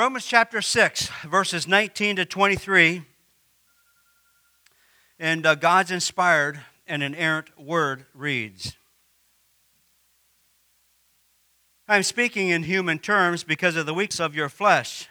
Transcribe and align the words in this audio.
Romans 0.00 0.24
chapter 0.24 0.62
6, 0.62 1.10
verses 1.26 1.68
19 1.68 2.16
to 2.16 2.24
23. 2.24 3.02
And 5.18 5.44
uh, 5.44 5.54
God's 5.54 5.90
inspired 5.90 6.58
and 6.86 7.02
inerrant 7.02 7.50
word 7.60 8.06
reads 8.14 8.78
I'm 11.86 12.02
speaking 12.02 12.48
in 12.48 12.62
human 12.62 12.98
terms 12.98 13.44
because 13.44 13.76
of 13.76 13.84
the 13.84 13.92
weakness 13.92 14.20
of 14.20 14.34
your 14.34 14.48
flesh. 14.48 15.06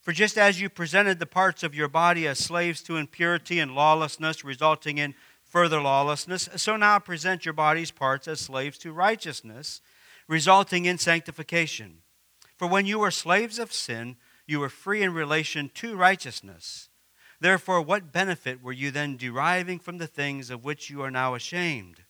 For 0.00 0.10
just 0.10 0.36
as 0.36 0.60
you 0.60 0.68
presented 0.68 1.20
the 1.20 1.24
parts 1.24 1.62
of 1.62 1.72
your 1.72 1.86
body 1.86 2.26
as 2.26 2.40
slaves 2.40 2.82
to 2.82 2.96
impurity 2.96 3.60
and 3.60 3.76
lawlessness, 3.76 4.42
resulting 4.42 4.98
in 4.98 5.14
further 5.44 5.80
lawlessness, 5.80 6.48
so 6.56 6.74
now 6.74 6.98
present 6.98 7.44
your 7.44 7.54
body's 7.54 7.92
parts 7.92 8.26
as 8.26 8.40
slaves 8.40 8.76
to 8.78 8.92
righteousness, 8.92 9.80
resulting 10.26 10.84
in 10.84 10.98
sanctification. 10.98 12.01
For 12.62 12.68
when 12.68 12.86
you 12.86 13.00
were 13.00 13.10
slaves 13.10 13.58
of 13.58 13.72
sin, 13.72 14.14
you 14.46 14.60
were 14.60 14.68
free 14.68 15.02
in 15.02 15.12
relation 15.12 15.68
to 15.74 15.96
righteousness. 15.96 16.90
Therefore, 17.40 17.82
what 17.82 18.12
benefit 18.12 18.62
were 18.62 18.70
you 18.70 18.92
then 18.92 19.16
deriving 19.16 19.80
from 19.80 19.98
the 19.98 20.06
things 20.06 20.48
of 20.48 20.62
which 20.64 20.88
you 20.88 21.02
are 21.02 21.10
now 21.10 21.34
ashamed? 21.34 22.04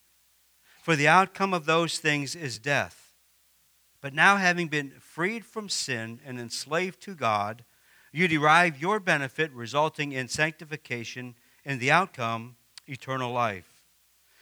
For 0.82 0.94
the 0.94 1.08
outcome 1.08 1.54
of 1.54 1.64
those 1.64 1.98
things 2.00 2.36
is 2.36 2.58
death. 2.58 3.14
But 4.02 4.12
now, 4.12 4.36
having 4.36 4.68
been 4.68 4.92
freed 5.00 5.46
from 5.46 5.70
sin 5.70 6.20
and 6.22 6.38
enslaved 6.38 7.00
to 7.04 7.14
God, 7.14 7.64
you 8.12 8.28
derive 8.28 8.78
your 8.78 9.00
benefit 9.00 9.50
resulting 9.52 10.12
in 10.12 10.28
sanctification 10.28 11.34
and 11.64 11.80
the 11.80 11.90
outcome, 11.90 12.56
eternal 12.86 13.32
life. 13.32 13.80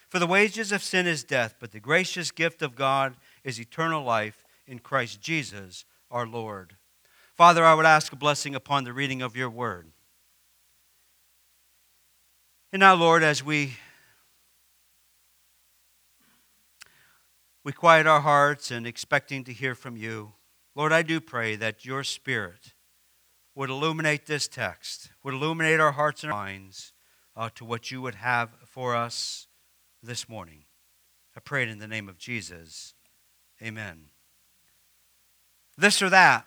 For 0.08 0.18
the 0.18 0.26
wages 0.26 0.72
of 0.72 0.82
sin 0.82 1.06
is 1.06 1.22
death, 1.22 1.54
but 1.60 1.70
the 1.70 1.78
gracious 1.78 2.32
gift 2.32 2.62
of 2.62 2.74
God 2.74 3.14
is 3.44 3.60
eternal 3.60 4.02
life 4.02 4.44
in 4.66 4.80
Christ 4.80 5.20
Jesus 5.20 5.84
our 6.10 6.26
Lord. 6.26 6.76
Father, 7.36 7.64
I 7.64 7.74
would 7.74 7.86
ask 7.86 8.12
a 8.12 8.16
blessing 8.16 8.54
upon 8.54 8.84
the 8.84 8.92
reading 8.92 9.22
of 9.22 9.36
your 9.36 9.50
word. 9.50 9.92
And 12.72 12.80
now, 12.80 12.94
Lord, 12.94 13.22
as 13.22 13.42
we 13.42 13.76
we 17.64 17.72
quiet 17.72 18.06
our 18.06 18.20
hearts 18.20 18.70
and 18.70 18.86
expecting 18.86 19.44
to 19.44 19.52
hear 19.52 19.74
from 19.74 19.96
you, 19.96 20.32
Lord, 20.74 20.92
I 20.92 21.02
do 21.02 21.20
pray 21.20 21.56
that 21.56 21.84
your 21.84 22.04
spirit 22.04 22.74
would 23.54 23.70
illuminate 23.70 24.26
this 24.26 24.48
text, 24.48 25.10
would 25.22 25.34
illuminate 25.34 25.80
our 25.80 25.92
hearts 25.92 26.22
and 26.22 26.32
our 26.32 26.38
minds 26.38 26.92
uh, 27.36 27.50
to 27.56 27.64
what 27.64 27.90
you 27.90 28.00
would 28.00 28.14
have 28.16 28.50
for 28.64 28.94
us 28.94 29.46
this 30.02 30.28
morning. 30.28 30.64
I 31.36 31.40
pray 31.40 31.62
it 31.62 31.68
in 31.68 31.78
the 31.78 31.88
name 31.88 32.08
of 32.08 32.18
Jesus. 32.18 32.94
Amen 33.62 34.10
this 35.80 36.02
or 36.02 36.10
that. 36.10 36.46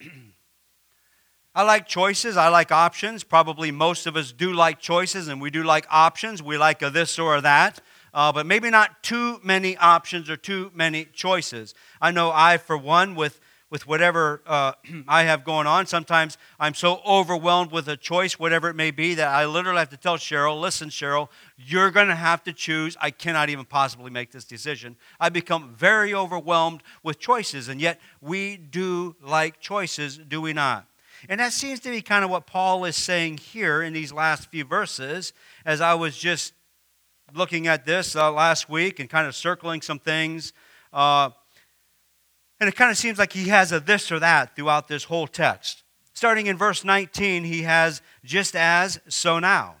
I 1.54 1.62
like 1.62 1.86
choices. 1.86 2.36
I 2.36 2.48
like 2.48 2.72
options. 2.72 3.22
Probably 3.22 3.70
most 3.70 4.06
of 4.06 4.16
us 4.16 4.32
do 4.32 4.52
like 4.52 4.80
choices, 4.80 5.28
and 5.28 5.40
we 5.40 5.50
do 5.50 5.62
like 5.62 5.86
options. 5.88 6.42
We 6.42 6.58
like 6.58 6.82
a 6.82 6.90
this 6.90 7.18
or 7.18 7.36
a 7.36 7.40
that, 7.40 7.80
uh, 8.12 8.32
but 8.32 8.44
maybe 8.44 8.70
not 8.70 9.02
too 9.02 9.40
many 9.44 9.76
options 9.76 10.28
or 10.28 10.36
too 10.36 10.72
many 10.74 11.04
choices. 11.04 11.74
I 12.00 12.10
know 12.10 12.32
I, 12.34 12.58
for 12.58 12.76
one, 12.76 13.14
with 13.14 13.40
with 13.74 13.88
whatever 13.88 14.40
uh, 14.46 14.70
I 15.08 15.24
have 15.24 15.42
going 15.42 15.66
on. 15.66 15.86
Sometimes 15.86 16.38
I'm 16.60 16.74
so 16.74 17.00
overwhelmed 17.04 17.72
with 17.72 17.88
a 17.88 17.96
choice, 17.96 18.38
whatever 18.38 18.68
it 18.68 18.76
may 18.76 18.92
be, 18.92 19.14
that 19.14 19.26
I 19.26 19.46
literally 19.46 19.80
have 19.80 19.88
to 19.88 19.96
tell 19.96 20.16
Cheryl, 20.16 20.60
listen, 20.60 20.90
Cheryl, 20.90 21.28
you're 21.56 21.90
going 21.90 22.06
to 22.06 22.14
have 22.14 22.44
to 22.44 22.52
choose. 22.52 22.96
I 23.00 23.10
cannot 23.10 23.50
even 23.50 23.64
possibly 23.64 24.12
make 24.12 24.30
this 24.30 24.44
decision. 24.44 24.94
I 25.18 25.28
become 25.28 25.74
very 25.74 26.14
overwhelmed 26.14 26.84
with 27.02 27.18
choices, 27.18 27.66
and 27.66 27.80
yet 27.80 28.00
we 28.20 28.56
do 28.58 29.16
like 29.20 29.58
choices, 29.58 30.18
do 30.18 30.40
we 30.40 30.52
not? 30.52 30.86
And 31.28 31.40
that 31.40 31.52
seems 31.52 31.80
to 31.80 31.90
be 31.90 32.00
kind 32.00 32.24
of 32.24 32.30
what 32.30 32.46
Paul 32.46 32.84
is 32.84 32.94
saying 32.94 33.38
here 33.38 33.82
in 33.82 33.92
these 33.92 34.12
last 34.12 34.52
few 34.52 34.64
verses 34.64 35.32
as 35.66 35.80
I 35.80 35.94
was 35.94 36.16
just 36.16 36.52
looking 37.34 37.66
at 37.66 37.84
this 37.84 38.14
uh, 38.14 38.30
last 38.30 38.68
week 38.68 39.00
and 39.00 39.10
kind 39.10 39.26
of 39.26 39.34
circling 39.34 39.82
some 39.82 39.98
things. 39.98 40.52
Uh, 40.92 41.30
and 42.60 42.68
it 42.68 42.76
kind 42.76 42.90
of 42.90 42.96
seems 42.96 43.18
like 43.18 43.32
he 43.32 43.48
has 43.48 43.72
a 43.72 43.80
this 43.80 44.10
or 44.12 44.18
that 44.18 44.54
throughout 44.54 44.88
this 44.88 45.04
whole 45.04 45.26
text. 45.26 45.82
Starting 46.12 46.46
in 46.46 46.56
verse 46.56 46.84
19, 46.84 47.44
he 47.44 47.62
has 47.62 48.00
just 48.24 48.54
as, 48.54 49.00
so 49.08 49.38
now. 49.38 49.76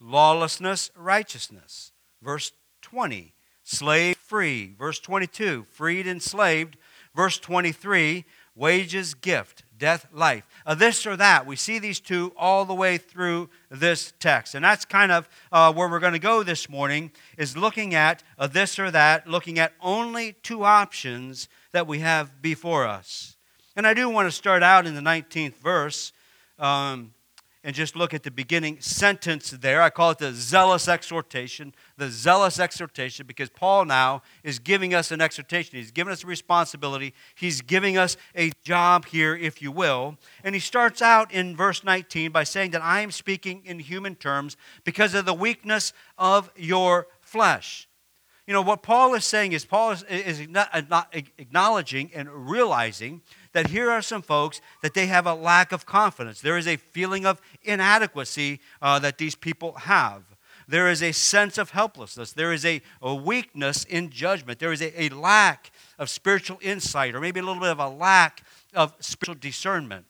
Lawlessness, 0.00 0.90
righteousness. 0.96 1.92
Verse 2.22 2.52
20, 2.82 3.34
slave 3.64 4.16
free. 4.16 4.74
Verse 4.78 5.00
22, 5.00 5.66
freed, 5.70 6.06
enslaved. 6.06 6.76
Verse 7.14 7.38
23, 7.38 8.24
wages, 8.54 9.14
gift 9.14 9.64
death, 9.82 10.06
life. 10.12 10.46
Uh, 10.64 10.76
this 10.76 11.04
or 11.08 11.16
that. 11.16 11.44
We 11.44 11.56
see 11.56 11.80
these 11.80 11.98
two 11.98 12.32
all 12.36 12.64
the 12.64 12.72
way 12.72 12.98
through 12.98 13.50
this 13.68 14.12
text. 14.20 14.54
And 14.54 14.64
that's 14.64 14.84
kind 14.84 15.10
of 15.10 15.28
uh, 15.50 15.72
where 15.72 15.88
we're 15.88 15.98
going 15.98 16.12
to 16.12 16.20
go 16.20 16.44
this 16.44 16.68
morning, 16.68 17.10
is 17.36 17.56
looking 17.56 17.92
at 17.92 18.22
uh, 18.38 18.46
this 18.46 18.78
or 18.78 18.92
that, 18.92 19.26
looking 19.26 19.58
at 19.58 19.72
only 19.80 20.36
two 20.44 20.62
options 20.62 21.48
that 21.72 21.86
we 21.86 21.98
have 22.00 22.40
before 22.40 22.86
us. 22.86 23.36
And 23.74 23.86
I 23.86 23.94
do 23.94 24.08
want 24.08 24.26
to 24.26 24.32
start 24.32 24.62
out 24.62 24.86
in 24.86 24.94
the 24.94 25.00
19th 25.00 25.56
verse. 25.56 26.12
Um, 26.58 27.12
and 27.64 27.76
just 27.76 27.94
look 27.94 28.12
at 28.12 28.24
the 28.24 28.30
beginning 28.30 28.80
sentence 28.80 29.50
there. 29.50 29.82
I 29.82 29.90
call 29.90 30.10
it 30.10 30.18
the 30.18 30.32
zealous 30.32 30.88
exhortation. 30.88 31.72
The 31.96 32.10
zealous 32.10 32.58
exhortation, 32.58 33.24
because 33.24 33.50
Paul 33.50 33.84
now 33.84 34.22
is 34.42 34.58
giving 34.58 34.94
us 34.94 35.12
an 35.12 35.20
exhortation. 35.20 35.78
He's 35.78 35.92
giving 35.92 36.12
us 36.12 36.24
a 36.24 36.26
responsibility. 36.26 37.14
He's 37.36 37.60
giving 37.60 37.96
us 37.96 38.16
a 38.34 38.50
job 38.64 39.06
here, 39.06 39.36
if 39.36 39.62
you 39.62 39.70
will. 39.70 40.16
And 40.42 40.56
he 40.56 40.60
starts 40.60 41.00
out 41.00 41.32
in 41.32 41.56
verse 41.56 41.84
19 41.84 42.32
by 42.32 42.42
saying 42.42 42.72
that 42.72 42.82
I 42.82 43.00
am 43.00 43.12
speaking 43.12 43.62
in 43.64 43.78
human 43.78 44.16
terms 44.16 44.56
because 44.82 45.14
of 45.14 45.24
the 45.24 45.34
weakness 45.34 45.92
of 46.18 46.50
your 46.56 47.06
flesh. 47.20 47.88
You 48.46 48.52
know, 48.54 48.62
what 48.62 48.82
Paul 48.82 49.14
is 49.14 49.24
saying 49.24 49.52
is 49.52 49.64
Paul 49.64 49.92
is, 49.92 50.02
is 50.02 50.40
acknowledging 50.40 52.10
and 52.12 52.28
realizing 52.28 53.22
that 53.52 53.68
here 53.68 53.88
are 53.88 54.02
some 54.02 54.22
folks 54.22 54.60
that 54.82 54.94
they 54.94 55.06
have 55.06 55.26
a 55.26 55.34
lack 55.34 55.70
of 55.70 55.86
confidence. 55.86 56.40
There 56.40 56.58
is 56.58 56.66
a 56.66 56.76
feeling 56.76 57.24
of 57.24 57.40
inadequacy 57.62 58.60
uh, 58.80 58.98
that 58.98 59.18
these 59.18 59.36
people 59.36 59.72
have. 59.74 60.24
There 60.66 60.88
is 60.88 61.02
a 61.02 61.12
sense 61.12 61.56
of 61.56 61.70
helplessness. 61.70 62.32
There 62.32 62.52
is 62.52 62.64
a, 62.64 62.82
a 63.00 63.14
weakness 63.14 63.84
in 63.84 64.10
judgment. 64.10 64.58
There 64.58 64.72
is 64.72 64.82
a, 64.82 65.04
a 65.04 65.08
lack 65.10 65.70
of 65.98 66.08
spiritual 66.08 66.58
insight, 66.60 67.14
or 67.14 67.20
maybe 67.20 67.40
a 67.40 67.42
little 67.42 67.60
bit 67.60 67.70
of 67.70 67.78
a 67.78 67.88
lack 67.88 68.42
of 68.74 68.94
spiritual 69.00 69.36
discernment. 69.36 70.06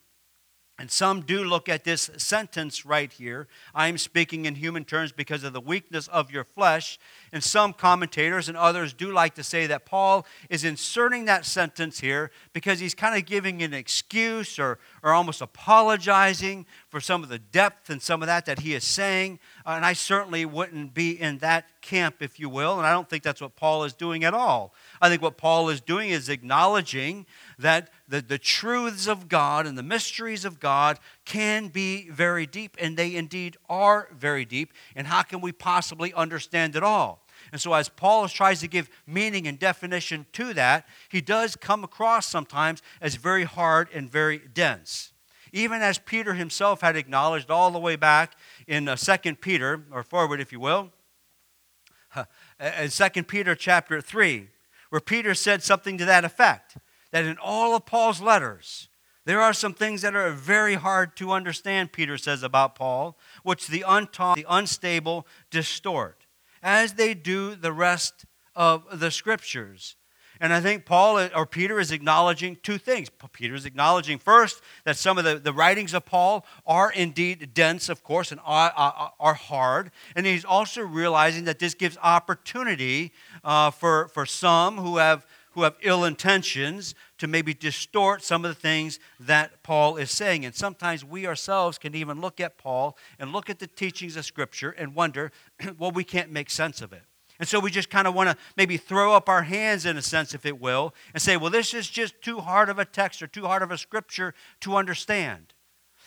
And 0.83 0.91
some 0.91 1.21
do 1.21 1.45
look 1.45 1.69
at 1.69 1.85
this 1.85 2.09
sentence 2.17 2.85
right 2.85 3.09
here. 3.09 3.47
I 3.73 3.87
am 3.87 3.97
speaking 3.97 4.43
in 4.43 4.55
human 4.55 4.83
terms 4.83 5.13
because 5.13 5.45
of 5.45 5.53
the 5.53 5.61
weakness 5.61 6.09
of 6.09 6.29
your 6.29 6.43
flesh. 6.43 6.99
And 7.31 7.41
some 7.41 7.71
commentators 7.71 8.49
and 8.49 8.57
others 8.57 8.91
do 8.91 9.13
like 9.13 9.33
to 9.35 9.43
say 9.43 9.65
that 9.67 9.85
Paul 9.85 10.25
is 10.49 10.65
inserting 10.65 11.23
that 11.23 11.45
sentence 11.45 12.01
here 12.01 12.31
because 12.51 12.81
he's 12.81 12.93
kind 12.93 13.17
of 13.17 13.25
giving 13.25 13.63
an 13.63 13.73
excuse 13.73 14.59
or, 14.59 14.77
or 15.01 15.13
almost 15.13 15.39
apologizing 15.39 16.65
for 16.89 16.99
some 16.99 17.23
of 17.23 17.29
the 17.29 17.39
depth 17.39 17.89
and 17.89 18.01
some 18.01 18.21
of 18.21 18.27
that 18.27 18.45
that 18.47 18.59
he 18.59 18.73
is 18.73 18.83
saying. 18.83 19.39
Uh, 19.65 19.75
and 19.77 19.85
I 19.85 19.93
certainly 19.93 20.45
wouldn't 20.45 20.93
be 20.93 21.11
in 21.11 21.37
that 21.37 21.81
camp, 21.81 22.17
if 22.19 22.41
you 22.41 22.49
will. 22.49 22.77
And 22.77 22.85
I 22.85 22.91
don't 22.91 23.09
think 23.09 23.23
that's 23.23 23.39
what 23.39 23.55
Paul 23.55 23.85
is 23.85 23.93
doing 23.93 24.25
at 24.25 24.33
all. 24.33 24.73
I 25.01 25.07
think 25.07 25.21
what 25.21 25.37
Paul 25.37 25.69
is 25.69 25.79
doing 25.79 26.09
is 26.09 26.27
acknowledging 26.27 27.25
that 27.59 27.89
the, 28.07 28.21
the 28.21 28.37
truths 28.37 29.07
of 29.07 29.27
God 29.27 29.65
and 29.65 29.77
the 29.77 29.83
mysteries 29.83 30.45
of 30.45 30.59
God 30.59 30.99
can 31.25 31.67
be 31.67 32.09
very 32.09 32.45
deep, 32.45 32.77
and 32.79 32.97
they 32.97 33.15
indeed 33.15 33.57
are 33.69 34.07
very 34.15 34.45
deep. 34.45 34.73
And 34.95 35.07
how 35.07 35.23
can 35.23 35.41
we 35.41 35.51
possibly 35.51 36.13
understand 36.13 36.75
it 36.75 36.83
all? 36.83 37.23
And 37.51 37.59
so, 37.59 37.73
as 37.73 37.89
Paul 37.89 38.27
tries 38.27 38.61
to 38.61 38.67
give 38.67 38.89
meaning 39.05 39.47
and 39.47 39.59
definition 39.59 40.25
to 40.33 40.53
that, 40.53 40.87
he 41.09 41.21
does 41.21 41.55
come 41.55 41.83
across 41.83 42.25
sometimes 42.25 42.81
as 43.01 43.15
very 43.15 43.43
hard 43.43 43.89
and 43.93 44.09
very 44.09 44.39
dense. 44.53 45.11
Even 45.51 45.81
as 45.81 45.99
Peter 45.99 46.33
himself 46.33 46.81
had 46.81 46.95
acknowledged 46.95 47.51
all 47.51 47.69
the 47.69 47.79
way 47.79 47.95
back 47.95 48.35
in 48.67 48.87
uh, 48.87 48.95
2 48.95 49.35
Peter, 49.35 49.83
or 49.91 50.01
forward, 50.03 50.39
if 50.39 50.51
you 50.51 50.59
will, 50.59 50.91
in 52.59 52.89
2 52.89 53.23
Peter 53.23 53.53
chapter 53.55 54.01
3, 54.01 54.49
where 54.89 55.01
Peter 55.01 55.33
said 55.33 55.61
something 55.61 55.97
to 55.97 56.05
that 56.05 56.25
effect 56.25 56.77
that 57.13 57.25
in 57.25 57.37
all 57.37 57.75
of 57.75 57.85
Paul's 57.85 58.19
letters, 58.19 58.89
there 59.23 59.39
are 59.39 59.53
some 59.53 59.75
things 59.75 60.01
that 60.01 60.15
are 60.15 60.31
very 60.31 60.73
hard 60.73 61.15
to 61.17 61.31
understand, 61.31 61.93
Peter 61.93 62.17
says 62.17 62.41
about 62.41 62.75
Paul, 62.75 63.17
which 63.43 63.67
the 63.67 63.85
untaught, 63.87 64.35
the 64.35 64.47
unstable 64.49 65.27
distort, 65.51 66.25
as 66.63 66.93
they 66.93 67.13
do 67.13 67.53
the 67.53 67.71
rest 67.71 68.25
of 68.55 68.99
the 68.99 69.11
scriptures. 69.11 69.95
And 70.41 70.51
I 70.51 70.59
think 70.59 70.85
Paul 70.85 71.29
or 71.35 71.45
Peter 71.45 71.79
is 71.79 71.91
acknowledging 71.91 72.57
two 72.63 72.79
things. 72.79 73.09
Peter 73.31 73.53
is 73.53 73.65
acknowledging 73.65 74.17
first 74.17 74.61
that 74.83 74.97
some 74.97 75.19
of 75.19 75.23
the, 75.23 75.35
the 75.35 75.53
writings 75.53 75.93
of 75.93 76.05
Paul 76.05 76.45
are 76.65 76.91
indeed 76.91 77.53
dense, 77.53 77.89
of 77.89 78.03
course, 78.03 78.31
and 78.31 78.41
are, 78.43 78.73
are, 79.19 79.35
hard. 79.35 79.91
And 80.15 80.25
he's 80.25 80.43
also 80.43 80.81
realizing 80.81 81.45
that 81.45 81.59
this 81.59 81.75
gives 81.75 81.95
opportunity 82.01 83.13
uh, 83.43 83.69
for, 83.69 84.07
for 84.09 84.25
some 84.25 84.77
who 84.77 84.97
have 84.97 85.25
who 85.53 85.63
have 85.63 85.75
ill 85.81 86.03
intentions 86.03 86.95
to 87.17 87.27
maybe 87.27 87.53
distort 87.53 88.23
some 88.23 88.43
of 88.43 88.49
the 88.49 88.59
things 88.59 88.99
that 89.19 89.63
Paul 89.63 89.97
is 89.97 90.11
saying. 90.11 90.45
And 90.45 90.53
sometimes 90.53 91.05
we 91.05 91.27
ourselves 91.27 91.77
can 91.77 91.95
even 91.95 92.21
look 92.21 92.39
at 92.39 92.57
Paul 92.57 92.97
and 93.19 93.31
look 93.31 93.49
at 93.49 93.59
the 93.59 93.67
teachings 93.67 94.15
of 94.15 94.25
Scripture 94.25 94.71
and 94.71 94.95
wonder, 94.95 95.31
well, 95.77 95.91
we 95.91 96.03
can't 96.03 96.31
make 96.31 96.49
sense 96.49 96.81
of 96.81 96.93
it. 96.93 97.03
And 97.39 97.47
so 97.47 97.59
we 97.59 97.71
just 97.71 97.89
kind 97.89 98.07
of 98.07 98.13
want 98.13 98.29
to 98.29 98.37
maybe 98.55 98.77
throw 98.77 99.13
up 99.13 99.27
our 99.27 99.43
hands 99.43 99.85
in 99.85 99.97
a 99.97 100.01
sense, 100.01 100.33
if 100.33 100.45
it 100.45 100.61
will, 100.61 100.93
and 101.13 101.21
say, 101.21 101.35
well, 101.35 101.49
this 101.49 101.73
is 101.73 101.89
just 101.89 102.21
too 102.21 102.39
hard 102.39 102.69
of 102.69 102.79
a 102.79 102.85
text 102.85 103.21
or 103.21 103.27
too 103.27 103.45
hard 103.45 103.61
of 103.61 103.71
a 103.71 103.77
scripture 103.77 104.33
to 104.61 104.75
understand. 104.75 105.53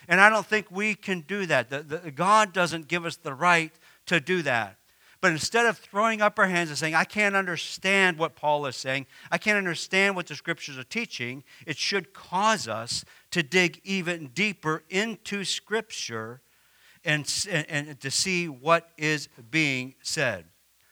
And 0.08 0.20
I 0.20 0.30
don't 0.30 0.46
think 0.46 0.70
we 0.70 0.94
can 0.94 1.20
do 1.20 1.46
that. 1.46 1.68
The, 1.68 1.80
the, 1.82 2.10
God 2.10 2.52
doesn't 2.52 2.88
give 2.88 3.04
us 3.04 3.16
the 3.16 3.34
right 3.34 3.72
to 4.06 4.20
do 4.20 4.42
that. 4.42 4.76
But 5.26 5.32
instead 5.32 5.66
of 5.66 5.78
throwing 5.78 6.22
up 6.22 6.38
our 6.38 6.46
hands 6.46 6.68
and 6.68 6.78
saying, 6.78 6.94
I 6.94 7.02
can't 7.02 7.34
understand 7.34 8.16
what 8.16 8.36
Paul 8.36 8.64
is 8.66 8.76
saying, 8.76 9.06
I 9.28 9.38
can't 9.38 9.58
understand 9.58 10.14
what 10.14 10.28
the 10.28 10.36
scriptures 10.36 10.78
are 10.78 10.84
teaching, 10.84 11.42
it 11.66 11.76
should 11.76 12.12
cause 12.12 12.68
us 12.68 13.04
to 13.32 13.42
dig 13.42 13.80
even 13.82 14.28
deeper 14.28 14.84
into 14.88 15.42
scripture 15.42 16.42
and, 17.04 17.28
and, 17.50 17.66
and 17.68 18.00
to 18.02 18.08
see 18.08 18.46
what 18.46 18.90
is 18.96 19.28
being 19.50 19.96
said. 20.00 20.44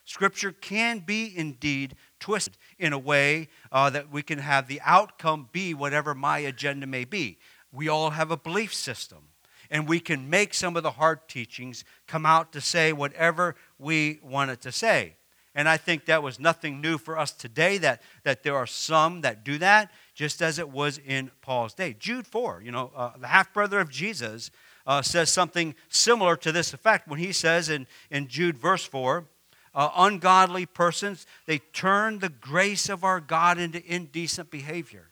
Scripture 0.05 0.51
can 0.51 0.99
be 0.99 1.33
indeed 1.39 1.95
twisted 2.19 2.57
in 2.77 2.93
a 2.93 2.99
way 2.99 3.47
uh, 3.71 3.89
that 3.91 4.11
we 4.11 4.21
can 4.21 4.41
have 4.41 4.67
the 4.67 4.81
outcome 4.85 5.49
be 5.53 5.75
whatever 5.75 6.13
my 6.13 6.41
agenda 6.41 6.89
may 6.89 7.05
be. 7.05 7.39
We 7.71 7.89
all 7.89 8.11
have 8.11 8.33
a 8.33 8.37
belief 8.37 8.75
system 8.75 9.29
and 9.75 9.89
we 9.89 9.99
can 9.99 10.31
make 10.31 10.55
some 10.55 10.77
of 10.77 10.85
the 10.85 10.93
hard 10.93 11.27
teachings 11.27 11.85
come 12.07 12.25
out 12.25 12.53
to 12.53 12.61
say 12.61 12.93
whatever 12.93 13.57
we 13.77 14.21
want 14.23 14.53
it 14.53 14.61
to 14.61 14.71
say. 14.71 15.17
And 15.53 15.69
I 15.69 15.79
think 15.79 16.05
that 16.05 16.23
was 16.23 16.39
nothing 16.39 16.81
new 16.81 16.97
for 16.97 17.19
us 17.19 17.33
today, 17.33 17.79
that, 17.79 18.01
that 18.23 18.45
there 18.45 18.55
are 18.55 18.69
some 18.69 19.23
that 19.23 19.43
do 19.45 19.59
that, 19.59 19.91
just 20.15 20.41
as 20.41 20.61
it 20.61 20.71
was 20.71 20.99
in 21.05 21.33
Paul's 21.43 21.75
day. 21.75 21.93
Jude 21.99 22.29
4, 22.29 22.63
you 22.65 22.71
know, 22.71 22.93
uh, 22.95 23.11
the 23.19 23.27
half 23.27 23.53
brother 23.53 23.81
of 23.81 23.91
Jesus, 23.91 24.53
uh, 24.87 25.03
says 25.03 25.29
something 25.29 25.75
similar 25.89 26.37
to 26.37 26.53
this 26.53 26.73
effect 26.73 27.09
when 27.09 27.19
he 27.19 27.33
says 27.33 27.69
in, 27.69 27.89
in 28.13 28.29
Jude 28.29 28.57
verse 28.57 28.85
4, 28.85 29.27
uh, 29.75 29.91
ungodly 29.97 30.67
persons, 30.67 31.27
they 31.47 31.59
turn 31.59 32.21
the 32.21 32.29
grace 32.29 32.89
of 32.89 33.03
our 33.03 33.19
God 33.19 33.59
into 33.59 33.85
indecent 33.93 34.53
behavior. 34.53 35.11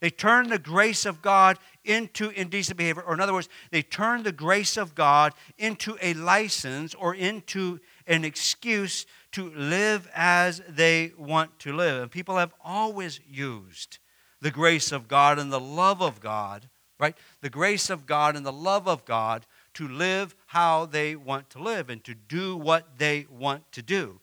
They 0.00 0.10
turn 0.10 0.48
the 0.48 0.58
grace 0.58 1.04
of 1.04 1.22
God 1.22 1.58
into 1.88 2.30
indecent 2.30 2.76
behavior. 2.76 3.02
Or, 3.02 3.14
in 3.14 3.20
other 3.20 3.32
words, 3.32 3.48
they 3.70 3.82
turn 3.82 4.22
the 4.22 4.32
grace 4.32 4.76
of 4.76 4.94
God 4.94 5.32
into 5.56 5.96
a 6.02 6.14
license 6.14 6.94
or 6.94 7.14
into 7.14 7.80
an 8.06 8.24
excuse 8.24 9.06
to 9.32 9.50
live 9.50 10.08
as 10.14 10.62
they 10.68 11.12
want 11.18 11.58
to 11.60 11.72
live. 11.72 12.02
And 12.02 12.10
people 12.10 12.36
have 12.36 12.54
always 12.62 13.20
used 13.28 13.98
the 14.40 14.50
grace 14.50 14.92
of 14.92 15.08
God 15.08 15.38
and 15.38 15.52
the 15.52 15.60
love 15.60 16.00
of 16.00 16.20
God, 16.20 16.68
right? 17.00 17.16
The 17.40 17.50
grace 17.50 17.90
of 17.90 18.06
God 18.06 18.36
and 18.36 18.46
the 18.46 18.52
love 18.52 18.86
of 18.86 19.04
God 19.04 19.46
to 19.74 19.88
live 19.88 20.34
how 20.46 20.86
they 20.86 21.16
want 21.16 21.50
to 21.50 21.62
live 21.62 21.90
and 21.90 22.02
to 22.04 22.14
do 22.14 22.56
what 22.56 22.98
they 22.98 23.26
want 23.30 23.70
to 23.72 23.82
do. 23.82 24.20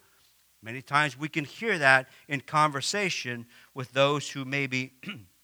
Many 0.61 0.81
times 0.81 1.17
we 1.17 1.29
can 1.29 1.45
hear 1.45 1.77
that 1.77 2.09
in 2.27 2.41
conversation 2.41 3.45
with 3.73 3.91
those 3.93 4.29
who 4.29 4.45
maybe 4.45 4.93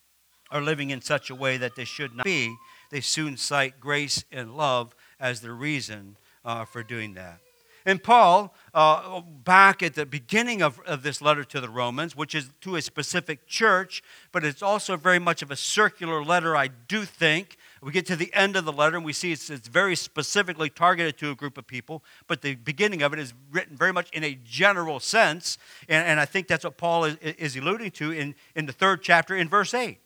are 0.52 0.62
living 0.62 0.90
in 0.90 1.02
such 1.02 1.30
a 1.30 1.36
way 1.36 1.58
that 1.58 1.76
they 1.76 1.86
should 1.86 2.16
not 2.16 2.26
be, 2.26 2.56
they 2.90 3.02
soon 3.02 3.38
cite 3.38 3.80
grace 3.80 4.26
and 4.32 4.56
love 4.56 4.96
as 5.20 5.42
the 5.42 5.52
reason 5.52 6.18
uh, 6.44 6.66
for 6.66 6.84
doing 6.84 7.14
that. 7.14 7.40
And 7.86 8.04
Paul, 8.04 8.54
uh, 8.74 9.22
back 9.22 9.82
at 9.82 9.96
the 9.96 10.06
beginning 10.06 10.62
of, 10.62 10.80
of 10.82 11.02
this 11.02 11.22
letter 11.22 11.44
to 11.46 11.60
the 11.60 11.70
Romans, 11.70 12.16
which 12.16 12.36
is 12.36 12.52
to 12.62 12.76
a 12.76 12.82
specific 12.82 13.48
church, 13.48 14.04
but 14.32 14.44
it's 14.44 14.62
also 14.62 14.98
very 14.98 15.18
much 15.18 15.42
of 15.42 15.50
a 15.50 15.56
circular 15.56 16.24
letter, 16.24 16.56
I 16.56 16.68
do 16.68 17.06
think. 17.06 17.58
We 17.82 17.92
get 17.92 18.06
to 18.08 18.16
the 18.16 18.32
end 18.36 18.56
of 18.56 18.66
the 18.66 18.72
letter 18.72 18.98
and 18.98 19.06
we 19.06 19.14
see 19.14 19.32
it's, 19.32 19.50
it's 19.50 19.68
very 19.68 19.96
specifically 19.96 20.70
targeted 20.70 21.18
to 21.20 21.32
a 21.32 21.36
group 21.36 21.58
of 21.58 21.66
people, 21.66 22.04
but 22.28 22.44
the 22.44 22.54
beginning 22.54 23.02
of 23.02 23.14
it 23.14 23.20
is 23.20 23.34
written 23.52 23.76
very 23.76 23.92
much 23.92 24.12
in 24.12 24.24
a 24.24 24.38
general 24.46 25.00
sense. 25.00 25.58
And, 25.90 26.06
and 26.06 26.20
I 26.20 26.26
think 26.26 26.48
that's 26.48 26.64
what 26.64 26.78
Paul 26.78 27.06
is, 27.06 27.18
is 27.18 27.56
alluding 27.56 27.92
to 27.92 28.12
in, 28.12 28.36
in 28.56 28.68
the 28.68 28.74
third 28.74 29.02
chapter 29.02 29.36
in 29.36 29.50
verse 29.50 29.74
8 29.74 30.01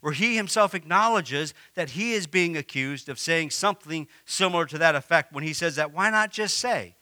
where 0.00 0.12
he 0.12 0.36
himself 0.36 0.74
acknowledges 0.74 1.54
that 1.74 1.90
he 1.90 2.12
is 2.12 2.26
being 2.26 2.56
accused 2.56 3.08
of 3.08 3.18
saying 3.18 3.50
something 3.50 4.06
similar 4.24 4.66
to 4.66 4.78
that 4.78 4.94
effect 4.94 5.32
when 5.32 5.44
he 5.44 5.52
says 5.52 5.76
that, 5.76 5.92
why 5.92 6.10
not 6.10 6.30
just 6.30 6.58
say? 6.58 6.94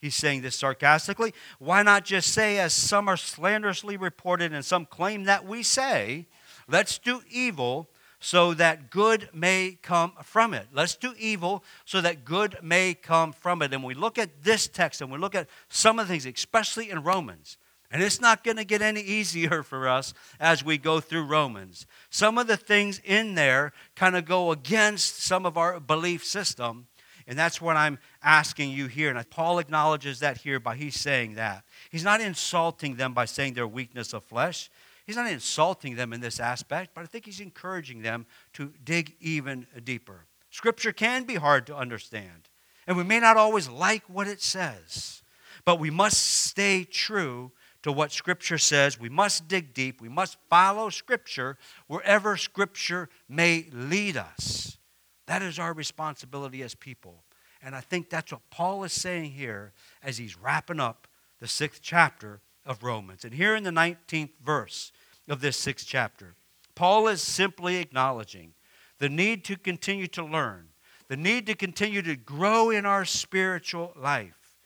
He's 0.00 0.16
saying 0.16 0.42
this 0.42 0.56
sarcastically. 0.56 1.32
Why 1.60 1.82
not 1.82 2.04
just 2.04 2.32
say, 2.32 2.58
as 2.58 2.72
some 2.72 3.08
are 3.08 3.16
slanderously 3.16 3.96
reported 3.96 4.52
and 4.52 4.64
some 4.64 4.84
claim 4.84 5.24
that 5.24 5.46
we 5.46 5.62
say, 5.62 6.26
let's 6.68 6.98
do 6.98 7.22
evil 7.30 7.88
so 8.18 8.54
that 8.54 8.90
good 8.90 9.28
may 9.32 9.78
come 9.82 10.12
from 10.22 10.54
it. 10.54 10.68
Let's 10.72 10.96
do 10.96 11.14
evil 11.18 11.64
so 11.84 12.00
that 12.00 12.24
good 12.24 12.56
may 12.62 12.94
come 12.94 13.32
from 13.32 13.62
it. 13.62 13.72
And 13.72 13.84
we 13.84 13.94
look 13.94 14.18
at 14.18 14.42
this 14.42 14.66
text 14.66 15.00
and 15.00 15.10
we 15.10 15.18
look 15.18 15.34
at 15.34 15.48
some 15.68 15.98
of 15.98 16.08
the 16.08 16.12
things, 16.12 16.26
especially 16.26 16.90
in 16.90 17.02
Romans. 17.04 17.56
And 17.92 18.02
it's 18.02 18.20
not 18.20 18.42
going 18.42 18.56
to 18.56 18.64
get 18.64 18.80
any 18.80 19.02
easier 19.02 19.62
for 19.62 19.86
us 19.86 20.14
as 20.40 20.64
we 20.64 20.78
go 20.78 20.98
through 20.98 21.26
Romans. 21.26 21.86
Some 22.08 22.38
of 22.38 22.46
the 22.46 22.56
things 22.56 23.00
in 23.04 23.34
there 23.34 23.72
kind 23.94 24.16
of 24.16 24.24
go 24.24 24.50
against 24.50 25.22
some 25.22 25.44
of 25.44 25.58
our 25.58 25.78
belief 25.78 26.24
system. 26.24 26.86
And 27.26 27.38
that's 27.38 27.60
what 27.60 27.76
I'm 27.76 27.98
asking 28.22 28.70
you 28.70 28.86
here. 28.86 29.14
And 29.14 29.30
Paul 29.30 29.58
acknowledges 29.58 30.20
that 30.20 30.38
here 30.38 30.58
by 30.58 30.76
he's 30.76 30.98
saying 30.98 31.34
that. 31.34 31.64
He's 31.90 32.02
not 32.02 32.22
insulting 32.22 32.96
them 32.96 33.12
by 33.12 33.26
saying 33.26 33.54
their 33.54 33.68
weakness 33.68 34.14
of 34.14 34.24
flesh. 34.24 34.70
He's 35.06 35.16
not 35.16 35.30
insulting 35.30 35.96
them 35.96 36.12
in 36.12 36.20
this 36.20 36.40
aspect, 36.40 36.92
but 36.94 37.02
I 37.02 37.06
think 37.06 37.26
he's 37.26 37.40
encouraging 37.40 38.02
them 38.02 38.26
to 38.54 38.72
dig 38.82 39.14
even 39.20 39.66
deeper. 39.84 40.26
Scripture 40.50 40.92
can 40.92 41.24
be 41.24 41.34
hard 41.34 41.66
to 41.66 41.76
understand, 41.76 42.48
and 42.86 42.96
we 42.96 43.04
may 43.04 43.18
not 43.18 43.36
always 43.36 43.68
like 43.68 44.02
what 44.06 44.28
it 44.28 44.40
says, 44.40 45.22
but 45.64 45.80
we 45.80 45.90
must 45.90 46.20
stay 46.20 46.84
true 46.84 47.52
to 47.82 47.92
what 47.92 48.12
Scripture 48.12 48.58
says. 48.58 48.98
We 48.98 49.08
must 49.08 49.48
dig 49.48 49.74
deep. 49.74 50.00
We 50.00 50.08
must 50.08 50.38
follow 50.48 50.88
Scripture 50.88 51.58
wherever 51.86 52.36
Scripture 52.36 53.08
may 53.28 53.66
lead 53.72 54.16
us. 54.16 54.78
That 55.26 55.42
is 55.42 55.58
our 55.58 55.72
responsibility 55.72 56.62
as 56.62 56.74
people. 56.74 57.24
And 57.62 57.74
I 57.74 57.80
think 57.80 58.10
that's 58.10 58.32
what 58.32 58.42
Paul 58.50 58.84
is 58.84 58.92
saying 58.92 59.32
here 59.32 59.72
as 60.02 60.18
he's 60.18 60.36
wrapping 60.36 60.80
up 60.80 61.06
the 61.40 61.48
sixth 61.48 61.80
chapter 61.82 62.40
of 62.66 62.82
Romans. 62.82 63.24
And 63.24 63.34
here 63.34 63.54
in 63.54 63.62
the 63.62 63.70
19th 63.70 64.30
verse 64.44 64.92
of 65.28 65.40
this 65.40 65.56
sixth 65.56 65.86
chapter, 65.88 66.34
Paul 66.74 67.08
is 67.08 67.22
simply 67.22 67.76
acknowledging 67.76 68.54
the 68.98 69.08
need 69.08 69.44
to 69.44 69.56
continue 69.56 70.06
to 70.08 70.24
learn, 70.24 70.68
the 71.08 71.16
need 71.16 71.46
to 71.46 71.54
continue 71.54 72.02
to 72.02 72.16
grow 72.16 72.70
in 72.70 72.86
our 72.86 73.04
spiritual 73.04 73.92
life. 73.96 74.56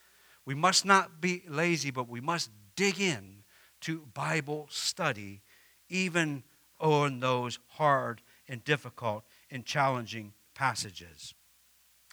We 0.44 0.54
must 0.54 0.85
not 0.85 1.20
be 1.20 1.42
lazy, 1.49 1.90
but 1.90 2.08
we 2.08 2.20
must 2.20 2.50
dig 2.76 3.00
in 3.00 3.42
to 3.83 4.06
Bible 4.14 4.68
study, 4.71 5.42
even 5.88 6.42
on 6.78 7.21
those 7.21 7.59
hard 7.68 8.23
and 8.49 8.62
difficult 8.64 9.25
and 9.50 9.64
challenging 9.64 10.33
passages. 10.54 11.35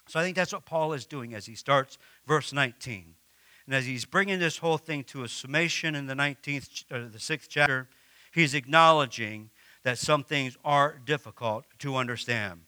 So 0.06 0.20
I 0.20 0.22
think 0.22 0.36
that's 0.36 0.52
what 0.52 0.66
Paul 0.66 0.92
is 0.92 1.06
doing 1.06 1.34
as 1.34 1.46
he 1.46 1.54
starts 1.54 1.98
verse 2.26 2.52
19. 2.52 3.14
And 3.66 3.74
as 3.74 3.86
he's 3.86 4.04
bringing 4.04 4.38
this 4.38 4.58
whole 4.58 4.76
thing 4.76 5.04
to 5.04 5.22
a 5.22 5.28
summation 5.28 5.94
in 5.94 6.06
the 6.06 6.14
19th, 6.14 6.84
or 6.90 7.08
the 7.08 7.18
sixth 7.18 7.48
chapter, 7.48 7.88
he's 8.32 8.54
acknowledging 8.54 9.50
that 9.84 9.98
some 9.98 10.22
things 10.22 10.56
are 10.64 11.00
difficult 11.04 11.64
to 11.78 11.96
understand. 11.96 12.60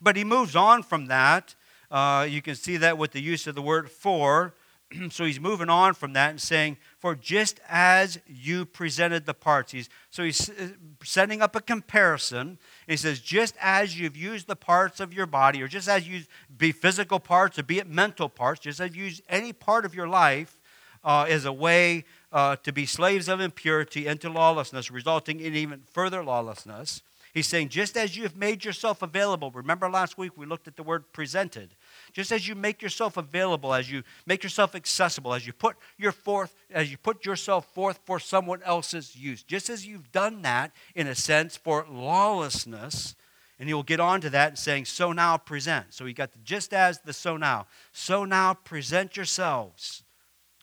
But 0.00 0.16
he 0.16 0.24
moves 0.24 0.56
on 0.56 0.82
from 0.82 1.06
that. 1.06 1.54
Uh, 1.90 2.26
you 2.28 2.42
can 2.42 2.54
see 2.54 2.76
that 2.78 2.98
with 2.98 3.12
the 3.12 3.22
use 3.22 3.46
of 3.46 3.54
the 3.54 3.62
word 3.62 3.90
for, 3.90 4.54
so 5.10 5.24
he's 5.24 5.40
moving 5.40 5.68
on 5.68 5.94
from 5.94 6.12
that 6.14 6.30
and 6.30 6.40
saying, 6.40 6.76
For 6.98 7.14
just 7.14 7.60
as 7.68 8.18
you 8.26 8.64
presented 8.64 9.26
the 9.26 9.34
parts. 9.34 9.72
He's, 9.72 9.88
so 10.10 10.24
he's 10.24 10.48
uh, 10.48 10.68
setting 11.02 11.42
up 11.42 11.56
a 11.56 11.60
comparison. 11.60 12.58
He 12.86 12.96
says, 12.96 13.20
Just 13.20 13.54
as 13.60 13.98
you've 13.98 14.16
used 14.16 14.46
the 14.46 14.56
parts 14.56 15.00
of 15.00 15.12
your 15.12 15.26
body, 15.26 15.62
or 15.62 15.68
just 15.68 15.88
as 15.88 16.08
you 16.08 16.22
be 16.56 16.72
physical 16.72 17.20
parts, 17.20 17.58
or 17.58 17.62
be 17.62 17.78
it 17.78 17.88
mental 17.88 18.28
parts, 18.28 18.60
just 18.60 18.80
as 18.80 18.94
you 18.96 19.04
use 19.04 19.22
any 19.28 19.52
part 19.52 19.84
of 19.84 19.94
your 19.94 20.08
life 20.08 20.58
uh, 21.04 21.26
as 21.28 21.44
a 21.44 21.52
way 21.52 22.04
uh, 22.32 22.56
to 22.56 22.72
be 22.72 22.86
slaves 22.86 23.28
of 23.28 23.40
impurity 23.40 24.06
and 24.06 24.20
to 24.20 24.30
lawlessness, 24.30 24.90
resulting 24.90 25.40
in 25.40 25.54
even 25.54 25.82
further 25.92 26.24
lawlessness. 26.24 27.02
He's 27.32 27.46
saying, 27.46 27.70
just 27.70 27.96
as 27.96 28.14
you 28.14 28.24
have 28.24 28.36
made 28.36 28.62
yourself 28.62 29.00
available, 29.00 29.50
remember 29.50 29.88
last 29.88 30.18
week 30.18 30.36
we 30.36 30.44
looked 30.44 30.68
at 30.68 30.76
the 30.76 30.82
word 30.82 31.12
presented. 31.14 31.74
Just 32.12 32.30
as 32.30 32.46
you 32.46 32.54
make 32.54 32.82
yourself 32.82 33.16
available, 33.16 33.72
as 33.72 33.90
you 33.90 34.02
make 34.26 34.42
yourself 34.42 34.74
accessible, 34.74 35.32
as 35.32 35.46
you 35.46 35.54
put 35.54 35.76
your 35.96 36.12
forth, 36.12 36.54
as 36.70 36.90
you 36.90 36.98
put 36.98 37.24
yourself 37.24 37.72
forth 37.72 38.00
for 38.04 38.20
someone 38.20 38.62
else's 38.64 39.16
use, 39.16 39.42
just 39.42 39.70
as 39.70 39.86
you've 39.86 40.12
done 40.12 40.42
that 40.42 40.72
in 40.94 41.06
a 41.06 41.14
sense 41.14 41.56
for 41.56 41.86
lawlessness, 41.90 43.14
and 43.58 43.66
he 43.66 43.74
will 43.74 43.82
get 43.82 44.00
on 44.00 44.20
to 44.20 44.28
that 44.28 44.48
and 44.48 44.58
saying, 44.58 44.84
so 44.84 45.12
now 45.12 45.38
present. 45.38 45.86
So 45.94 46.04
he 46.04 46.12
got 46.12 46.32
the 46.32 46.38
just 46.40 46.74
as 46.74 46.98
the 47.00 47.14
so 47.14 47.38
now. 47.38 47.66
So 47.92 48.26
now 48.26 48.52
present 48.52 49.16
yourselves 49.16 50.02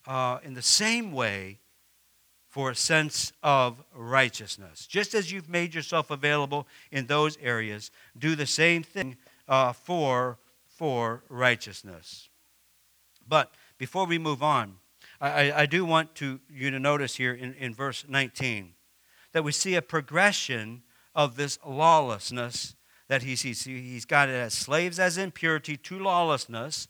uh, 0.05 0.37
in 0.43 0.53
the 0.53 0.61
same 0.61 1.13
way 1.13 1.59
for 2.49 2.71
a 2.71 2.75
sense 2.75 3.31
of 3.43 3.83
righteousness. 3.93 4.87
Just 4.87 5.13
as 5.13 5.31
you've 5.31 5.49
made 5.49 5.75
yourself 5.75 6.09
available 6.09 6.67
in 6.91 7.05
those 7.05 7.37
areas, 7.41 7.91
do 8.17 8.35
the 8.35 8.47
same 8.47 8.81
thing 8.81 9.17
uh, 9.47 9.71
for, 9.71 10.39
for 10.67 11.23
righteousness. 11.29 12.29
But 13.27 13.53
before 13.77 14.07
we 14.07 14.17
move 14.17 14.41
on, 14.41 14.77
I, 15.21 15.51
I 15.51 15.65
do 15.67 15.85
want 15.85 16.15
to, 16.15 16.39
you 16.49 16.71
to 16.71 16.79
notice 16.79 17.15
here 17.15 17.33
in, 17.33 17.53
in 17.53 17.73
verse 17.73 18.05
19 18.07 18.73
that 19.31 19.43
we 19.43 19.51
see 19.51 19.75
a 19.75 19.81
progression 19.81 20.81
of 21.13 21.35
this 21.35 21.59
lawlessness 21.65 22.75
that 23.09 23.23
he 23.23 23.35
sees. 23.35 23.63
He's 23.63 24.05
got 24.05 24.29
it 24.29 24.33
as 24.33 24.53
slaves 24.53 24.99
as 24.99 25.17
impurity 25.17 25.77
to 25.77 25.99
lawlessness, 25.99 26.87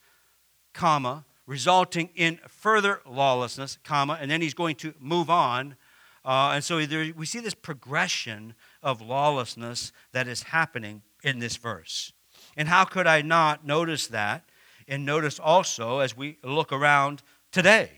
comma, 0.74 1.26
resulting 1.50 2.10
in 2.14 2.40
further 2.48 3.02
lawlessness, 3.10 3.80
comma, 3.84 4.20
and 4.22 4.30
then 4.30 4.40
he's 4.40 4.54
going 4.54 4.76
to 4.76 4.94
move 5.00 5.32
on. 5.32 5.76
Uh, 6.24 6.52
and 6.54 6.64
so 6.64 6.86
there, 6.86 7.12
we 7.18 7.26
see 7.26 7.40
this 7.40 7.56
progression 7.56 8.54
of 8.84 9.02
lawlessness 9.02 9.92
that 10.12 10.28
is 10.28 10.44
happening 10.44 11.02
in 11.24 11.40
this 11.40 11.58
verse. 11.58 12.14
And 12.56 12.68
how 12.68 12.86
could 12.86 13.08
I 13.08 13.24
not 13.24 13.66
notice 13.66 14.06
that? 14.08 14.44
And 14.88 15.08
notice 15.08 15.40
also 15.40 16.00
as 16.00 16.16
we 16.16 16.38
look 16.44 16.72
around 16.72 17.24
today. 17.52 17.92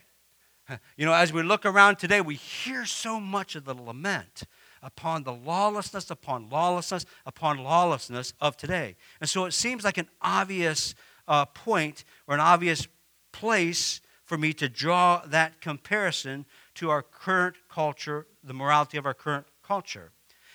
You 0.95 1.05
know, 1.05 1.13
as 1.13 1.33
we 1.33 1.43
look 1.43 1.65
around 1.65 1.97
today, 1.97 2.21
we 2.21 2.35
hear 2.35 2.85
so 2.85 3.19
much 3.19 3.57
of 3.57 3.65
the 3.65 3.73
lament 3.73 4.43
upon 4.81 5.23
the 5.23 5.33
lawlessness, 5.33 6.09
upon 6.09 6.47
lawlessness, 6.49 7.05
upon 7.25 7.57
lawlessness 7.57 8.33
of 8.39 8.55
today. 8.55 8.95
And 9.19 9.29
so 9.29 9.43
it 9.43 9.51
seems 9.51 9.83
like 9.83 9.97
an 9.97 10.07
obvious 10.21 10.95
uh, 11.27 11.43
point 11.43 12.05
or 12.25 12.35
an 12.35 12.39
obvious 12.39 12.87
place 13.31 14.01
for 14.23 14.37
me 14.37 14.53
to 14.53 14.69
draw 14.69 15.21
that 15.25 15.61
comparison 15.61 16.45
to 16.75 16.89
our 16.89 17.01
current 17.01 17.55
culture, 17.69 18.27
the 18.43 18.53
morality 18.53 18.97
of 18.97 19.05
our 19.05 19.13
current 19.13 19.45
culture. 19.63 20.11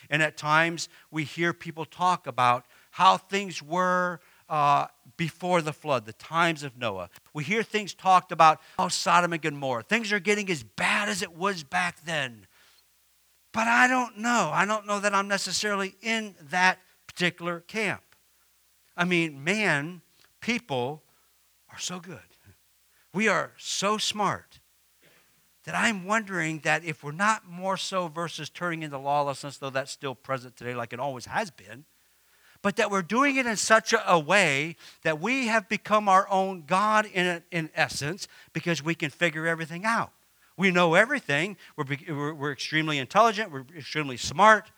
And 0.08 0.22
at 0.22 0.36
times 0.36 0.88
we 1.10 1.24
hear 1.24 1.52
people 1.52 1.84
talk 1.84 2.26
about 2.26 2.64
how 2.92 3.16
things 3.16 3.62
were 3.62 4.20
uh, 4.48 4.86
before 5.16 5.60
the 5.60 5.72
flood, 5.72 6.06
the 6.06 6.12
times 6.12 6.62
of 6.62 6.78
Noah. 6.78 7.10
We 7.34 7.44
hear 7.44 7.62
things 7.62 7.94
talked 7.94 8.32
about 8.32 8.60
how 8.78 8.88
Sodom 8.88 9.32
and 9.32 9.42
Gomorrah, 9.42 9.82
things 9.82 10.12
are 10.12 10.20
getting 10.20 10.48
as 10.50 10.62
bad 10.62 11.08
as 11.08 11.22
it 11.22 11.36
was 11.36 11.64
back 11.64 12.04
then. 12.04 12.46
But 13.52 13.68
I 13.68 13.88
don't 13.88 14.18
know. 14.18 14.50
I 14.52 14.66
don't 14.66 14.86
know 14.86 15.00
that 15.00 15.14
I'm 15.14 15.28
necessarily 15.28 15.96
in 16.02 16.34
that 16.50 16.78
particular 17.06 17.60
camp. 17.60 18.02
I 18.96 19.04
mean, 19.04 19.42
man, 19.42 20.02
people 20.40 21.02
are 21.72 21.78
so 21.78 21.98
good. 21.98 22.20
We 23.16 23.28
are 23.28 23.52
so 23.56 23.96
smart 23.96 24.60
that 25.64 25.74
I'm 25.74 26.04
wondering 26.04 26.58
that 26.64 26.84
if 26.84 27.02
we're 27.02 27.12
not 27.12 27.48
more 27.48 27.78
so 27.78 28.08
versus 28.08 28.50
turning 28.50 28.82
into 28.82 28.98
lawlessness, 28.98 29.56
though 29.56 29.70
that's 29.70 29.90
still 29.90 30.14
present 30.14 30.54
today 30.54 30.74
like 30.74 30.92
it 30.92 31.00
always 31.00 31.24
has 31.24 31.50
been, 31.50 31.86
but 32.60 32.76
that 32.76 32.90
we're 32.90 33.00
doing 33.00 33.36
it 33.36 33.46
in 33.46 33.56
such 33.56 33.94
a, 34.06 34.18
way 34.18 34.76
that 35.02 35.18
we 35.18 35.46
have 35.46 35.66
become 35.66 36.10
our 36.10 36.28
own 36.28 36.64
God 36.66 37.06
in, 37.06 37.42
in 37.50 37.70
essence 37.74 38.28
because 38.52 38.84
we 38.84 38.94
can 38.94 39.08
figure 39.08 39.46
everything 39.46 39.86
out. 39.86 40.12
We 40.58 40.70
know 40.70 40.92
everything. 40.92 41.56
We're, 41.74 42.34
we're 42.34 42.52
extremely 42.52 42.98
intelligent. 42.98 43.50
We're 43.50 43.64
extremely 43.74 44.18
smart. 44.18 44.70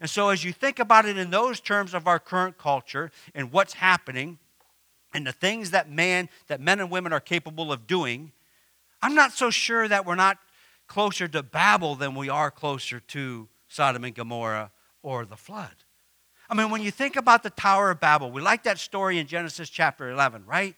And 0.00 0.10
so, 0.10 0.30
as 0.30 0.42
you 0.42 0.52
think 0.52 0.80
about 0.80 1.06
it 1.06 1.16
in 1.16 1.30
those 1.30 1.60
terms 1.60 1.94
of 1.94 2.08
our 2.08 2.18
current 2.18 2.58
culture 2.58 3.12
and 3.32 3.52
what's 3.52 3.74
happening 3.74 4.40
and 5.16 5.26
the 5.26 5.32
things 5.32 5.70
that 5.70 5.90
man, 5.90 6.28
that 6.48 6.60
men 6.60 6.78
and 6.78 6.90
women 6.90 7.10
are 7.10 7.20
capable 7.20 7.72
of 7.72 7.86
doing, 7.86 8.32
I'm 9.00 9.14
not 9.14 9.32
so 9.32 9.48
sure 9.48 9.88
that 9.88 10.04
we're 10.04 10.14
not 10.14 10.36
closer 10.88 11.26
to 11.26 11.42
Babel 11.42 11.94
than 11.94 12.14
we 12.14 12.28
are 12.28 12.50
closer 12.50 13.00
to 13.00 13.48
Sodom 13.66 14.04
and 14.04 14.14
Gomorrah 14.14 14.70
or 15.02 15.24
the 15.24 15.36
flood. 15.36 15.74
I 16.50 16.54
mean, 16.54 16.70
when 16.70 16.82
you 16.82 16.90
think 16.90 17.16
about 17.16 17.42
the 17.42 17.48
Tower 17.48 17.90
of 17.90 17.98
Babel, 17.98 18.30
we 18.30 18.42
like 18.42 18.64
that 18.64 18.78
story 18.78 19.18
in 19.18 19.26
Genesis 19.26 19.70
chapter 19.70 20.10
11, 20.10 20.44
right? 20.44 20.76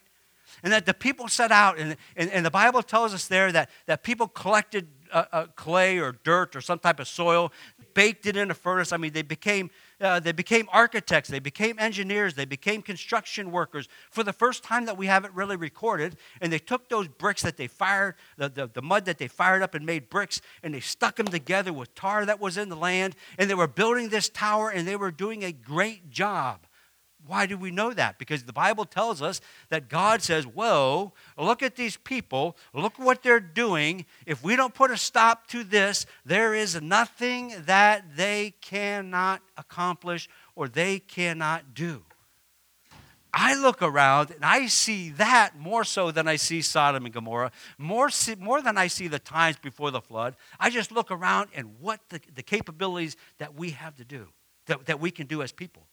And 0.62 0.72
that 0.72 0.86
the 0.86 0.94
people 0.94 1.26
set 1.26 1.50
out, 1.50 1.76
and, 1.76 1.96
and, 2.14 2.30
and 2.30 2.46
the 2.46 2.50
Bible 2.50 2.84
tells 2.84 3.12
us 3.12 3.26
there 3.26 3.50
that, 3.50 3.70
that 3.86 4.04
people 4.04 4.28
collected 4.28 4.86
uh, 5.12 5.24
uh, 5.32 5.46
clay 5.56 5.98
or 5.98 6.12
dirt 6.22 6.54
or 6.54 6.60
some 6.60 6.78
type 6.78 7.00
of 7.00 7.08
soil, 7.08 7.52
baked 7.94 8.24
it 8.24 8.36
in 8.36 8.52
a 8.52 8.54
furnace. 8.54 8.92
I 8.92 8.98
mean, 8.98 9.12
they 9.12 9.22
became, 9.22 9.70
uh, 10.00 10.20
they 10.20 10.32
became 10.32 10.68
architects, 10.72 11.28
they 11.28 11.38
became 11.38 11.78
engineers, 11.78 12.34
they 12.34 12.44
became 12.44 12.82
construction 12.82 13.50
workers 13.50 13.88
for 14.10 14.22
the 14.22 14.32
first 14.32 14.62
time 14.62 14.86
that 14.86 14.96
we 14.96 15.06
have 15.06 15.24
it 15.24 15.32
really 15.34 15.56
recorded. 15.56 16.16
And 16.40 16.52
they 16.52 16.58
took 16.58 16.88
those 16.88 17.08
bricks 17.08 17.42
that 17.42 17.56
they 17.56 17.66
fired, 17.66 18.14
the, 18.36 18.48
the, 18.48 18.70
the 18.72 18.82
mud 18.82 19.06
that 19.06 19.18
they 19.18 19.28
fired 19.28 19.62
up 19.62 19.74
and 19.74 19.84
made 19.84 20.08
bricks, 20.08 20.40
and 20.62 20.72
they 20.72 20.80
stuck 20.80 21.16
them 21.16 21.26
together 21.26 21.72
with 21.72 21.94
tar 21.94 22.24
that 22.26 22.40
was 22.40 22.56
in 22.56 22.68
the 22.68 22.76
land. 22.76 23.16
And 23.38 23.50
they 23.50 23.54
were 23.54 23.66
building 23.66 24.08
this 24.08 24.28
tower, 24.28 24.70
and 24.70 24.86
they 24.86 24.96
were 24.96 25.10
doing 25.10 25.44
a 25.44 25.52
great 25.52 26.10
job. 26.10 26.67
Why 27.28 27.44
do 27.44 27.58
we 27.58 27.70
know 27.70 27.92
that? 27.92 28.18
Because 28.18 28.44
the 28.44 28.54
Bible 28.54 28.86
tells 28.86 29.20
us 29.20 29.42
that 29.68 29.90
God 29.90 30.22
says, 30.22 30.46
Whoa, 30.46 31.12
look 31.36 31.62
at 31.62 31.76
these 31.76 31.98
people, 31.98 32.56
look 32.72 32.98
what 32.98 33.22
they're 33.22 33.38
doing. 33.38 34.06
If 34.24 34.42
we 34.42 34.56
don't 34.56 34.72
put 34.72 34.90
a 34.90 34.96
stop 34.96 35.46
to 35.48 35.62
this, 35.62 36.06
there 36.24 36.54
is 36.54 36.80
nothing 36.80 37.52
that 37.66 38.16
they 38.16 38.54
cannot 38.62 39.42
accomplish 39.58 40.26
or 40.56 40.68
they 40.68 41.00
cannot 41.00 41.74
do. 41.74 42.02
I 43.34 43.54
look 43.54 43.82
around 43.82 44.30
and 44.30 44.42
I 44.42 44.66
see 44.66 45.10
that 45.10 45.58
more 45.58 45.84
so 45.84 46.10
than 46.10 46.26
I 46.26 46.36
see 46.36 46.62
Sodom 46.62 47.04
and 47.04 47.12
Gomorrah, 47.12 47.52
more, 47.76 48.08
more 48.38 48.62
than 48.62 48.78
I 48.78 48.86
see 48.86 49.06
the 49.06 49.18
times 49.18 49.58
before 49.58 49.90
the 49.90 50.00
flood. 50.00 50.34
I 50.58 50.70
just 50.70 50.90
look 50.90 51.10
around 51.10 51.50
and 51.54 51.78
what 51.78 52.00
the, 52.08 52.22
the 52.34 52.42
capabilities 52.42 53.16
that 53.36 53.54
we 53.54 53.72
have 53.72 53.96
to 53.96 54.04
do, 54.04 54.28
that, 54.64 54.86
that 54.86 54.98
we 54.98 55.10
can 55.10 55.26
do 55.26 55.42
as 55.42 55.52
people. 55.52 55.86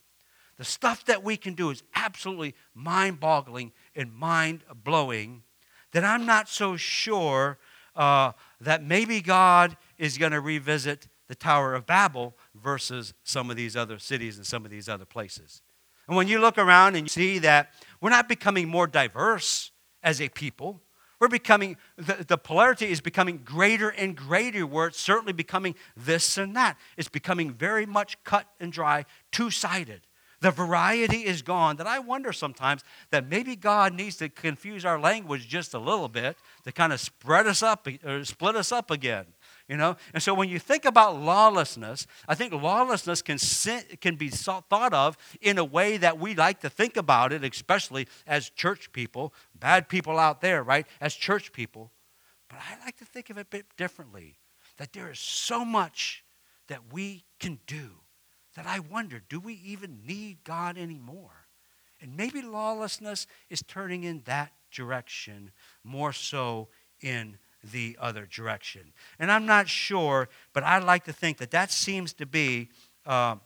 The 0.58 0.64
stuff 0.64 1.06
that 1.06 1.24
we 1.24 1.38
can 1.38 1.54
do 1.54 1.70
is 1.70 1.84
absolutely 1.96 2.56
mind 2.74 3.20
boggling 3.20 3.74
and 3.96 4.14
mind 4.14 4.64
blowing 4.84 5.44
that 5.92 6.04
I'm 6.04 6.26
not 6.26 6.50
so 6.50 6.78
sure 6.78 7.58
uh, 7.96 8.34
that 8.62 8.84
maybe 8.84 9.22
God 9.22 9.78
is 9.98 10.18
going 10.18 10.32
to 10.32 10.42
revisit 10.42 11.08
the 11.28 11.36
Tower 11.36 11.74
of 11.74 11.86
Babel 11.86 12.38
versus 12.54 13.14
some 13.24 13.50
of 13.50 13.56
these 13.56 13.76
other 13.76 13.98
cities 14.00 14.38
and 14.38 14.46
some 14.46 14.66
of 14.66 14.72
these 14.72 14.88
other 14.88 15.06
places. 15.06 15.62
And 16.08 16.16
when 16.16 16.28
you 16.28 16.40
look 16.40 16.58
around 16.58 16.96
and 16.96 17.06
you 17.06 17.10
see 17.10 17.40
that 17.40 17.74
we're 18.00 18.10
not 18.10 18.30
becoming 18.30 18.68
more 18.68 18.88
diverse 18.88 19.72
as 20.04 20.22
a 20.22 20.30
people, 20.30 20.82
we're 21.20 21.30
becoming, 21.30 21.78
the, 21.98 22.26
the 22.28 22.38
polarity 22.38 22.92
is 22.92 23.02
becoming 23.02 23.42
greater 23.44 23.90
and 23.90 24.16
greater, 24.16 24.68
where 24.68 24.88
it's 24.88 25.00
certainly 25.00 25.34
becoming 25.34 25.76
this 25.96 26.38
and 26.38 26.56
that. 26.56 26.78
It's 26.98 27.10
becoming 27.10 27.54
very 27.54 27.86
much 27.86 28.22
cut 28.24 28.48
and 28.60 28.72
dry, 28.72 29.06
two 29.32 29.50
sided. 29.50 30.05
The 30.46 30.52
variety 30.52 31.26
is 31.26 31.42
gone 31.42 31.78
that 31.78 31.88
I 31.88 31.98
wonder 31.98 32.32
sometimes 32.32 32.84
that 33.10 33.28
maybe 33.28 33.56
God 33.56 33.96
needs 33.96 34.18
to 34.18 34.30
confuse 34.30 34.86
our 34.86 35.00
language 35.00 35.48
just 35.48 35.74
a 35.74 35.80
little 35.80 36.08
bit 36.08 36.38
to 36.66 36.72
kind 36.72 36.94
of 36.94 37.00
spread 37.00 37.48
us 37.48 37.64
up 37.64 37.88
or 38.06 38.24
split 38.24 38.56
us 38.56 38.72
up 38.72 38.92
again. 38.92 39.26
You 39.68 39.76
know? 39.76 39.98
And 40.14 40.22
so 40.22 40.36
when 40.36 40.48
you 40.48 40.60
think 40.60 40.86
about 40.86 41.20
lawlessness, 41.20 42.06
I 42.28 42.36
think 42.36 42.54
lawlessness 42.54 43.24
can, 43.24 43.40
can 44.00 44.18
be 44.18 44.30
thought 44.30 44.94
of 44.94 45.18
in 45.42 45.58
a 45.58 45.66
way 45.66 45.98
that 45.98 46.20
we 46.20 46.36
like 46.36 46.60
to 46.60 46.70
think 46.70 46.96
about 46.96 47.34
it, 47.34 47.44
especially 47.44 48.08
as 48.28 48.52
church 48.52 48.92
people, 48.92 49.34
bad 49.60 49.90
people 49.90 50.20
out 50.20 50.42
there, 50.42 50.62
right? 50.62 50.86
As 51.02 51.16
church 51.16 51.54
people. 51.54 51.92
But 52.50 52.60
I 52.60 52.86
like 52.86 52.98
to 52.98 53.06
think 53.06 53.32
of 53.32 53.40
it 53.40 53.42
a 53.42 53.46
bit 53.46 53.66
differently 53.78 54.36
that 54.78 54.94
there 54.94 55.10
is 55.10 55.18
so 55.18 55.66
much 55.66 56.24
that 56.68 56.94
we 56.94 57.24
can 57.40 57.58
do 57.66 57.94
that 58.56 58.66
I 58.66 58.80
wonder 58.80 59.22
do 59.28 59.40
we 59.40 59.54
even 59.64 60.00
need 60.06 60.44
God 60.44 60.78
anymore? 60.78 61.48
And 62.02 62.18
maybe 62.18 62.42
lawlessness 62.42 63.28
is 63.50 63.62
turning 63.62 64.04
in 64.04 64.22
that 64.26 64.52
direction 64.72 65.52
more 65.84 66.12
so 66.14 66.68
in 67.02 67.38
the 67.72 67.98
other 68.00 68.26
direction. 68.26 68.94
And 69.18 69.32
I'm 69.32 69.46
not 69.46 69.68
sure, 69.68 70.30
but 70.54 70.64
I 70.64 70.80
like 70.80 71.06
to 71.06 71.14
think 71.14 71.38
that 71.38 71.52
that 71.52 71.72
seems 71.72 72.14
to 72.14 72.26
be 72.26 72.70
uh, 73.06 73.38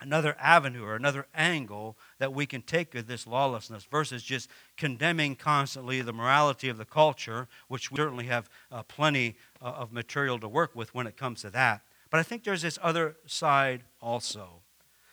another 0.00 0.36
avenue 0.38 0.84
or 0.84 0.96
another 0.96 1.26
angle 1.34 1.96
that 2.18 2.32
we 2.32 2.46
can 2.46 2.62
take 2.62 2.94
of 2.94 3.06
this 3.06 3.26
lawlessness 3.26 3.84
versus 3.84 4.22
just 4.22 4.48
condemning 4.76 5.34
constantly 5.34 6.02
the 6.02 6.12
morality 6.12 6.68
of 6.68 6.76
the 6.76 6.84
culture, 6.84 7.48
which 7.68 7.90
we 7.90 7.96
certainly 7.96 8.26
have 8.26 8.50
uh, 8.70 8.82
plenty 8.82 9.36
uh, 9.60 9.66
of 9.66 9.92
material 9.92 10.38
to 10.38 10.48
work 10.48 10.74
with 10.74 10.94
when 10.94 11.06
it 11.06 11.16
comes 11.16 11.42
to 11.42 11.50
that. 11.50 11.82
But 12.12 12.20
I 12.20 12.24
think 12.24 12.44
there's 12.44 12.60
this 12.60 12.78
other 12.82 13.16
side 13.26 13.84
also 14.00 14.60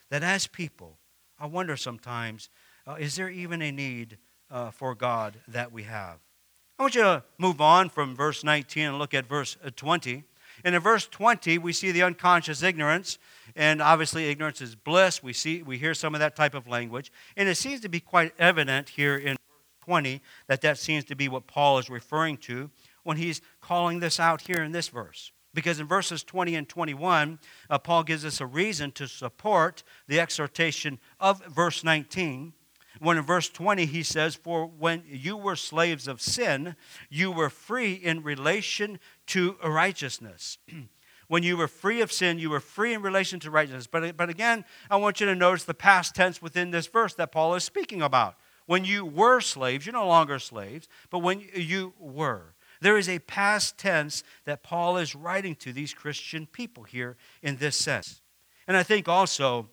that 0.09 0.21
as 0.21 0.47
people, 0.47 0.99
I 1.39 1.45
wonder 1.45 1.77
sometimes, 1.77 2.49
uh, 2.85 2.95
is 2.99 3.15
there 3.15 3.29
even 3.29 3.61
a 3.61 3.71
need 3.71 4.17
uh, 4.51 4.71
for 4.71 4.93
God 4.95 5.37
that 5.47 5.71
we 5.71 5.83
have? 5.83 6.17
I 6.77 6.83
want 6.83 6.95
you 6.95 7.03
to 7.03 7.23
move 7.37 7.61
on 7.61 7.89
from 7.89 8.17
verse 8.17 8.43
19 8.43 8.83
and 8.83 8.99
look 8.99 9.13
at 9.13 9.29
verse 9.29 9.55
uh, 9.63 9.69
20. 9.73 10.23
And 10.65 10.75
in 10.75 10.81
verse 10.81 11.07
20, 11.07 11.57
we 11.57 11.71
see 11.71 11.91
the 11.93 12.03
unconscious 12.03 12.63
ignorance, 12.63 13.17
and 13.55 13.81
obviously 13.81 14.29
ignorance 14.29 14.59
is 14.59 14.75
bliss. 14.75 15.23
We 15.23 15.31
see 15.31 15.63
we 15.63 15.77
hear 15.77 15.93
some 15.93 16.13
of 16.13 16.19
that 16.19 16.35
type 16.35 16.53
of 16.53 16.67
language, 16.67 17.13
and 17.37 17.47
it 17.47 17.55
seems 17.55 17.79
to 17.81 17.89
be 17.89 18.01
quite 18.01 18.33
evident 18.37 18.89
here 18.89 19.15
in 19.15 19.37
verse 19.37 19.85
20 19.85 20.21
that 20.47 20.59
that 20.61 20.77
seems 20.77 21.05
to 21.05 21.15
be 21.15 21.29
what 21.29 21.47
Paul 21.47 21.77
is 21.77 21.89
referring 21.89 22.35
to 22.37 22.69
when 23.03 23.15
he's 23.15 23.39
calling 23.61 24.01
this 24.01 24.19
out 24.19 24.41
here 24.41 24.61
in 24.63 24.73
this 24.73 24.89
verse. 24.89 25.31
Because 25.53 25.79
in 25.79 25.87
verses 25.87 26.23
20 26.23 26.55
and 26.55 26.69
21, 26.69 27.39
uh, 27.69 27.77
Paul 27.79 28.03
gives 28.03 28.23
us 28.23 28.39
a 28.39 28.45
reason 28.45 28.91
to 28.91 29.07
support 29.07 29.83
the 30.07 30.19
exhortation 30.19 30.99
of 31.19 31.43
verse 31.45 31.83
19. 31.83 32.53
When 32.99 33.17
in 33.17 33.23
verse 33.23 33.49
20 33.49 33.85
he 33.85 34.03
says, 34.03 34.35
For 34.35 34.65
when 34.65 35.03
you 35.07 35.37
were 35.37 35.55
slaves 35.55 36.07
of 36.07 36.21
sin, 36.21 36.75
you 37.09 37.31
were 37.31 37.49
free 37.49 37.93
in 37.93 38.23
relation 38.23 38.99
to 39.27 39.55
righteousness. 39.63 40.57
when 41.27 41.43
you 41.43 41.55
were 41.57 41.67
free 41.67 42.01
of 42.01 42.11
sin, 42.11 42.39
you 42.39 42.49
were 42.49 42.59
free 42.59 42.93
in 42.93 43.01
relation 43.01 43.39
to 43.39 43.51
righteousness. 43.51 43.87
But, 43.87 44.17
but 44.17 44.29
again, 44.29 44.65
I 44.89 44.97
want 44.97 45.19
you 45.19 45.27
to 45.27 45.35
notice 45.35 45.63
the 45.63 45.73
past 45.73 46.13
tense 46.13 46.41
within 46.41 46.71
this 46.71 46.87
verse 46.87 47.13
that 47.15 47.31
Paul 47.31 47.55
is 47.55 47.63
speaking 47.63 48.01
about. 48.01 48.35
When 48.65 48.85
you 48.85 49.05
were 49.05 49.41
slaves, 49.41 49.85
you're 49.85 49.93
no 49.93 50.07
longer 50.07 50.37
slaves, 50.37 50.87
but 51.09 51.19
when 51.19 51.43
you 51.55 51.93
were. 51.97 52.53
There 52.81 52.97
is 52.97 53.09
a 53.09 53.19
past 53.19 53.77
tense 53.77 54.23
that 54.45 54.63
Paul 54.63 54.97
is 54.97 55.15
writing 55.15 55.55
to 55.55 55.73
these 55.73 55.93
Christian 55.93 56.45
people 56.45 56.83
here 56.83 57.17
in 57.41 57.57
this 57.57 57.77
sense. 57.77 58.21
And 58.67 58.77
I 58.77 58.83
think 58.83 59.07
also, 59.07 59.69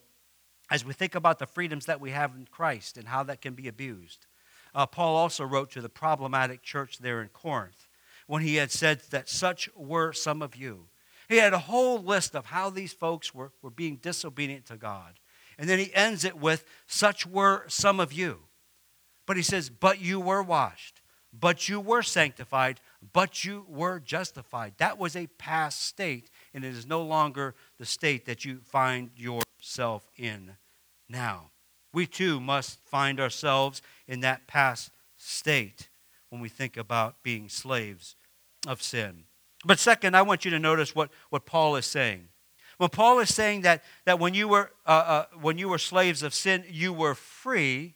as 0.70 0.84
we 0.84 0.92
think 0.92 1.14
about 1.14 1.38
the 1.38 1.46
freedoms 1.46 1.86
that 1.86 2.00
we 2.00 2.10
have 2.10 2.34
in 2.34 2.46
Christ 2.50 2.96
and 2.96 3.08
how 3.08 3.22
that 3.24 3.40
can 3.40 3.54
be 3.54 3.68
abused, 3.68 4.26
uh, 4.74 4.86
Paul 4.86 5.16
also 5.16 5.44
wrote 5.44 5.70
to 5.72 5.80
the 5.80 5.88
problematic 5.88 6.62
church 6.62 6.98
there 6.98 7.22
in 7.22 7.28
Corinth 7.28 7.88
when 8.26 8.42
he 8.42 8.56
had 8.56 8.70
said 8.70 9.00
that 9.10 9.28
such 9.28 9.68
were 9.76 10.12
some 10.12 10.42
of 10.42 10.56
you. 10.56 10.88
He 11.28 11.36
had 11.36 11.54
a 11.54 11.58
whole 11.58 11.98
list 11.98 12.34
of 12.34 12.46
how 12.46 12.70
these 12.70 12.92
folks 12.92 13.34
were, 13.34 13.52
were 13.62 13.70
being 13.70 13.96
disobedient 13.96 14.66
to 14.66 14.76
God. 14.76 15.18
And 15.58 15.68
then 15.68 15.78
he 15.78 15.94
ends 15.94 16.24
it 16.24 16.36
with, 16.36 16.64
such 16.86 17.26
were 17.26 17.64
some 17.68 18.00
of 18.00 18.12
you. 18.12 18.40
But 19.26 19.36
he 19.36 19.42
says, 19.42 19.70
but 19.70 20.00
you 20.00 20.20
were 20.20 20.42
washed, 20.42 21.00
but 21.32 21.68
you 21.68 21.80
were 21.80 22.02
sanctified, 22.02 22.80
but 23.12 23.44
you 23.44 23.64
were 23.68 24.00
justified. 24.00 24.74
That 24.78 24.98
was 24.98 25.16
a 25.16 25.26
past 25.38 25.84
state, 25.84 26.30
and 26.54 26.64
it 26.64 26.74
is 26.74 26.86
no 26.86 27.02
longer 27.02 27.54
the 27.78 27.86
state 27.86 28.26
that 28.26 28.44
you 28.44 28.58
find 28.64 29.10
yourself 29.16 30.08
in 30.16 30.52
now. 31.08 31.50
We 31.92 32.06
too 32.06 32.40
must 32.40 32.78
find 32.86 33.20
ourselves 33.20 33.82
in 34.06 34.20
that 34.20 34.46
past 34.46 34.90
state 35.16 35.88
when 36.30 36.40
we 36.40 36.48
think 36.48 36.76
about 36.76 37.22
being 37.22 37.48
slaves 37.48 38.16
of 38.66 38.82
sin. 38.82 39.24
But 39.64 39.78
second, 39.78 40.16
I 40.16 40.22
want 40.22 40.44
you 40.44 40.50
to 40.50 40.58
notice 40.58 40.94
what, 40.94 41.10
what 41.30 41.46
Paul 41.46 41.76
is 41.76 41.86
saying. 41.86 42.28
When 42.78 42.90
Paul 42.90 43.20
is 43.20 43.34
saying 43.34 43.62
that, 43.62 43.82
that 44.04 44.18
when, 44.18 44.34
you 44.34 44.48
were, 44.48 44.70
uh, 44.86 44.90
uh, 44.90 45.24
when 45.40 45.56
you 45.56 45.68
were 45.68 45.78
slaves 45.78 46.22
of 46.22 46.34
sin, 46.34 46.64
you 46.68 46.92
were 46.92 47.14
free 47.14 47.94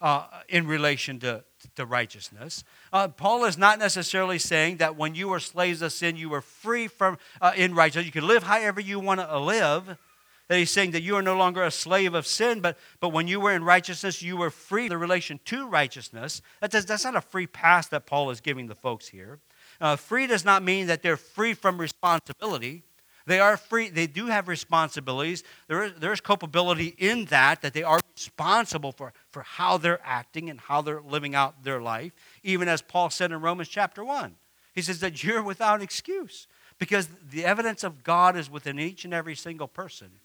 uh, 0.00 0.26
in 0.48 0.66
relation 0.66 1.18
to, 1.20 1.44
to 1.76 1.86
righteousness. 1.86 2.64
Uh, 2.92 3.08
Paul 3.08 3.44
is 3.44 3.58
not 3.58 3.78
necessarily 3.78 4.38
saying 4.38 4.78
that 4.78 4.96
when 4.96 5.14
you 5.14 5.28
were 5.28 5.40
slaves 5.40 5.82
of 5.82 5.92
sin, 5.92 6.16
you 6.16 6.28
were 6.28 6.40
free 6.40 6.88
from 6.88 7.18
uh, 7.40 7.52
in 7.56 7.74
righteousness. 7.74 8.06
You 8.06 8.12
could 8.12 8.24
live 8.24 8.42
however 8.42 8.80
you 8.80 9.00
want 9.00 9.20
to 9.20 9.38
live. 9.38 9.96
That 10.48 10.58
he's 10.58 10.70
saying 10.70 10.90
that 10.90 11.02
you 11.02 11.16
are 11.16 11.22
no 11.22 11.36
longer 11.38 11.62
a 11.62 11.70
slave 11.70 12.12
of 12.12 12.26
sin, 12.26 12.60
but, 12.60 12.76
but 13.00 13.08
when 13.08 13.28
you 13.28 13.40
were 13.40 13.52
in 13.52 13.64
righteousness, 13.64 14.20
you 14.20 14.36
were 14.36 14.50
free. 14.50 14.88
The 14.88 14.98
relation 14.98 15.40
to 15.46 15.66
righteousness, 15.66 16.42
that 16.60 16.70
does, 16.70 16.84
that's 16.84 17.04
not 17.04 17.16
a 17.16 17.22
free 17.22 17.46
pass 17.46 17.86
that 17.88 18.04
Paul 18.04 18.28
is 18.28 18.42
giving 18.42 18.66
the 18.66 18.74
folks 18.74 19.08
here. 19.08 19.40
Uh, 19.80 19.96
free 19.96 20.26
does 20.26 20.44
not 20.44 20.62
mean 20.62 20.86
that 20.88 21.02
they're 21.02 21.16
free 21.16 21.54
from 21.54 21.78
responsibility. 21.78 22.82
They 23.26 23.40
are 23.40 23.56
free, 23.56 23.88
they 23.88 24.06
do 24.06 24.26
have 24.26 24.48
responsibilities. 24.48 25.44
There 25.66 25.84
is, 25.84 25.92
there 25.98 26.12
is 26.12 26.20
culpability 26.20 26.94
in 26.98 27.24
that, 27.26 27.62
that 27.62 27.72
they 27.72 27.82
are 27.82 28.00
responsible 28.14 28.92
for, 28.92 29.14
for 29.30 29.42
how 29.42 29.78
they're 29.78 30.00
acting 30.04 30.50
and 30.50 30.60
how 30.60 30.82
they're 30.82 31.00
living 31.00 31.34
out 31.34 31.64
their 31.64 31.80
life, 31.80 32.12
even 32.42 32.68
as 32.68 32.82
Paul 32.82 33.08
said 33.08 33.32
in 33.32 33.40
Romans 33.40 33.68
chapter 33.68 34.04
1. 34.04 34.34
He 34.74 34.82
says 34.82 35.00
that 35.00 35.22
you're 35.24 35.42
without 35.42 35.80
excuse 35.80 36.46
because 36.78 37.08
the 37.30 37.44
evidence 37.44 37.82
of 37.82 38.02
God 38.04 38.36
is 38.36 38.50
within 38.50 38.78
each 38.78 39.04
and 39.04 39.14
every 39.14 39.34
single 39.34 39.68
person. 39.68 40.10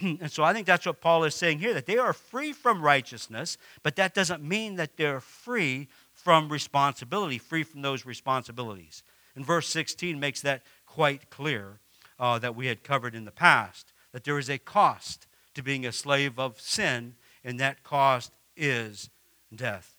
And 0.00 0.30
so 0.30 0.44
I 0.44 0.52
think 0.52 0.64
that's 0.64 0.86
what 0.86 1.00
Paul 1.00 1.24
is 1.24 1.34
saying 1.34 1.58
here 1.58 1.74
that 1.74 1.86
they 1.86 1.98
are 1.98 2.12
free 2.12 2.52
from 2.52 2.80
righteousness, 2.80 3.58
but 3.82 3.96
that 3.96 4.14
doesn't 4.14 4.44
mean 4.44 4.76
that 4.76 4.96
they're 4.96 5.18
free 5.18 5.88
from 6.14 6.48
responsibility, 6.48 7.36
free 7.38 7.64
from 7.64 7.82
those 7.82 8.06
responsibilities. 8.06 9.02
And 9.34 9.44
verse 9.44 9.68
16 9.68 10.20
makes 10.20 10.40
that 10.42 10.62
quite 10.86 11.30
clear 11.30 11.80
uh, 12.18 12.38
that 12.38 12.56
we 12.56 12.66
had 12.66 12.82
covered 12.82 13.14
in 13.14 13.24
the 13.24 13.30
past 13.30 13.92
that 14.12 14.24
there 14.24 14.38
is 14.38 14.48
a 14.48 14.58
cost 14.58 15.26
to 15.54 15.62
being 15.62 15.84
a 15.84 15.92
slave 15.92 16.38
of 16.38 16.60
sin, 16.60 17.14
and 17.44 17.58
that 17.60 17.82
cost 17.82 18.32
is 18.56 19.10
death. 19.54 19.96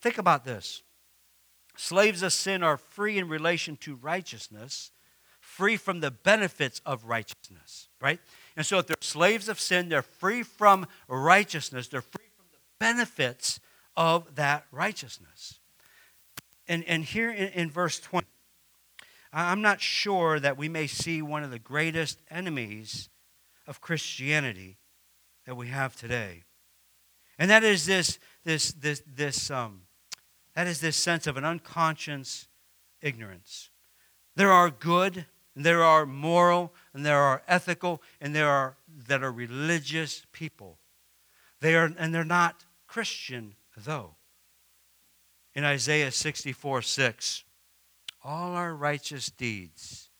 Think 0.00 0.18
about 0.18 0.44
this 0.44 0.82
slaves 1.76 2.22
of 2.22 2.32
sin 2.32 2.62
are 2.62 2.76
free 2.76 3.18
in 3.18 3.28
relation 3.28 3.76
to 3.76 3.96
righteousness, 3.96 4.90
free 5.40 5.76
from 5.76 6.00
the 6.00 6.10
benefits 6.10 6.80
of 6.86 7.04
righteousness, 7.04 7.88
right? 8.00 8.18
And 8.56 8.64
so 8.64 8.78
if 8.78 8.86
they're 8.86 8.96
slaves 9.00 9.48
of 9.48 9.60
sin, 9.60 9.88
they're 9.88 10.02
free 10.02 10.42
from 10.42 10.86
righteousness, 11.08 11.88
they're 11.88 12.00
free 12.00 12.28
from 12.36 12.46
the 12.50 12.58
benefits 12.80 13.60
of 13.96 14.36
that 14.36 14.64
righteousness. 14.72 15.60
And, 16.68 16.84
and 16.84 17.04
here 17.04 17.30
in, 17.30 17.48
in 17.48 17.70
verse 17.70 18.00
20, 18.00 18.26
I'm 19.38 19.60
not 19.60 19.82
sure 19.82 20.40
that 20.40 20.56
we 20.56 20.68
may 20.68 20.86
see 20.86 21.20
one 21.20 21.42
of 21.42 21.50
the 21.50 21.58
greatest 21.58 22.22
enemies 22.30 23.10
of 23.66 23.82
Christianity 23.82 24.78
that 25.44 25.56
we 25.56 25.68
have 25.68 25.94
today. 25.94 26.44
And 27.38 27.50
that 27.50 27.62
is 27.62 27.84
this, 27.84 28.18
this, 28.44 28.72
this, 28.72 29.02
this, 29.06 29.50
um, 29.50 29.82
that 30.54 30.66
is 30.66 30.80
this 30.80 30.96
sense 30.96 31.26
of 31.26 31.36
an 31.36 31.44
unconscious 31.44 32.48
ignorance. 33.02 33.68
There 34.36 34.50
are 34.50 34.70
good, 34.70 35.26
and 35.54 35.66
there 35.66 35.84
are 35.84 36.06
moral, 36.06 36.72
and 36.94 37.04
there 37.04 37.20
are 37.20 37.42
ethical, 37.46 38.02
and 38.22 38.34
there 38.34 38.48
are 38.48 38.76
that 39.06 39.22
are 39.22 39.32
religious 39.32 40.24
people. 40.32 40.78
They 41.60 41.74
are, 41.74 41.92
and 41.98 42.14
they're 42.14 42.24
not 42.24 42.64
Christian, 42.86 43.54
though. 43.76 44.14
In 45.54 45.62
Isaiah 45.64 46.10
64 46.10 46.82
6, 46.82 47.44
all 48.26 48.56
our 48.56 48.74
righteous 48.74 49.30
deeds 49.30 50.10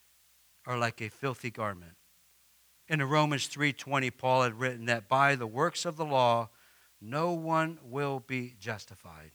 are 0.65 0.79
like 0.79 1.01
a 1.01 1.09
filthy 1.09 1.51
garment. 1.51 1.97
In 2.87 3.03
Romans 3.03 3.49
3:20 3.49 4.17
Paul 4.17 4.45
had 4.45 4.61
written 4.61 4.87
that 4.87 5.09
by 5.09 5.35
the 5.35 5.47
works 5.47 5.85
of 5.85 5.97
the 5.97 6.05
law 6.05 6.51
no 7.01 7.33
one 7.33 7.81
will 7.83 8.21
be 8.21 8.55
justified. 8.61 9.33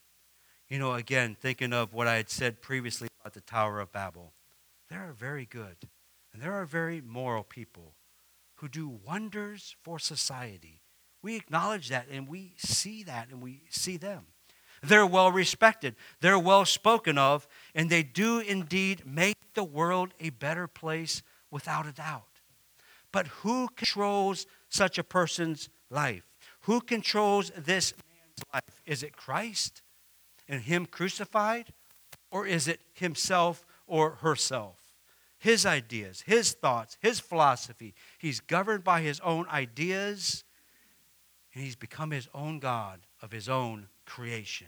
You 0.69 0.79
know, 0.79 0.93
again, 0.93 1.35
thinking 1.35 1.73
of 1.73 1.93
what 1.93 2.07
I 2.07 2.15
had 2.15 2.29
said 2.29 2.61
previously 2.61 3.09
about 3.19 3.33
the 3.33 3.41
Tower 3.41 3.81
of 3.81 3.91
Babel. 3.91 4.33
There 4.87 5.01
are 5.01 5.13
very 5.13 5.45
good 5.45 5.89
and 6.31 6.41
there 6.41 6.53
are 6.53 6.65
very 6.65 7.01
moral 7.01 7.43
people 7.43 7.97
who 8.55 8.69
do 8.69 8.87
wonders 8.87 9.75
for 9.81 9.99
society. 9.99 10.81
We 11.21 11.35
acknowledge 11.35 11.89
that 11.89 12.07
and 12.09 12.25
we 12.25 12.55
see 12.57 13.03
that 13.03 13.27
and 13.27 13.41
we 13.41 13.63
see 13.69 13.97
them. 13.97 14.27
They're 14.83 15.05
well 15.05 15.31
respected, 15.31 15.95
they're 16.21 16.39
well 16.39 16.65
spoken 16.65 17.17
of, 17.17 17.47
and 17.75 17.89
they 17.89 18.03
do 18.03 18.39
indeed 18.39 19.03
make 19.05 19.37
the 19.53 19.63
world 19.63 20.13
a 20.19 20.31
better 20.31 20.67
place 20.67 21.21
without 21.51 21.85
a 21.85 21.91
doubt. 21.91 22.23
But 23.11 23.27
who 23.27 23.67
controls 23.75 24.47
such 24.69 24.97
a 24.97 25.03
person's 25.03 25.69
life? 25.89 26.23
Who 26.61 26.81
controls 26.81 27.51
this 27.55 27.93
man's 27.93 28.53
life? 28.53 28.81
Is 28.85 29.03
it 29.03 29.15
Christ 29.15 29.81
and 30.47 30.61
Him 30.61 30.85
crucified? 30.85 31.73
Or 32.31 32.47
is 32.47 32.67
it 32.67 32.79
himself 32.93 33.65
or 33.85 34.11
herself? 34.21 34.77
His 35.37 35.65
ideas, 35.65 36.23
his 36.25 36.53
thoughts, 36.53 36.97
his 37.01 37.19
philosophy. 37.19 37.93
He's 38.17 38.39
governed 38.39 38.83
by 38.83 39.01
his 39.01 39.19
own 39.19 39.47
ideas, 39.49 40.43
and 41.53 41.63
he's 41.63 41.75
become 41.75 42.11
his 42.11 42.29
own 42.33 42.59
God 42.59 43.01
of 43.21 43.31
his 43.31 43.49
own 43.49 43.87
creation. 44.05 44.67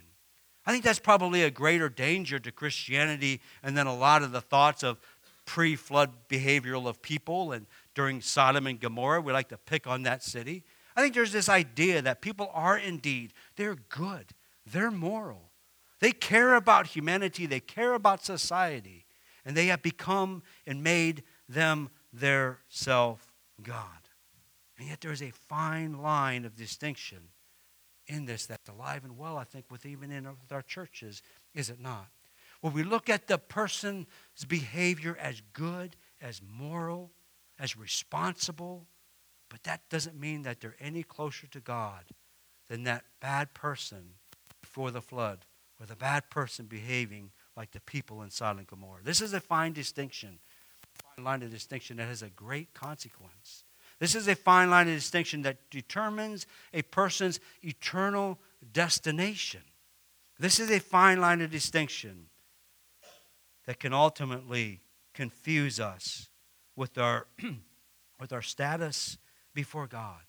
I 0.65 0.71
think 0.71 0.83
that's 0.83 0.99
probably 0.99 1.43
a 1.43 1.51
greater 1.51 1.89
danger 1.89 2.39
to 2.39 2.51
Christianity 2.51 3.41
and 3.61 3.75
then 3.75 3.87
a 3.87 3.95
lot 3.95 4.23
of 4.23 4.31
the 4.31 4.41
thoughts 4.41 4.83
of 4.83 4.99
pre 5.45 5.75
flood 5.75 6.11
behavioral 6.29 6.87
of 6.87 7.01
people 7.01 7.51
and 7.51 7.65
during 7.95 8.21
Sodom 8.21 8.67
and 8.67 8.79
Gomorrah. 8.79 9.21
We 9.21 9.33
like 9.33 9.49
to 9.49 9.57
pick 9.57 9.87
on 9.87 10.03
that 10.03 10.23
city. 10.23 10.63
I 10.95 11.01
think 11.01 11.13
there's 11.13 11.31
this 11.31 11.49
idea 11.49 12.01
that 12.01 12.21
people 12.21 12.49
are 12.53 12.77
indeed, 12.77 13.33
they're 13.55 13.75
good, 13.89 14.33
they're 14.65 14.91
moral. 14.91 15.49
They 15.99 16.11
care 16.11 16.55
about 16.55 16.87
humanity, 16.87 17.45
they 17.45 17.59
care 17.59 17.93
about 17.93 18.23
society, 18.23 19.05
and 19.45 19.55
they 19.55 19.67
have 19.67 19.81
become 19.81 20.43
and 20.67 20.83
made 20.83 21.23
them 21.49 21.89
their 22.11 22.59
self 22.69 23.33
God. 23.61 24.09
And 24.77 24.87
yet 24.87 25.01
there's 25.01 25.21
a 25.21 25.31
fine 25.31 26.01
line 26.01 26.45
of 26.45 26.55
distinction 26.55 27.29
in 28.07 28.25
this 28.25 28.45
that's 28.45 28.69
alive 28.69 29.03
and 29.03 29.17
well, 29.17 29.37
I 29.37 29.43
think, 29.43 29.65
with 29.69 29.85
even 29.85 30.11
in 30.11 30.27
our 30.51 30.61
churches, 30.61 31.21
is 31.53 31.69
it 31.69 31.79
not? 31.79 32.07
When 32.61 32.73
we 32.73 32.83
look 32.83 33.09
at 33.09 33.27
the 33.27 33.37
person's 33.37 34.07
behavior 34.47 35.17
as 35.19 35.41
good, 35.53 35.95
as 36.21 36.41
moral, 36.41 37.11
as 37.59 37.77
responsible, 37.77 38.87
but 39.49 39.63
that 39.63 39.81
doesn't 39.89 40.19
mean 40.19 40.43
that 40.43 40.61
they're 40.61 40.75
any 40.79 41.03
closer 41.03 41.47
to 41.47 41.59
God 41.59 42.05
than 42.69 42.83
that 42.83 43.03
bad 43.21 43.53
person 43.53 44.15
before 44.61 44.91
the 44.91 45.01
flood 45.01 45.45
or 45.79 45.85
the 45.85 45.95
bad 45.95 46.29
person 46.29 46.65
behaving 46.65 47.31
like 47.55 47.71
the 47.71 47.81
people 47.81 48.21
in 48.21 48.29
and 48.41 48.67
Gomorrah. 48.67 49.03
This 49.03 49.21
is 49.21 49.33
a 49.33 49.39
fine 49.39 49.73
distinction 49.73 50.39
a 50.83 51.15
fine 51.15 51.25
line 51.25 51.43
of 51.43 51.51
distinction 51.51 51.97
that 51.97 52.07
has 52.07 52.21
a 52.21 52.29
great 52.29 52.73
consequence. 52.73 53.63
This 54.03 54.15
is 54.15 54.27
a 54.27 54.35
fine 54.35 54.69
line 54.69 54.89
of 54.89 54.95
distinction 54.95 55.43
that 55.43 55.69
determines 55.71 56.45
a 56.73 56.81
person's 56.81 57.39
eternal 57.61 58.37
destination. 58.73 59.61
This 60.37 60.59
is 60.59 60.69
a 60.69 60.81
fine 60.81 61.21
line 61.21 61.39
of 61.39 61.49
distinction 61.49 62.25
that 63.65 63.79
can 63.79 63.93
ultimately 63.93 64.81
confuse 65.13 65.79
us 65.79 66.27
with 66.75 66.97
our, 66.97 67.27
with 68.19 68.33
our 68.33 68.41
status 68.41 69.17
before 69.53 69.87
God. 69.87 70.23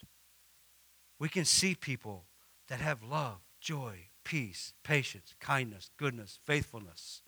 We 1.19 1.29
can 1.29 1.45
see 1.45 1.75
people 1.75 2.27
that 2.69 2.79
have 2.79 3.03
love, 3.03 3.41
joy, 3.61 4.07
peace, 4.23 4.73
patience, 4.85 5.35
kindness, 5.41 5.91
goodness, 5.97 6.39
faithfulness, 6.45 7.23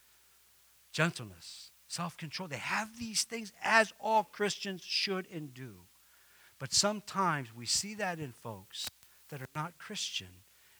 gentleness, 0.92 1.72
self 1.88 2.16
control. 2.16 2.48
They 2.48 2.58
have 2.58 3.00
these 3.00 3.24
things 3.24 3.52
as 3.64 3.92
all 3.98 4.22
Christians 4.22 4.82
should 4.84 5.26
and 5.32 5.52
do. 5.52 5.86
But 6.58 6.72
sometimes 6.72 7.54
we 7.54 7.66
see 7.66 7.94
that 7.94 8.18
in 8.18 8.32
folks 8.32 8.88
that 9.30 9.40
are 9.42 9.48
not 9.54 9.78
Christian. 9.78 10.28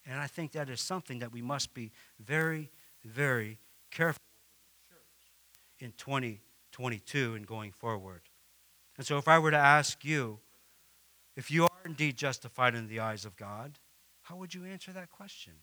And 0.05 0.19
I 0.19 0.27
think 0.27 0.53
that 0.53 0.69
is 0.69 0.81
something 0.81 1.19
that 1.19 1.31
we 1.31 1.41
must 1.41 1.73
be 1.73 1.91
very, 2.19 2.71
very 3.03 3.59
careful 3.91 4.21
in 5.79 5.85
the 5.85 5.91
church 5.91 5.91
in 5.91 5.93
2022 5.97 7.35
and 7.35 7.45
going 7.45 7.71
forward. 7.71 8.21
And 8.97 9.05
so, 9.05 9.17
if 9.17 9.27
I 9.27 9.37
were 9.37 9.51
to 9.51 9.57
ask 9.57 10.03
you, 10.03 10.39
if 11.35 11.51
you 11.51 11.65
are 11.65 11.81
indeed 11.85 12.17
justified 12.17 12.73
in 12.73 12.87
the 12.87 12.99
eyes 12.99 13.25
of 13.25 13.35
God, 13.35 13.77
how 14.23 14.37
would 14.37 14.53
you 14.55 14.65
answer 14.65 14.91
that 14.93 15.11
question? 15.11 15.53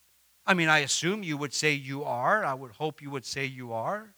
I 0.46 0.54
mean, 0.54 0.68
I 0.68 0.80
assume 0.80 1.22
you 1.22 1.36
would 1.36 1.54
say 1.54 1.72
you 1.72 2.04
are. 2.04 2.44
I 2.44 2.54
would 2.54 2.72
hope 2.72 3.02
you 3.02 3.10
would 3.10 3.24
say 3.24 3.44
you 3.44 3.72
are. 3.72 4.14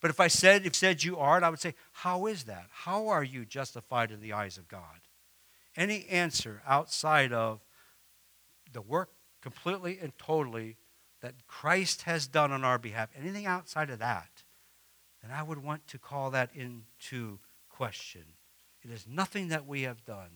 But 0.00 0.10
if 0.10 0.18
I 0.20 0.28
said, 0.28 0.66
if 0.66 0.74
said 0.74 1.04
you 1.04 1.16
aren't, 1.16 1.44
I 1.44 1.50
would 1.50 1.60
say, 1.60 1.74
how 1.92 2.26
is 2.26 2.44
that? 2.44 2.66
How 2.70 3.08
are 3.08 3.22
you 3.22 3.44
justified 3.44 4.10
in 4.10 4.20
the 4.20 4.32
eyes 4.32 4.58
of 4.58 4.66
God? 4.66 5.00
Any 5.76 6.06
answer 6.08 6.62
outside 6.66 7.32
of 7.32 7.60
the 8.72 8.82
work 8.82 9.10
completely 9.40 9.98
and 10.00 10.16
totally 10.18 10.76
that 11.20 11.46
Christ 11.46 12.02
has 12.02 12.26
done 12.26 12.52
on 12.52 12.64
our 12.64 12.78
behalf, 12.78 13.10
anything 13.16 13.46
outside 13.46 13.90
of 13.90 13.98
that, 13.98 14.42
then 15.22 15.30
I 15.30 15.42
would 15.42 15.62
want 15.62 15.86
to 15.88 15.98
call 15.98 16.30
that 16.30 16.50
into 16.54 17.38
question. 17.68 18.24
It 18.82 18.90
is 18.90 19.06
nothing 19.06 19.48
that 19.48 19.66
we 19.66 19.82
have 19.82 20.04
done, 20.04 20.30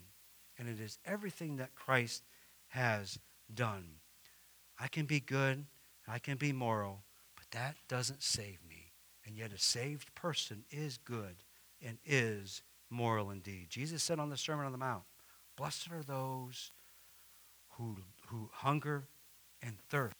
and 0.58 0.68
it 0.68 0.80
is 0.80 0.98
everything 1.04 1.56
that 1.56 1.74
Christ 1.74 2.24
has 2.68 3.18
done. 3.52 3.84
I 4.78 4.88
can 4.88 5.06
be 5.06 5.20
good, 5.20 5.64
I 6.06 6.18
can 6.18 6.36
be 6.36 6.52
moral, 6.52 7.04
but 7.36 7.50
that 7.52 7.76
doesn't 7.88 8.22
save 8.22 8.58
me. 8.68 8.92
And 9.26 9.38
yet, 9.38 9.52
a 9.52 9.58
saved 9.58 10.14
person 10.14 10.64
is 10.70 10.98
good 10.98 11.36
and 11.80 11.98
is 12.04 12.62
moral 12.90 13.30
indeed. 13.30 13.70
Jesus 13.70 14.02
said 14.02 14.18
on 14.18 14.28
the 14.28 14.36
Sermon 14.36 14.66
on 14.66 14.72
the 14.72 14.78
Mount, 14.78 15.04
Blessed 15.56 15.90
are 15.92 16.02
those 16.02 16.72
who, 17.70 17.98
who 18.26 18.50
hunger 18.52 19.04
and 19.62 19.78
thirst 19.88 20.14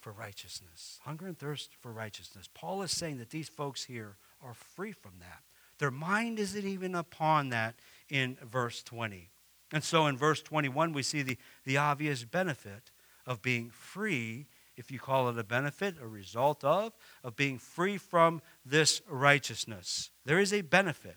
for 0.00 0.12
righteousness. 0.12 0.98
Hunger 1.04 1.26
and 1.26 1.38
thirst 1.38 1.70
for 1.80 1.92
righteousness. 1.92 2.48
Paul 2.52 2.82
is 2.82 2.90
saying 2.90 3.18
that 3.18 3.30
these 3.30 3.48
folks 3.48 3.84
here 3.84 4.16
are 4.42 4.54
free 4.54 4.92
from 4.92 5.12
that. 5.20 5.42
Their 5.78 5.90
mind 5.90 6.38
isn't 6.38 6.66
even 6.66 6.94
upon 6.94 7.50
that 7.50 7.74
in 8.08 8.36
verse 8.42 8.82
20. 8.82 9.30
And 9.72 9.84
so 9.84 10.06
in 10.06 10.16
verse 10.16 10.42
21, 10.42 10.92
we 10.92 11.02
see 11.02 11.22
the, 11.22 11.38
the 11.64 11.76
obvious 11.76 12.24
benefit 12.24 12.90
of 13.26 13.40
being 13.40 13.70
free, 13.70 14.46
if 14.76 14.90
you 14.90 14.98
call 14.98 15.28
it 15.28 15.38
a 15.38 15.44
benefit, 15.44 15.96
a 16.00 16.06
result 16.06 16.64
of, 16.64 16.92
of 17.22 17.36
being 17.36 17.58
free 17.58 17.96
from 17.96 18.42
this 18.64 19.00
righteousness. 19.08 20.10
There 20.24 20.40
is 20.40 20.52
a 20.52 20.62
benefit 20.62 21.16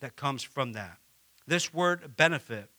that 0.00 0.16
comes 0.16 0.42
from 0.42 0.72
that. 0.72 0.98
This 1.46 1.74
word 1.74 2.16
benefit, 2.16 2.70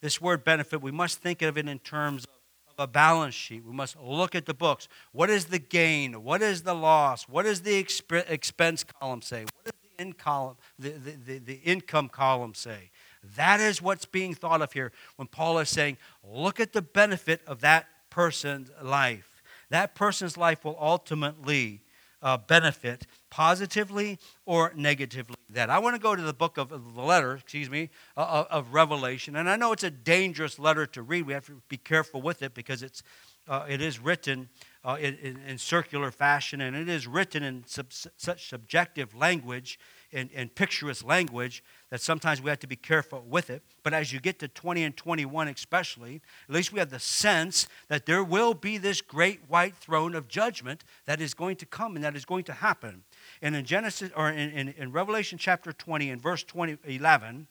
this 0.00 0.20
word 0.20 0.44
benefit, 0.44 0.80
we 0.80 0.90
must 0.92 1.18
think 1.18 1.42
of 1.42 1.58
it 1.58 1.68
in 1.68 1.78
terms 1.78 2.24
of 2.24 2.30
a 2.78 2.86
balance 2.86 3.34
sheet. 3.34 3.64
We 3.64 3.72
must 3.72 3.96
look 4.00 4.34
at 4.34 4.46
the 4.46 4.54
books. 4.54 4.88
What 5.12 5.30
is 5.30 5.46
the 5.46 5.58
gain? 5.58 6.22
What 6.22 6.42
is 6.42 6.62
the 6.62 6.74
loss? 6.74 7.28
What 7.28 7.44
does 7.44 7.62
the 7.62 7.76
expense 7.76 8.84
column 8.84 9.22
say? 9.22 9.44
What 9.44 9.64
does 9.64 9.72
the, 9.96 10.02
in 10.02 10.12
column, 10.12 10.56
the, 10.78 10.90
the, 10.90 11.10
the, 11.10 11.38
the 11.38 11.54
income 11.64 12.08
column 12.08 12.54
say? 12.54 12.90
That 13.36 13.60
is 13.60 13.82
what's 13.82 14.04
being 14.04 14.34
thought 14.34 14.62
of 14.62 14.72
here 14.72 14.92
when 15.16 15.26
Paul 15.26 15.58
is 15.58 15.68
saying, 15.68 15.98
look 16.22 16.60
at 16.60 16.72
the 16.72 16.82
benefit 16.82 17.40
of 17.46 17.60
that 17.62 17.86
person's 18.10 18.70
life. 18.82 19.42
That 19.70 19.94
person's 19.94 20.36
life 20.36 20.64
will 20.64 20.78
ultimately 20.80 21.82
uh, 22.22 22.36
benefit 22.36 23.06
positively 23.30 24.18
or 24.46 24.72
negatively 24.74 25.36
that 25.50 25.70
i 25.70 25.78
want 25.78 25.94
to 25.94 26.00
go 26.00 26.16
to 26.16 26.22
the 26.22 26.32
book 26.32 26.58
of 26.58 26.70
the 26.70 27.02
letter 27.02 27.34
excuse 27.34 27.70
me 27.70 27.88
uh, 28.16 28.44
of 28.50 28.72
revelation 28.72 29.36
and 29.36 29.48
i 29.48 29.56
know 29.56 29.72
it's 29.72 29.84
a 29.84 29.90
dangerous 29.90 30.58
letter 30.58 30.86
to 30.86 31.02
read. 31.02 31.26
We 31.26 31.32
have 31.32 31.46
to 31.46 31.60
be 31.68 31.76
careful 31.76 32.22
with 32.22 32.42
it 32.42 32.54
because 32.54 32.82
it's 32.82 33.02
uh, 33.46 33.64
it 33.66 33.80
is 33.80 33.98
written 33.98 34.48
uh, 34.84 34.98
in, 35.00 35.16
in, 35.16 35.40
in, 35.46 35.56
circular 35.56 36.10
fashion 36.10 36.60
and 36.60 36.76
it 36.76 36.86
is 36.86 37.06
written 37.06 37.42
in 37.42 37.64
sub, 37.66 37.86
such 37.90 38.48
subjective 38.48 39.14
language 39.14 39.78
and, 40.12 40.30
and 40.34 40.54
picturesque 40.54 41.04
language 41.04 41.62
that 41.90 42.00
sometimes 42.00 42.42
we 42.42 42.50
have 42.50 42.58
to 42.60 42.66
be 42.66 42.76
careful 42.76 43.24
with 43.26 43.50
it. 43.50 43.62
But 43.82 43.94
as 43.94 44.12
you 44.12 44.20
get 44.20 44.38
to 44.40 44.48
20 44.48 44.84
and 44.84 44.96
21, 44.96 45.48
especially, 45.48 46.20
at 46.48 46.54
least 46.54 46.72
we 46.72 46.78
have 46.78 46.90
the 46.90 46.98
sense 46.98 47.66
that 47.88 48.06
there 48.06 48.24
will 48.24 48.54
be 48.54 48.78
this 48.78 49.00
great 49.00 49.40
white 49.48 49.76
throne 49.76 50.14
of 50.14 50.28
judgment 50.28 50.84
that 51.06 51.20
is 51.20 51.34
going 51.34 51.56
to 51.56 51.66
come 51.66 51.94
and 51.94 52.04
that 52.04 52.16
is 52.16 52.24
going 52.24 52.44
to 52.44 52.52
happen. 52.52 53.04
And 53.42 53.56
in 53.56 53.64
Genesis, 53.64 54.10
or 54.16 54.30
in, 54.30 54.50
in, 54.50 54.68
in 54.76 54.92
Revelation 54.92 55.38
chapter 55.38 55.72
20, 55.72 56.10
in 56.10 56.20
verse 56.20 56.42
20, 56.42 56.78
11, 56.84 57.46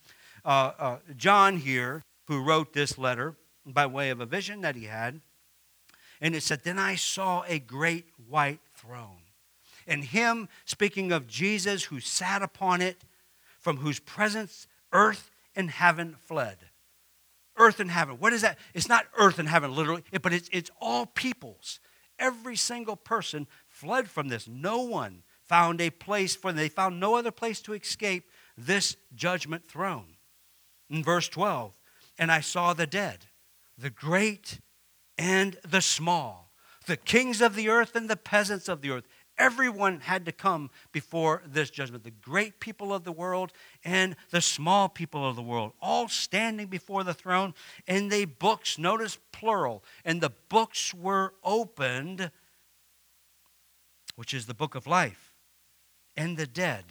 uh, 0.46 0.48
uh, 0.48 0.98
John 1.16 1.58
here, 1.58 2.04
who 2.26 2.44
wrote 2.44 2.74
this 2.74 2.98
letter 2.98 3.36
by 3.66 3.86
way 3.86 4.10
of 4.10 4.20
a 4.20 4.26
vision 4.26 4.62
that 4.62 4.76
he 4.76 4.86
had, 4.86 5.22
and 6.20 6.36
it 6.36 6.42
said, 6.42 6.64
Then 6.64 6.80
I 6.80 6.96
saw 6.96 7.44
a 7.48 7.60
great 7.60 8.06
white 8.28 8.60
throne 8.76 9.27
and 9.88 10.04
him, 10.04 10.50
speaking 10.66 11.12
of 11.12 11.28
Jesus 11.28 11.86
who 11.86 12.00
sat 12.00 12.42
upon 12.42 12.82
it, 12.82 13.04
from 13.60 13.78
whose 13.78 14.00
presence 14.00 14.68
earth 14.94 15.32
and 15.56 15.70
heaven 15.70 16.16
fled. 16.24 16.58
Earth 17.58 17.80
and 17.80 17.90
heaven. 17.90 18.18
What 18.20 18.34
is 18.34 18.42
that? 18.42 18.58
It's 18.74 18.88
not 18.88 19.08
earth 19.18 19.40
and 19.40 19.50
heaven, 19.50 19.76
literally, 19.76 20.04
but 20.22 20.32
it's, 20.32 20.50
it's 20.54 20.70
all 20.80 21.08
peoples. 21.08 21.80
Every 22.20 22.56
single 22.56 22.96
person 22.96 23.48
fled 23.68 24.10
from 24.10 24.28
this. 24.28 24.48
No 24.48 24.82
one 24.82 25.24
found 25.44 25.82
a 25.82 25.90
place 25.90 26.36
for 26.36 26.52
them. 26.52 26.58
They 26.58 26.70
found 26.70 27.00
no 27.00 27.16
other 27.16 27.32
place 27.32 27.62
to 27.62 27.74
escape 27.74 28.30
this 28.58 28.98
judgment 29.16 29.68
throne. 29.68 30.18
In 30.90 31.04
verse 31.04 31.28
12, 31.28 31.74
and 32.18 32.32
I 32.32 32.42
saw 32.42 32.74
the 32.74 32.88
dead, 32.88 33.26
the 33.78 33.90
great 33.90 34.60
and 35.18 35.58
the 35.68 35.82
small, 35.82 36.52
the 36.86 36.98
kings 36.98 37.42
of 37.42 37.56
the 37.56 37.70
earth 37.70 37.96
and 37.96 38.10
the 38.10 38.16
peasants 38.16 38.68
of 38.68 38.82
the 38.82 38.92
earth, 38.92 39.08
Everyone 39.38 40.00
had 40.00 40.26
to 40.26 40.32
come 40.32 40.72
before 40.92 41.44
this 41.46 41.70
judgment 41.70 42.04
the 42.04 42.12
great 42.12 42.60
people 42.60 42.92
of 42.94 43.04
the 43.04 43.12
world 43.12 43.52
and 43.84 44.16
the 44.32 44.42
small 44.42 44.90
people 44.90 45.28
of 45.28 45.36
the 45.36 45.44
world, 45.44 45.74
all 45.82 46.08
standing 46.08 46.68
before 46.68 47.04
the 47.04 47.14
throne. 47.14 47.54
And 47.88 48.12
they 48.12 48.26
books, 48.26 48.80
notice 48.80 49.20
plural, 49.32 49.84
and 50.04 50.22
the 50.22 50.32
books 50.50 50.94
were 50.94 51.34
opened, 51.44 52.32
which 54.16 54.34
is 54.34 54.48
the 54.48 54.56
book 54.56 54.74
of 54.74 54.88
life. 54.88 55.34
And 56.16 56.36
the 56.36 56.48
dead 56.48 56.86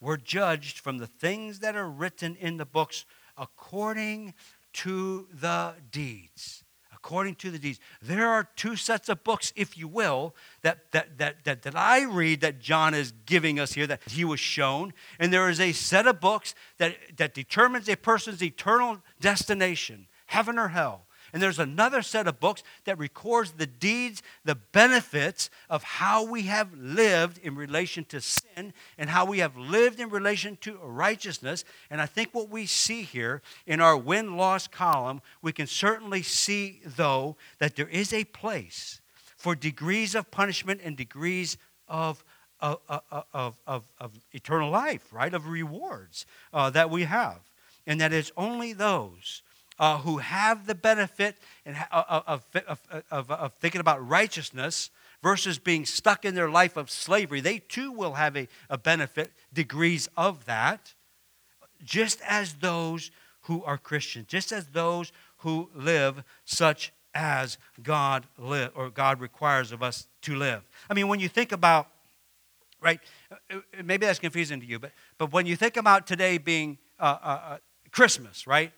were 0.00 0.16
judged 0.16 0.78
from 0.78 0.98
the 0.98 1.06
things 1.08 1.58
that 1.60 1.74
are 1.74 1.88
written 1.88 2.36
in 2.36 2.58
the 2.58 2.66
books 2.66 3.04
according 3.36 4.34
to 4.74 5.26
the 5.32 5.74
deeds 5.90 6.61
according 7.04 7.34
to 7.34 7.50
the 7.50 7.58
deeds. 7.58 7.80
There 8.00 8.28
are 8.28 8.48
two 8.54 8.76
sets 8.76 9.08
of 9.08 9.24
books, 9.24 9.52
if 9.56 9.76
you 9.76 9.88
will, 9.88 10.36
that, 10.62 10.92
that, 10.92 11.18
that, 11.18 11.42
that, 11.42 11.62
that 11.62 11.74
I 11.74 12.04
read 12.04 12.40
that 12.42 12.60
John 12.60 12.94
is 12.94 13.12
giving 13.26 13.58
us 13.58 13.72
here, 13.72 13.88
that 13.88 14.00
he 14.06 14.24
was 14.24 14.38
shown. 14.38 14.94
And 15.18 15.32
there 15.32 15.50
is 15.50 15.58
a 15.58 15.72
set 15.72 16.06
of 16.06 16.20
books 16.20 16.54
that, 16.78 16.96
that 17.16 17.34
determines 17.34 17.88
a 17.88 17.96
person's 17.96 18.40
eternal 18.40 19.02
destination, 19.20 20.06
heaven 20.26 20.60
or 20.60 20.68
hell. 20.68 21.06
And 21.32 21.42
there's 21.42 21.58
another 21.58 22.02
set 22.02 22.26
of 22.26 22.40
books 22.40 22.62
that 22.84 22.98
records 22.98 23.52
the 23.52 23.66
deeds, 23.66 24.22
the 24.44 24.54
benefits 24.54 25.48
of 25.70 25.82
how 25.82 26.24
we 26.24 26.42
have 26.42 26.74
lived 26.74 27.38
in 27.38 27.54
relation 27.54 28.04
to 28.06 28.20
sin 28.20 28.74
and 28.98 29.08
how 29.08 29.24
we 29.24 29.38
have 29.38 29.56
lived 29.56 29.98
in 29.98 30.10
relation 30.10 30.58
to 30.62 30.76
righteousness. 30.82 31.64
And 31.90 32.02
I 32.02 32.06
think 32.06 32.30
what 32.32 32.50
we 32.50 32.66
see 32.66 33.02
here 33.02 33.40
in 33.66 33.80
our 33.80 33.96
win 33.96 34.36
loss 34.36 34.66
column, 34.66 35.22
we 35.40 35.52
can 35.52 35.66
certainly 35.66 36.22
see, 36.22 36.80
though, 36.84 37.36
that 37.58 37.76
there 37.76 37.88
is 37.88 38.12
a 38.12 38.24
place 38.24 39.00
for 39.36 39.54
degrees 39.54 40.14
of 40.14 40.30
punishment 40.30 40.80
and 40.84 40.96
degrees 40.96 41.56
of 41.88 42.22
of, 42.60 42.78
of, 42.88 43.56
of, 43.66 43.88
of, 43.98 44.12
eternal 44.32 44.70
life, 44.70 45.12
right? 45.12 45.34
Of 45.34 45.48
rewards 45.48 46.26
uh, 46.52 46.70
that 46.70 46.90
we 46.90 47.02
have. 47.02 47.40
And 47.88 48.00
that 48.00 48.12
it's 48.12 48.30
only 48.36 48.72
those 48.72 49.42
uh, 49.82 49.98
who 49.98 50.18
have 50.18 50.68
the 50.68 50.76
benefit 50.76 51.34
and, 51.66 51.76
uh, 51.90 52.20
of, 52.24 52.46
of, 52.68 52.80
of, 53.10 53.30
of, 53.32 53.52
thinking 53.54 53.80
about 53.80 54.08
righteousness 54.08 54.90
versus 55.24 55.58
being 55.58 55.84
stuck 55.84 56.24
in 56.24 56.36
their 56.36 56.48
life 56.48 56.76
of 56.76 56.88
slavery. 56.88 57.40
They 57.40 57.58
too 57.58 57.90
will 57.90 58.12
have 58.12 58.36
a, 58.36 58.46
a 58.70 58.78
benefit, 58.78 59.32
degrees 59.52 60.08
of 60.16 60.44
that, 60.44 60.94
just 61.82 62.20
as 62.28 62.54
those 62.54 63.10
who 63.42 63.64
are 63.64 63.76
Christians, 63.76 64.26
just 64.28 64.52
as 64.52 64.68
those 64.68 65.10
who 65.38 65.68
live 65.74 66.22
such 66.44 66.92
as 67.12 67.58
God 67.82 68.28
live 68.38 68.70
or 68.76 68.88
God 68.88 69.18
requires 69.20 69.72
of 69.72 69.82
us 69.82 70.06
to 70.20 70.36
live. 70.36 70.62
I 70.88 70.94
mean, 70.94 71.08
when 71.08 71.18
you 71.18 71.28
think 71.28 71.50
about, 71.50 71.88
right, 72.80 73.00
uh, 73.32 73.56
uh, 73.56 73.82
maybe 73.82 74.06
that's 74.06 74.20
confusing 74.20 74.60
to 74.60 74.66
you, 74.66 74.78
but, 74.78 74.92
but 75.18 75.32
when 75.32 75.44
you 75.44 75.56
think 75.56 75.76
about 75.76 76.06
today 76.06 76.38
being 76.38 76.78
uh, 77.00 77.18
uh, 77.20 77.26
uh 77.26 77.58
Christmas, 77.90 78.46
right? 78.46 78.72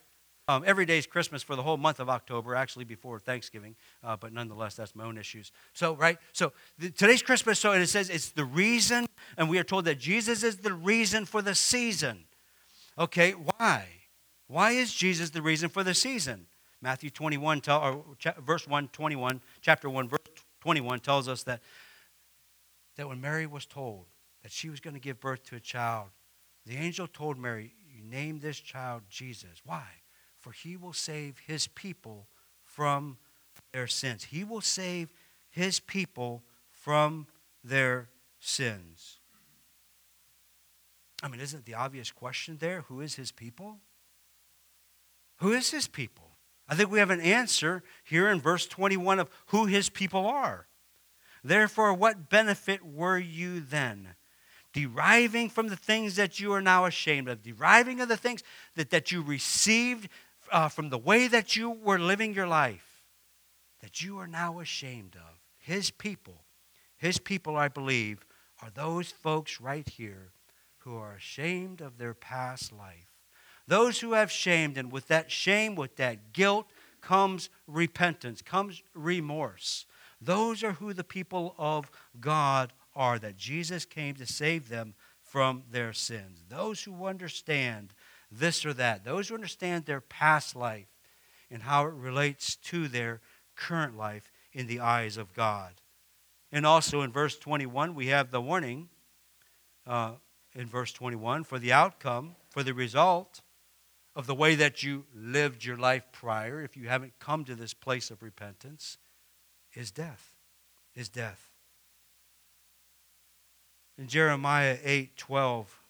Um, 0.47 0.63
every 0.67 0.85
day 0.85 0.99
is 0.99 1.07
Christmas 1.07 1.43
for 1.43 1.57
the 1.57 1.63
whole 1.63 1.79
month 1.79 2.01
of 2.01 2.11
October, 2.11 2.55
actually 2.55 2.85
before 2.85 3.19
Thanksgiving, 3.19 3.77
uh, 4.03 4.17
but 4.17 4.33
nonetheless, 4.33 4.75
that's 4.75 4.95
my 4.95 5.05
own 5.05 5.17
issues. 5.17 5.53
So, 5.73 5.95
right? 5.97 6.19
So, 6.33 6.53
the, 6.79 6.91
today's 6.91 7.23
Christmas, 7.23 7.59
so 7.59 7.73
it 7.73 7.87
says 7.87 8.11
it's 8.11 8.29
the 8.29 8.45
reason, 8.45 9.07
and 9.39 9.49
we 9.49 9.59
are 9.59 9.65
told 9.65 9.87
that 9.87 9.99
Jesus 9.99 10.43
is 10.43 10.59
the 10.59 10.75
reason 10.75 11.25
for 11.25 11.41
the 11.41 11.55
season. 11.55 12.25
Okay, 12.99 13.33
why? 13.33 13.87
Why 14.47 14.73
is 14.73 14.93
Jesus 14.93 15.31
the 15.31 15.41
reason 15.41 15.71
for 15.71 15.83
the 15.83 15.95
season? 15.95 16.47
Matthew 16.83 17.09
21, 17.09 17.63
tell, 17.63 17.81
or 17.81 18.05
verse 18.43 18.69
1, 18.69 18.89
21, 18.89 19.41
chapter 19.63 19.89
1, 19.89 20.09
verse 20.11 20.19
21 20.61 21.01
tells 21.01 21.27
us 21.27 21.43
that, 21.45 21.63
that 22.97 23.09
when 23.09 23.19
Mary 23.19 23.47
was 23.47 23.65
told 23.65 24.05
that 24.43 24.53
she 24.53 24.69
was 24.69 24.81
going 24.81 24.93
to 24.93 25.01
give 25.01 25.21
birth 25.21 25.43
to 25.45 25.57
a 25.57 25.61
child, 25.61 26.09
the 26.67 26.77
angel 26.77 27.07
told 27.07 27.39
Mary, 27.39 27.73
You 27.91 28.05
name 28.05 28.41
this 28.41 28.61
child 28.61 29.05
Jesus. 29.09 29.63
Why? 29.65 29.85
For 30.45 30.53
he 30.53 30.77
will 30.77 30.93
save 30.93 31.39
his 31.47 31.69
people 31.69 32.27
from 32.63 33.17
their 33.73 33.87
sins. 33.87 34.25
He 34.25 34.45
will 34.45 34.61
save 34.61 35.11
his 35.49 35.81
people 35.81 36.43
from 36.71 37.29
their 37.65 38.11
sins. 38.41 39.21
I 41.23 41.29
mean, 41.29 41.41
isn't 41.41 41.65
the 41.65 41.73
obvious 41.73 42.11
question 42.11 42.59
there? 42.61 42.83
Who 42.89 43.01
is 43.01 43.15
his 43.15 43.33
people? 43.33 43.79
Who 45.39 45.55
is 45.55 45.71
his 45.71 45.89
people? 45.89 46.37
I 46.69 46.75
think 46.75 46.91
we 46.91 46.99
have 46.99 47.09
an 47.09 47.23
answer 47.23 47.83
here 48.05 48.29
in 48.29 48.39
verse 48.39 48.67
21 48.67 49.21
of 49.21 49.31
who 49.47 49.65
his 49.65 49.89
people 49.89 50.27
are. 50.27 50.67
Therefore, 51.43 51.95
what 51.95 52.29
benefit 52.29 52.85
were 52.85 53.19
you 53.19 53.61
then? 53.61 54.09
Deriving 54.75 55.49
from 55.49 55.69
the 55.69 55.77
things 55.77 56.17
that 56.17 56.39
you 56.39 56.53
are 56.53 56.61
now 56.61 56.85
ashamed 56.85 57.29
of, 57.29 57.43
deriving 57.43 58.03
of 58.03 58.09
the 58.09 58.17
things 58.19 58.43
that, 58.75 58.91
that 58.91 59.11
you 59.11 59.23
received 59.23 60.11
uh, 60.51 60.69
from 60.69 60.91
the 60.91 60.99
way 60.99 61.29
that 61.29 61.57
you 61.57 61.71
were 61.71 61.99
living 61.99 62.35
your 62.35 62.47
life, 62.47 63.03
that 63.81 64.03
you 64.03 64.19
are 64.19 64.27
now 64.27 64.61
ashamed 64.61 65.17
of. 65.17 65.41
His 65.59 65.91
people, 65.91 66.45
his 66.97 67.19
people, 67.19 67.57
I 67.57 67.69
believe, 67.69 68.25
are 68.63 68.71
those 68.71 69.11
folks 69.11 69.61
right 69.61 69.89
here 69.89 70.33
who 70.79 70.97
are 70.97 71.15
ashamed 71.15 71.81
of 71.81 71.99
their 71.99 72.15
past 72.15 72.73
life 72.73 73.15
those 73.67 74.01
who 74.01 74.13
have 74.13 74.31
shamed, 74.31 74.77
and 74.77 74.93
with 74.93 75.09
that 75.09 75.31
shame, 75.31 75.75
with 75.75 75.97
that 75.97 76.33
guilt, 76.33 76.67
comes 77.01 77.51
repentance, 77.67 78.43
comes 78.43 78.83
remorse. 78.95 79.87
Those 80.21 80.63
are 80.63 80.73
who 80.73 80.93
the 80.93 81.05
people 81.05 81.55
of 81.59 81.91
God 82.21 82.73
are, 82.95 83.19
that 83.19 83.37
Jesus 83.37 83.85
came 83.85 84.15
to 84.17 84.27
save 84.27 84.69
them 84.69 84.95
from 85.23 85.65
their 85.71 85.93
sins. 85.93 86.45
Those 86.49 86.83
who 86.83 87.07
understand 87.07 87.93
this 88.38 88.64
or 88.64 88.73
that, 88.75 89.05
those 89.05 89.29
who 89.29 89.35
understand 89.35 89.85
their 89.85 90.01
past 90.01 90.55
life 90.57 90.88
and 91.51 91.62
how 91.62 91.87
it 91.87 91.94
relates 91.94 92.57
to 92.57 92.88
their 92.88 93.20
current 93.57 93.97
life 93.97 94.31
in 94.53 94.66
the 94.66 94.81
eyes 94.81 95.16
of 95.16 95.33
God. 95.35 95.73
And 96.53 96.64
also 96.64 97.03
in 97.03 97.12
verse 97.12 97.38
21, 97.38 97.94
we 97.94 98.09
have 98.09 98.31
the 98.31 98.40
warning 98.40 98.88
uh, 99.87 100.12
in 100.55 100.66
verse 100.66 100.92
21 100.92 101.44
for 101.44 101.59
the 101.59 101.73
outcome, 101.73 102.37
for 102.51 102.62
the 102.62 102.75
result 102.75 103.40
of 104.16 104.27
the 104.27 104.35
way 104.35 104.55
that 104.55 104.83
you 104.83 105.05
lived 105.14 105.64
your 105.64 105.77
life 105.77 106.05
prior, 106.12 106.62
if 106.62 106.77
you 106.77 106.88
haven't 106.88 107.18
come 107.18 107.44
to 107.44 107.55
this 107.55 107.75
place 107.75 108.11
of 108.11 108.23
repentance, 108.23 108.97
is 109.75 109.90
death. 109.90 110.37
Is 110.94 111.09
death. 111.09 111.51
And 113.99 114.09
Jeremiah 114.09 114.79
8 114.85 115.16
12 115.16 115.81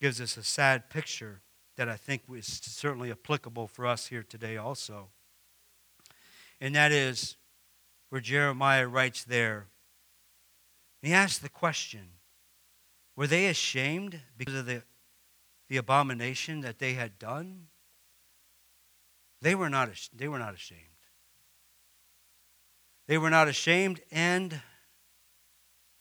gives 0.00 0.20
us 0.20 0.36
a 0.36 0.42
sad 0.44 0.88
picture 0.88 1.40
that 1.76 1.88
I 1.88 1.96
think 1.96 2.22
is 2.34 2.46
certainly 2.46 3.10
applicable 3.10 3.66
for 3.66 3.86
us 3.86 4.06
here 4.06 4.22
today 4.22 4.56
also. 4.56 5.08
And 6.60 6.74
that 6.74 6.92
is 6.92 7.36
where 8.10 8.20
Jeremiah 8.20 8.86
writes 8.86 9.24
there. 9.24 9.66
He 11.00 11.12
asks 11.12 11.38
the 11.38 11.48
question 11.48 12.08
Were 13.16 13.26
they 13.26 13.46
ashamed 13.46 14.20
because 14.36 14.54
of 14.54 14.66
the, 14.66 14.82
the 15.68 15.78
abomination 15.78 16.60
that 16.60 16.78
they 16.78 16.92
had 16.92 17.18
done? 17.18 17.68
They 19.40 19.54
were 19.56 19.68
not, 19.68 19.88
they 20.14 20.28
were 20.28 20.38
not 20.38 20.54
ashamed. 20.54 20.80
They 23.08 23.18
were 23.18 23.30
not 23.30 23.48
ashamed, 23.48 24.00
and 24.12 24.60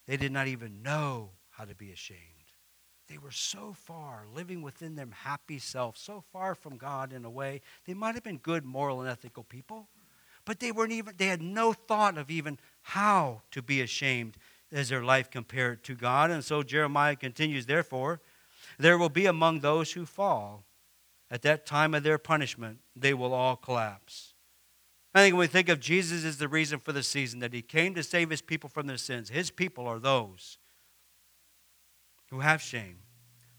they 0.06 0.18
did 0.18 0.32
not 0.32 0.48
even 0.48 0.84
know 0.84 1.32
how 1.50 1.66
to 1.66 1.74
be 1.74 1.92
ashamed. 1.92 2.41
They 3.12 3.18
were 3.18 3.32
so 3.32 3.74
far 3.74 4.24
living 4.34 4.62
within 4.62 4.96
their 4.96 5.10
happy 5.12 5.60
self, 5.60 5.98
so 5.98 6.24
far 6.32 6.56
from 6.56 6.78
God 6.78 7.12
in 7.12 7.26
a 7.26 7.30
way. 7.30 7.60
They 7.86 7.94
might 7.94 8.16
have 8.16 8.24
been 8.24 8.38
good, 8.38 8.64
moral, 8.64 9.02
and 9.02 9.10
ethical 9.10 9.44
people, 9.44 9.90
but 10.46 10.62
they 10.62 10.72
weren't 10.72 10.94
even, 10.94 11.16
they 11.18 11.28
had 11.28 11.42
no 11.42 11.74
thought 11.74 12.18
of 12.18 12.32
even 12.32 12.58
how 12.84 13.42
to 13.52 13.62
be 13.62 13.82
ashamed 13.82 14.38
as 14.72 14.88
their 14.88 15.04
life 15.04 15.30
compared 15.30 15.84
to 15.84 15.94
God. 15.94 16.32
And 16.32 16.42
so 16.42 16.64
Jeremiah 16.64 17.18
continues, 17.18 17.66
therefore, 17.66 18.22
there 18.80 18.98
will 18.98 19.10
be 19.10 19.26
among 19.26 19.60
those 19.60 19.92
who 19.92 20.06
fall 20.06 20.64
at 21.30 21.42
that 21.42 21.66
time 21.66 21.94
of 21.94 22.04
their 22.04 22.18
punishment, 22.18 22.80
they 22.96 23.14
will 23.14 23.34
all 23.34 23.58
collapse. 23.58 24.36
I 25.14 25.20
think 25.24 25.34
when 25.34 25.42
we 25.42 25.48
think 25.48 25.68
of 25.68 25.82
Jesus 25.82 26.24
as 26.24 26.38
the 26.38 26.48
reason 26.48 26.80
for 26.80 26.94
the 26.94 27.04
season, 27.04 27.40
that 27.42 27.54
he 27.54 27.62
came 27.62 27.94
to 27.96 28.04
save 28.04 28.30
his 28.30 28.42
people 28.42 28.70
from 28.70 28.88
their 28.88 28.96
sins, 28.96 29.28
his 29.28 29.52
people 29.52 29.86
are 29.86 30.00
those 30.00 30.60
who 32.32 32.40
have 32.40 32.62
shame, 32.62 32.98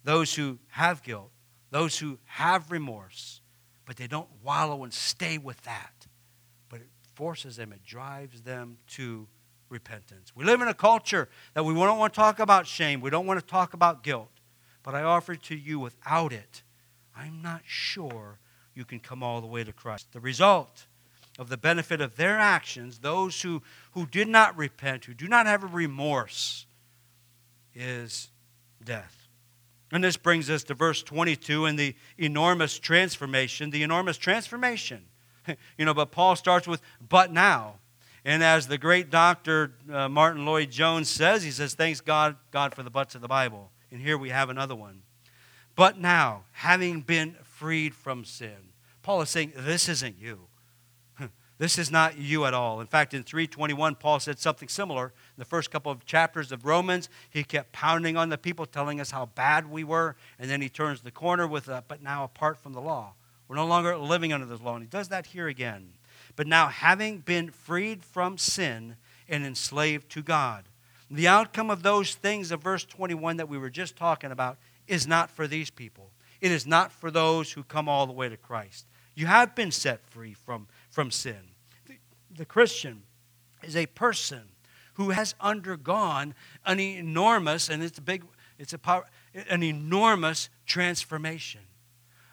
those 0.02 0.34
who 0.34 0.58
have 0.68 1.02
guilt, 1.02 1.30
those 1.70 1.98
who 1.98 2.18
have 2.24 2.70
remorse, 2.72 3.40
but 3.86 3.96
they 3.96 4.06
don't 4.06 4.28
wallow 4.42 4.82
and 4.82 4.92
stay 4.92 5.38
with 5.38 5.60
that. 5.62 6.06
But 6.68 6.80
it 6.80 6.88
forces 7.14 7.56
them, 7.56 7.72
it 7.72 7.84
drives 7.84 8.42
them 8.42 8.78
to 8.88 9.28
repentance. 9.68 10.34
We 10.34 10.44
live 10.44 10.60
in 10.60 10.68
a 10.68 10.74
culture 10.74 11.28
that 11.54 11.64
we 11.64 11.74
don't 11.74 11.98
want 11.98 12.12
to 12.12 12.16
talk 12.18 12.40
about 12.40 12.66
shame, 12.66 13.00
we 13.00 13.10
don't 13.10 13.26
want 13.26 13.38
to 13.38 13.46
talk 13.46 13.74
about 13.74 14.02
guilt. 14.02 14.30
But 14.82 14.94
I 14.94 15.02
offer 15.02 15.36
to 15.36 15.54
you 15.54 15.78
without 15.78 16.32
it, 16.32 16.62
I'm 17.16 17.40
not 17.40 17.62
sure 17.64 18.38
you 18.74 18.84
can 18.84 19.00
come 19.00 19.22
all 19.22 19.40
the 19.40 19.46
way 19.46 19.62
to 19.64 19.72
Christ. 19.72 20.12
The 20.12 20.20
result 20.20 20.86
of 21.38 21.48
the 21.50 21.56
benefit 21.56 22.00
of 22.00 22.16
their 22.16 22.38
actions, 22.38 22.98
those 22.98 23.42
who, 23.42 23.62
who 23.92 24.06
did 24.06 24.28
not 24.28 24.56
repent, 24.56 25.04
who 25.04 25.14
do 25.14 25.28
not 25.28 25.46
have 25.46 25.62
a 25.62 25.66
remorse, 25.66 26.66
is 27.74 28.31
death. 28.84 29.28
And 29.90 30.02
this 30.02 30.16
brings 30.16 30.48
us 30.48 30.64
to 30.64 30.74
verse 30.74 31.02
22 31.02 31.66
and 31.66 31.78
the 31.78 31.94
enormous 32.16 32.78
transformation. 32.78 33.70
The 33.70 33.82
enormous 33.82 34.16
transformation. 34.16 35.04
You 35.76 35.84
know, 35.84 35.92
but 35.92 36.12
Paul 36.12 36.36
starts 36.36 36.68
with, 36.68 36.80
but 37.08 37.32
now. 37.32 37.74
And 38.24 38.44
as 38.44 38.68
the 38.68 38.78
great 38.78 39.10
doctor 39.10 39.72
uh, 39.92 40.08
Martyn 40.08 40.46
Lloyd-Jones 40.46 41.10
says, 41.10 41.42
he 41.42 41.50
says, 41.50 41.74
thanks 41.74 42.00
God, 42.00 42.36
God 42.52 42.76
for 42.76 42.84
the 42.84 42.90
buts 42.90 43.16
of 43.16 43.22
the 43.22 43.28
Bible. 43.28 43.72
And 43.90 44.00
here 44.00 44.16
we 44.16 44.28
have 44.28 44.50
another 44.50 44.76
one. 44.76 45.02
But 45.74 45.98
now, 45.98 46.44
having 46.52 47.00
been 47.00 47.34
freed 47.42 47.94
from 47.94 48.24
sin, 48.24 48.72
Paul 49.02 49.22
is 49.22 49.30
saying, 49.30 49.52
This 49.56 49.88
isn't 49.88 50.18
you. 50.18 50.46
This 51.62 51.78
is 51.78 51.92
not 51.92 52.18
you 52.18 52.44
at 52.44 52.54
all. 52.54 52.80
In 52.80 52.88
fact, 52.88 53.14
in 53.14 53.22
321, 53.22 53.94
Paul 53.94 54.18
said 54.18 54.40
something 54.40 54.68
similar. 54.68 55.04
In 55.04 55.38
the 55.38 55.44
first 55.44 55.70
couple 55.70 55.92
of 55.92 56.04
chapters 56.04 56.50
of 56.50 56.64
Romans, 56.64 57.08
he 57.30 57.44
kept 57.44 57.70
pounding 57.70 58.16
on 58.16 58.30
the 58.30 58.36
people, 58.36 58.66
telling 58.66 59.00
us 59.00 59.12
how 59.12 59.26
bad 59.26 59.70
we 59.70 59.84
were. 59.84 60.16
And 60.40 60.50
then 60.50 60.60
he 60.60 60.68
turns 60.68 61.02
the 61.02 61.12
corner 61.12 61.46
with, 61.46 61.68
a, 61.68 61.84
but 61.86 62.02
now 62.02 62.24
apart 62.24 62.58
from 62.58 62.72
the 62.72 62.80
law. 62.80 63.12
We're 63.46 63.54
no 63.54 63.64
longer 63.64 63.96
living 63.96 64.32
under 64.32 64.44
this 64.44 64.60
law. 64.60 64.74
And 64.74 64.82
he 64.82 64.88
does 64.88 65.06
that 65.10 65.26
here 65.26 65.46
again. 65.46 65.90
But 66.34 66.48
now, 66.48 66.66
having 66.66 67.18
been 67.18 67.52
freed 67.52 68.02
from 68.02 68.38
sin 68.38 68.96
and 69.28 69.46
enslaved 69.46 70.10
to 70.10 70.22
God, 70.22 70.64
the 71.08 71.28
outcome 71.28 71.70
of 71.70 71.84
those 71.84 72.16
things 72.16 72.50
of 72.50 72.60
verse 72.60 72.84
21 72.84 73.36
that 73.36 73.48
we 73.48 73.56
were 73.56 73.70
just 73.70 73.94
talking 73.94 74.32
about 74.32 74.58
is 74.88 75.06
not 75.06 75.30
for 75.30 75.46
these 75.46 75.70
people. 75.70 76.10
It 76.40 76.50
is 76.50 76.66
not 76.66 76.90
for 76.90 77.12
those 77.12 77.52
who 77.52 77.62
come 77.62 77.88
all 77.88 78.08
the 78.08 78.12
way 78.12 78.28
to 78.28 78.36
Christ. 78.36 78.84
You 79.14 79.26
have 79.26 79.54
been 79.54 79.70
set 79.70 80.04
free 80.10 80.34
from, 80.34 80.66
from 80.90 81.12
sin. 81.12 81.51
The, 82.34 82.44
Christian 82.44 83.02
is 83.62 83.76
a 83.76 83.86
person 83.86 84.42
who 84.94 85.10
has 85.10 85.34
undergone 85.40 86.34
an 86.64 86.80
enormous, 86.80 87.68
and 87.68 87.82
it's 87.82 87.98
a 87.98 88.02
big, 88.02 88.24
it's 88.58 88.72
a 88.72 88.78
power, 88.78 89.06
an 89.48 89.62
enormous 89.62 90.48
transformation. 90.66 91.62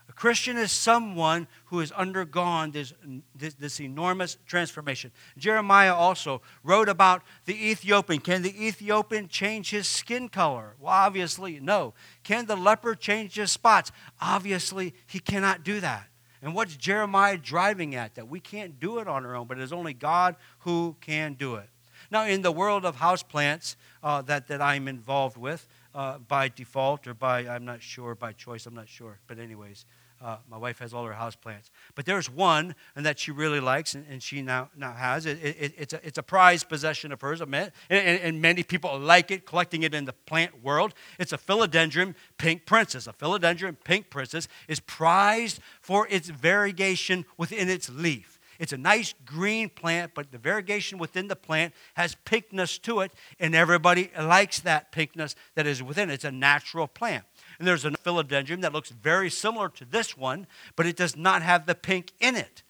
A 0.10 0.14
Christian 0.14 0.58
is 0.58 0.72
someone 0.72 1.48
who 1.66 1.80
has 1.80 1.92
undergone 1.92 2.72
this, 2.72 2.94
this, 3.36 3.54
this, 3.54 3.80
enormous 3.80 4.38
transformation. 4.48 5.12
Jeremiah 5.38 5.94
also 5.94 6.42
wrote 6.64 6.90
about 6.90 7.22
the 7.46 7.70
Ethiopian. 7.70 8.20
Can 8.20 8.42
the 8.42 8.68
Ethiopian 8.68 9.28
change 9.28 9.70
his 9.70 9.88
skin 9.88 10.28
color? 10.28 10.76
Well, 10.80 10.92
obviously, 10.94 11.60
no. 11.60 11.94
Can 12.24 12.48
the 12.48 12.56
leper 12.56 12.96
change 12.96 13.36
his 13.36 13.52
spots? 13.52 13.92
Obviously, 14.20 14.96
he 15.08 15.20
cannot 15.20 15.64
do 15.64 15.80
that. 15.80 16.08
And 16.42 16.56
what's 16.56 16.76
Jeremiah 16.78 17.38
driving 17.38 17.96
at? 17.96 18.16
That 18.16 18.30
we 18.30 18.40
can't 18.40 18.80
do 18.80 19.00
it 19.00 19.08
on 19.08 19.26
our 19.26 19.36
own, 19.36 19.48
but 19.48 19.58
it 19.58 19.64
is 19.64 19.74
only 19.74 19.94
God 19.94 20.36
who 20.60 20.96
can 21.02 21.34
do 21.34 21.56
it. 21.56 21.70
Now, 22.12 22.26
in 22.26 22.42
the 22.42 22.52
world 22.52 22.86
of 22.86 22.98
houseplants 22.98 23.76
uh, 24.02 24.22
that, 24.24 24.48
that 24.48 24.62
I'm 24.62 24.88
involved 24.88 25.38
with, 25.38 25.68
uh, 25.94 26.18
by 26.20 26.48
default 26.50 27.08
or 27.08 27.14
by, 27.14 27.48
I'm 27.48 27.66
not 27.66 27.82
sure, 27.82 28.16
by 28.16 28.34
choice, 28.34 28.66
I'm 28.66 28.74
not 28.74 28.88
sure. 28.88 29.20
But, 29.28 29.38
anyways, 29.38 29.86
uh, 30.22 30.38
my 30.50 30.58
wife 30.58 30.80
has 30.80 30.94
all 30.94 31.06
her 31.06 31.14
house 31.14 31.36
plants. 31.36 31.72
But 31.96 32.06
there's 32.06 32.30
one 32.30 32.76
and 32.96 33.06
that 33.06 33.20
she 33.20 33.32
really 33.32 33.60
likes 33.60 33.96
and, 33.96 34.06
and 34.10 34.22
she 34.22 34.42
now, 34.42 34.70
now 34.76 34.94
has. 34.94 35.26
It, 35.26 35.40
it, 35.44 35.74
it's, 35.78 35.94
a, 35.94 36.06
it's 36.06 36.18
a 36.18 36.24
prized 36.24 36.68
possession 36.68 37.12
of 37.12 37.22
hers, 37.22 37.42
and, 37.42 37.54
and, 37.54 37.72
and, 37.90 38.42
many 38.42 38.64
people 38.64 38.98
like 39.00 39.32
it, 39.32 39.46
collecting 39.46 39.84
it 39.84 39.94
in 39.94 40.06
the 40.06 40.14
plant 40.14 40.64
world. 40.64 40.94
It's 41.20 41.34
a 41.34 41.38
philodendron 41.38 42.16
pink 42.38 42.66
princess. 42.66 43.08
A 43.08 43.14
philodendron 43.14 43.78
pink 43.84 44.10
princess 44.10 44.48
is 44.68 44.80
prized 44.80 45.60
for 45.82 46.08
its 46.10 46.30
variegation 46.30 47.26
within 47.38 47.70
its 47.70 47.90
leaf. 47.90 48.40
It's 48.60 48.74
a 48.74 48.78
nice 48.78 49.14
green 49.26 49.70
plant, 49.70 50.12
but 50.14 50.32
the 50.32 50.38
variegation 50.38 50.98
within 50.98 51.30
the 51.30 51.36
plant 51.36 51.74
has 51.94 52.16
pinkness 52.26 52.78
to 52.82 53.00
it, 53.00 53.14
and 53.40 53.56
everybody 53.56 54.12
likes 54.20 54.60
that 54.60 54.92
pinkness 54.92 55.36
that 55.56 55.66
is 55.66 55.82
within 55.82 56.10
it. 56.10 56.16
It's 56.16 56.26
a 56.26 56.32
natural 56.32 56.86
plant. 56.86 57.24
And 57.60 57.68
there's 57.68 57.86
a 57.86 57.92
philodendron 57.92 58.62
that 58.62 58.74
looks 58.74 58.90
very 58.90 59.30
similar 59.30 59.70
to 59.70 59.86
this 59.86 60.18
one, 60.18 60.48
but 60.76 60.86
it 60.86 60.96
does 60.96 61.16
not 61.16 61.42
have 61.42 61.66
the 61.66 61.76
pink 61.76 62.14
in 62.20 62.36
it 62.36 62.64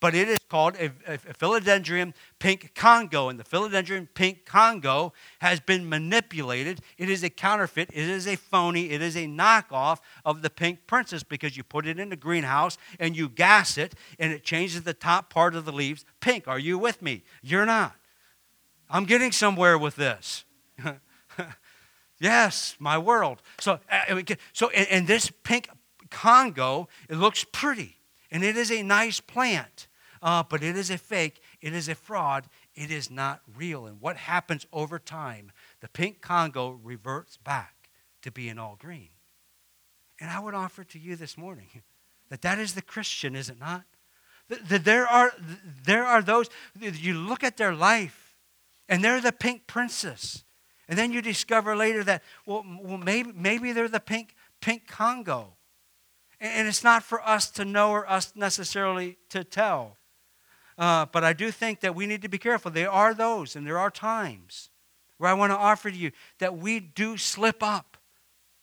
but 0.00 0.14
it 0.14 0.28
is 0.28 0.38
called 0.48 0.74
a, 0.76 0.86
a, 1.06 1.18
philodendron 1.18 2.14
pink 2.38 2.74
Congo. 2.74 3.28
And 3.28 3.38
the 3.38 3.44
philodendron 3.44 4.08
pink 4.14 4.46
Congo 4.46 5.12
has 5.40 5.60
been 5.60 5.88
manipulated. 5.88 6.80
It 6.98 7.10
is 7.10 7.22
a 7.22 7.30
counterfeit, 7.30 7.90
it 7.92 8.08
is 8.08 8.26
a 8.26 8.36
phony, 8.36 8.90
it 8.90 9.02
is 9.02 9.16
a 9.16 9.26
knockoff 9.26 9.98
of 10.24 10.42
the 10.42 10.50
pink 10.50 10.86
princess 10.86 11.22
because 11.22 11.56
you 11.56 11.62
put 11.62 11.86
it 11.86 12.00
in 12.00 12.08
the 12.08 12.16
greenhouse 12.16 12.78
and 12.98 13.16
you 13.16 13.28
gas 13.28 13.76
it 13.76 13.94
and 14.18 14.32
it 14.32 14.42
changes 14.42 14.82
the 14.82 14.94
top 14.94 15.30
part 15.30 15.54
of 15.54 15.66
the 15.66 15.72
leaves 15.72 16.04
pink. 16.20 16.48
Are 16.48 16.58
you 16.58 16.78
with 16.78 17.02
me? 17.02 17.22
You're 17.42 17.66
not. 17.66 17.94
I'm 18.88 19.04
getting 19.04 19.30
somewhere 19.30 19.78
with 19.78 19.96
this. 19.96 20.44
yes, 22.20 22.76
my 22.78 22.98
world. 22.98 23.42
So, 23.58 23.80
uh, 23.90 24.22
so 24.52 24.70
and, 24.70 24.86
and 24.88 25.06
this 25.06 25.32
pink 25.42 25.68
Congo, 26.10 26.88
it 27.08 27.16
looks 27.16 27.44
pretty 27.52 27.96
and 28.30 28.44
it 28.44 28.56
is 28.56 28.70
a 28.70 28.82
nice 28.82 29.20
plant 29.20 29.88
uh, 30.22 30.42
but 30.42 30.62
it 30.62 30.76
is 30.76 30.90
a 30.90 30.98
fake, 30.98 31.40
it 31.60 31.74
is 31.74 31.88
a 31.88 31.94
fraud, 31.94 32.46
it 32.74 32.90
is 32.90 33.10
not 33.10 33.40
real. 33.56 33.86
And 33.86 34.00
what 34.00 34.16
happens 34.16 34.66
over 34.72 34.98
time? 34.98 35.52
The 35.80 35.88
pink 35.88 36.20
Congo 36.20 36.78
reverts 36.82 37.36
back 37.38 37.90
to 38.22 38.30
being 38.30 38.58
all 38.58 38.76
green. 38.78 39.08
And 40.20 40.30
I 40.30 40.38
would 40.38 40.54
offer 40.54 40.84
to 40.84 40.98
you 40.98 41.16
this 41.16 41.38
morning 41.38 41.68
that 42.28 42.42
that 42.42 42.58
is 42.58 42.74
the 42.74 42.82
Christian, 42.82 43.34
is 43.34 43.48
it 43.48 43.58
not? 43.58 43.84
That 44.48 44.84
there 44.84 45.06
are, 45.06 45.32
there 45.84 46.04
are 46.04 46.22
those, 46.22 46.50
you 46.78 47.14
look 47.14 47.42
at 47.42 47.56
their 47.56 47.74
life, 47.74 48.36
and 48.88 49.02
they're 49.02 49.20
the 49.20 49.32
pink 49.32 49.66
princess. 49.66 50.44
And 50.90 50.98
then 50.98 51.12
you 51.12 51.22
discover 51.22 51.76
later 51.76 52.02
that, 52.04 52.24
well, 52.44 52.64
well 52.82 52.98
maybe, 52.98 53.32
maybe 53.32 53.70
they're 53.70 53.88
the 53.88 54.00
pink, 54.00 54.34
pink 54.60 54.88
Congo. 54.88 55.54
And 56.40 56.66
it's 56.66 56.82
not 56.82 57.04
for 57.04 57.26
us 57.26 57.48
to 57.52 57.64
know 57.64 57.90
or 57.90 58.10
us 58.10 58.32
necessarily 58.34 59.16
to 59.28 59.44
tell. 59.44 59.98
Uh, 60.76 61.06
but 61.06 61.22
I 61.22 61.32
do 61.32 61.52
think 61.52 61.80
that 61.80 61.94
we 61.94 62.06
need 62.06 62.22
to 62.22 62.28
be 62.28 62.38
careful. 62.38 62.72
There 62.72 62.90
are 62.90 63.14
those, 63.14 63.54
and 63.54 63.64
there 63.64 63.78
are 63.78 63.90
times 63.90 64.70
where 65.18 65.30
I 65.30 65.34
want 65.34 65.52
to 65.52 65.56
offer 65.56 65.90
to 65.90 65.96
you 65.96 66.10
that 66.38 66.56
we 66.56 66.80
do 66.80 67.16
slip 67.16 67.62
up. 67.62 67.96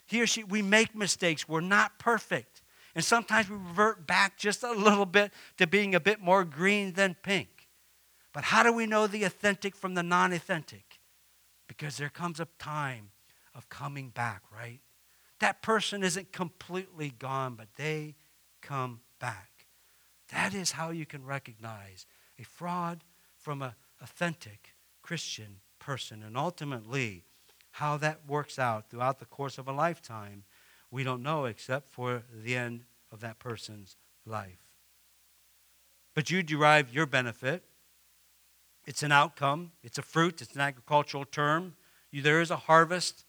He 0.05 0.21
or 0.21 0.27
she, 0.27 0.43
we 0.43 0.61
make 0.61 0.95
mistakes. 0.95 1.47
We're 1.47 1.61
not 1.61 1.97
perfect. 1.97 2.61
And 2.93 3.05
sometimes 3.05 3.49
we 3.49 3.55
revert 3.55 4.05
back 4.05 4.37
just 4.37 4.63
a 4.63 4.71
little 4.71 5.05
bit 5.05 5.31
to 5.59 5.67
being 5.67 5.95
a 5.95 5.99
bit 5.99 6.19
more 6.19 6.43
green 6.43 6.93
than 6.93 7.15
pink. 7.23 7.69
But 8.33 8.45
how 8.45 8.63
do 8.63 8.73
we 8.73 8.85
know 8.85 9.07
the 9.07 9.23
authentic 9.23 9.75
from 9.75 9.93
the 9.93 10.03
non 10.03 10.33
authentic? 10.33 10.86
Because 11.77 11.97
there 11.97 12.09
comes 12.09 12.39
a 12.39 12.47
time 12.57 13.09
of 13.53 13.69
coming 13.69 14.09
back, 14.09 14.41
right? 14.53 14.79
That 15.39 15.61
person 15.61 16.03
isn't 16.03 16.31
completely 16.31 17.13
gone, 17.17 17.55
but 17.55 17.67
they 17.77 18.15
come 18.61 19.01
back. 19.19 19.67
That 20.31 20.53
is 20.53 20.71
how 20.71 20.89
you 20.89 21.05
can 21.05 21.25
recognize 21.25 22.05
a 22.39 22.43
fraud 22.43 23.03
from 23.37 23.61
an 23.61 23.73
authentic 24.01 24.75
Christian 25.01 25.61
person. 25.79 26.23
And 26.23 26.35
ultimately, 26.35 27.23
how 27.71 27.97
that 27.97 28.21
works 28.27 28.57
out 28.57 28.89
throughout 28.89 29.19
the 29.19 29.25
course 29.25 29.57
of 29.57 29.67
a 29.67 29.71
lifetime, 29.71 30.43
we 30.89 31.03
don't 31.03 31.21
know 31.21 31.45
except 31.45 31.91
for 31.91 32.23
the 32.33 32.55
end 32.55 32.85
of 33.11 33.19
that 33.21 33.39
person's 33.39 33.95
life. 34.25 34.73
But 36.15 36.31
you 36.31 36.41
derive 36.41 36.93
your 36.93 37.05
benefit. 37.05 37.63
It's 38.87 39.03
an 39.03 39.11
outcome, 39.11 39.71
it's 39.83 39.97
a 39.97 40.01
fruit, 40.01 40.41
it's 40.41 40.55
an 40.55 40.61
agricultural 40.61 41.25
term. 41.25 41.75
there 42.13 42.41
is 42.41 42.49
a 42.49 42.55
harvest. 42.55 43.25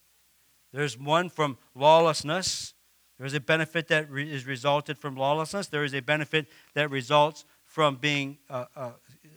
There's 0.73 0.97
one 0.97 1.29
from 1.29 1.59
lawlessness, 1.75 2.75
there 3.18 3.27
is 3.27 3.35
a 3.35 3.40
benefit 3.40 3.88
that 3.88 4.09
re- 4.11 4.31
is 4.31 4.47
resulted 4.47 4.97
from 4.97 5.16
lawlessness. 5.16 5.66
There 5.66 5.83
is 5.83 5.92
a 5.92 6.01
benefit 6.01 6.47
that 6.75 6.88
results 6.90 7.44
from 7.64 7.97
being 7.97 8.38
a, 8.49 8.66
a, 8.77 8.92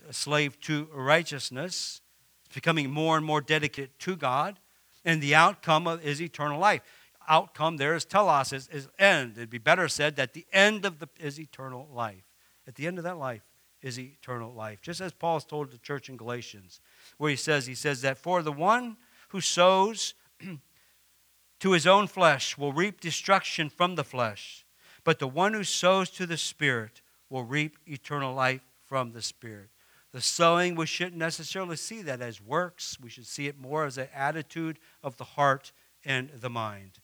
a 0.08 0.14
slave 0.14 0.60
to 0.62 0.88
righteousness, 0.94 2.02
it's 2.46 2.54
becoming 2.54 2.92
more 2.92 3.18
and 3.18 3.26
more 3.26 3.42
dedicated 3.42 3.98
to 4.00 4.16
God. 4.16 4.60
And 5.04 5.22
the 5.22 5.34
outcome 5.34 5.88
of, 5.88 6.06
is 6.06 6.22
eternal 6.22 6.60
life. 6.60 6.82
Outcome 7.28 7.78
there 7.78 7.96
is 7.96 8.06
telos, 8.06 8.54
is, 8.54 8.68
is 8.68 8.88
end. 9.00 9.34
It'd 9.38 9.50
be 9.50 9.58
better 9.58 9.88
said 9.88 10.16
that 10.18 10.34
the 10.34 10.46
end 10.54 10.86
of 10.86 11.00
the 11.00 11.10
is 11.20 11.40
eternal 11.40 11.88
life. 11.92 12.24
At 12.68 12.76
the 12.76 12.86
end 12.86 13.00
of 13.00 13.04
that 13.06 13.18
life 13.18 13.42
is 13.82 14.00
eternal 14.00 14.54
life. 14.54 14.82
Just 14.82 15.02
as 15.02 15.12
Paul's 15.12 15.46
told 15.46 15.72
the 15.72 15.78
church 15.78 16.10
in 16.10 16.18
Galatians, 16.18 16.80
where 17.18 17.30
he 17.30 17.36
says, 17.36 17.66
he 17.66 17.76
says 17.76 18.02
that 18.02 18.18
for 18.18 18.42
the 18.42 18.52
one 18.52 18.98
who 19.30 19.42
sows 19.42 20.14
to 21.60 21.72
his 21.72 21.88
own 21.88 22.08
flesh 22.08 22.58
will 22.58 22.74
reap 22.74 23.02
destruction 23.02 23.70
from 23.70 23.96
the 23.96 24.04
flesh, 24.04 24.66
but 25.04 25.20
the 25.20 25.28
one 25.28 25.54
who 25.54 25.64
sows 25.64 26.10
to 26.12 26.26
the 26.26 26.38
Spirit 26.38 27.02
will 27.30 27.44
reap 27.44 27.78
eternal 27.88 28.34
life 28.34 28.62
from 28.86 29.14
the 29.14 29.22
Spirit. 29.22 29.70
The 30.12 30.22
sowing, 30.22 30.76
we 30.76 30.86
shouldn't 30.86 31.16
necessarily 31.16 31.78
see 31.78 32.02
that 32.02 32.22
as 32.22 32.42
works. 32.42 32.98
We 33.02 33.10
should 33.10 33.26
see 33.26 33.48
it 33.48 33.58
more 33.58 33.86
as 33.86 33.98
an 33.98 34.10
attitude 34.14 34.78
of 35.02 35.16
the 35.16 35.24
heart 35.24 35.72
and 36.04 36.30
the 36.30 36.50
mind. 36.50 37.00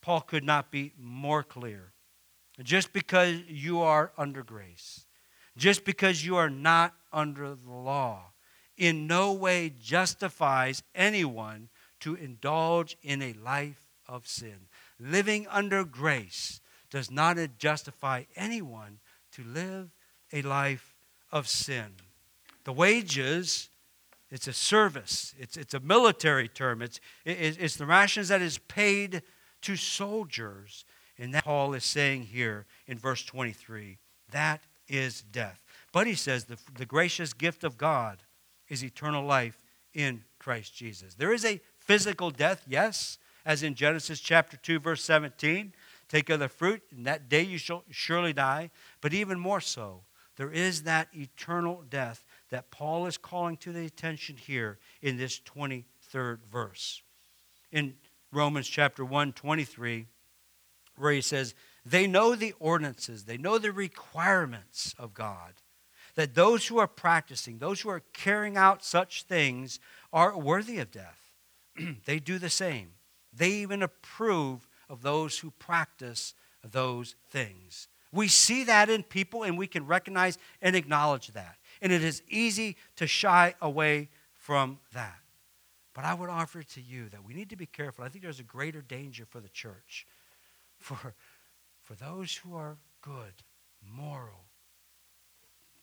Paul 0.00 0.20
could 0.20 0.44
not 0.44 0.70
be 0.70 0.92
more 0.96 1.42
clear. 1.42 1.92
Just 2.62 2.92
because 2.92 3.40
you 3.48 3.80
are 3.80 4.12
under 4.16 4.44
grace, 4.44 5.03
just 5.56 5.84
because 5.84 6.24
you 6.24 6.36
are 6.36 6.50
not 6.50 6.94
under 7.12 7.54
the 7.54 7.70
law, 7.70 8.32
in 8.76 9.06
no 9.06 9.32
way 9.32 9.72
justifies 9.82 10.82
anyone 10.94 11.68
to 12.00 12.14
indulge 12.14 12.96
in 13.02 13.22
a 13.22 13.32
life 13.34 13.86
of 14.08 14.26
sin. 14.26 14.66
Living 14.98 15.46
under 15.48 15.84
grace 15.84 16.60
does 16.90 17.10
not 17.10 17.38
justify 17.58 18.24
anyone 18.36 18.98
to 19.32 19.42
live 19.44 19.90
a 20.32 20.42
life 20.42 20.94
of 21.32 21.48
sin. 21.48 21.86
The 22.64 22.72
wages, 22.72 23.68
it's 24.30 24.48
a 24.48 24.52
service, 24.52 25.34
it's, 25.38 25.56
it's 25.56 25.74
a 25.74 25.80
military 25.80 26.48
term, 26.48 26.82
it's, 26.82 27.00
it, 27.24 27.58
it's 27.60 27.76
the 27.76 27.86
rations 27.86 28.28
that 28.28 28.42
is 28.42 28.58
paid 28.58 29.22
to 29.62 29.76
soldiers. 29.76 30.84
And 31.18 31.32
that 31.34 31.44
Paul 31.44 31.74
is 31.74 31.84
saying 31.84 32.22
here 32.24 32.66
in 32.86 32.98
verse 32.98 33.24
23 33.24 33.98
that 34.32 34.60
is 34.88 35.22
death. 35.22 35.62
But 35.92 36.06
he 36.06 36.14
says 36.14 36.44
the, 36.44 36.58
the 36.76 36.86
gracious 36.86 37.32
gift 37.32 37.64
of 37.64 37.78
God 37.78 38.22
is 38.68 38.84
eternal 38.84 39.24
life 39.24 39.62
in 39.92 40.24
Christ 40.38 40.74
Jesus. 40.74 41.14
There 41.14 41.32
is 41.32 41.44
a 41.44 41.60
physical 41.78 42.30
death, 42.30 42.64
yes, 42.68 43.18
as 43.46 43.62
in 43.62 43.74
Genesis 43.74 44.20
chapter 44.20 44.56
2, 44.56 44.80
verse 44.80 45.04
17. 45.04 45.72
Take 46.08 46.30
of 46.30 46.40
the 46.40 46.48
fruit, 46.48 46.82
and 46.90 47.06
that 47.06 47.28
day 47.28 47.42
you 47.42 47.58
shall 47.58 47.84
surely 47.90 48.32
die. 48.32 48.70
But 49.00 49.14
even 49.14 49.38
more 49.38 49.60
so, 49.60 50.02
there 50.36 50.50
is 50.50 50.82
that 50.82 51.08
eternal 51.14 51.84
death 51.88 52.24
that 52.50 52.70
Paul 52.70 53.06
is 53.06 53.16
calling 53.16 53.56
to 53.58 53.72
the 53.72 53.86
attention 53.86 54.36
here 54.36 54.78
in 55.00 55.16
this 55.16 55.40
23rd 55.40 56.44
verse. 56.44 57.02
In 57.72 57.94
Romans 58.32 58.68
chapter 58.68 59.04
1, 59.04 59.32
23, 59.32 60.06
where 60.96 61.12
he 61.12 61.20
says, 61.20 61.54
They 61.84 62.06
know 62.06 62.34
the 62.34 62.54
ordinances, 62.58 63.24
they 63.24 63.36
know 63.36 63.58
the 63.58 63.72
requirements 63.72 64.94
of 64.98 65.14
God. 65.14 65.54
That 66.14 66.34
those 66.34 66.68
who 66.68 66.78
are 66.78 66.86
practicing, 66.86 67.58
those 67.58 67.80
who 67.80 67.88
are 67.88 68.02
carrying 68.12 68.56
out 68.56 68.84
such 68.84 69.24
things, 69.24 69.80
are 70.12 70.38
worthy 70.38 70.78
of 70.78 70.92
death. 70.92 71.32
they 72.06 72.20
do 72.20 72.38
the 72.38 72.50
same. 72.50 72.92
They 73.32 73.50
even 73.50 73.82
approve 73.82 74.68
of 74.88 75.02
those 75.02 75.40
who 75.40 75.50
practice 75.50 76.34
those 76.62 77.16
things. 77.30 77.88
We 78.12 78.28
see 78.28 78.64
that 78.64 78.88
in 78.88 79.02
people 79.02 79.42
and 79.42 79.58
we 79.58 79.66
can 79.66 79.86
recognize 79.86 80.38
and 80.62 80.76
acknowledge 80.76 81.28
that. 81.28 81.56
And 81.82 81.92
it 81.92 82.04
is 82.04 82.22
easy 82.28 82.76
to 82.96 83.08
shy 83.08 83.54
away 83.60 84.08
from 84.34 84.78
that. 84.92 85.18
But 85.94 86.04
I 86.04 86.14
would 86.14 86.30
offer 86.30 86.62
to 86.62 86.80
you 86.80 87.08
that 87.10 87.24
we 87.24 87.34
need 87.34 87.50
to 87.50 87.56
be 87.56 87.66
careful. 87.66 88.04
I 88.04 88.08
think 88.08 88.22
there's 88.22 88.40
a 88.40 88.44
greater 88.44 88.82
danger 88.82 89.24
for 89.24 89.40
the 89.40 89.48
church, 89.48 90.06
for, 90.78 91.14
for 91.84 91.94
those 91.94 92.36
who 92.36 92.54
are 92.56 92.78
good, 93.00 93.34
moral, 93.86 94.46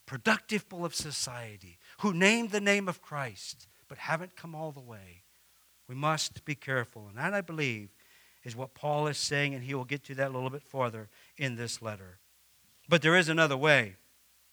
productive 0.06 0.68
people 0.68 0.84
of 0.84 0.93
society, 0.95 1.78
who 1.99 2.14
name 2.14 2.49
the 2.49 2.60
name 2.60 2.89
of 2.89 3.02
Christ 3.02 3.68
but 3.88 3.97
haven't 3.97 4.38
come 4.38 4.56
all 4.56 4.72
the 4.72 4.80
way. 4.80 5.24
We 5.88 5.95
must 5.95 6.45
be 6.45 6.56
careful. 6.56 7.08
And 7.10 7.18
that, 7.18 7.34
I 7.34 7.41
believe, 7.41 7.89
is 8.43 8.56
what 8.56 8.74
Paul 8.74 9.08
is 9.08 9.18
saying, 9.18 9.54
and 9.54 9.66
he 9.66 9.74
will 9.74 9.84
get 9.84 10.04
to 10.06 10.16
that 10.16 10.30
a 10.30 10.34
little 10.34 10.49
bit 10.49 10.64
farther 10.64 11.10
in 11.38 11.58
this 11.58 11.82
letter. 11.82 12.20
But 12.88 13.02
there 13.02 13.18
is 13.18 13.28
another 13.28 13.58
way. 13.58 13.97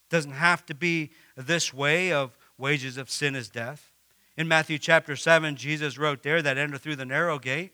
It 0.09 0.11
doesn't 0.11 0.33
have 0.33 0.67
to 0.67 0.75
be 0.75 1.13
this 1.37 1.73
way 1.73 2.13
of 2.13 2.37
wages 2.59 2.97
of 2.97 3.11
sin 3.11 3.37
is 3.37 3.49
death. 3.49 3.93
In 4.37 4.49
Matthew 4.49 4.77
chapter 4.77 5.15
7, 5.15 5.55
Jesus 5.55 5.99
wrote 5.99 6.25
there 6.25 6.43
that 6.43 6.59
enter 6.59 6.77
through 6.77 6.97
the 6.97 7.05
narrow 7.05 7.39
gate. 7.39 7.73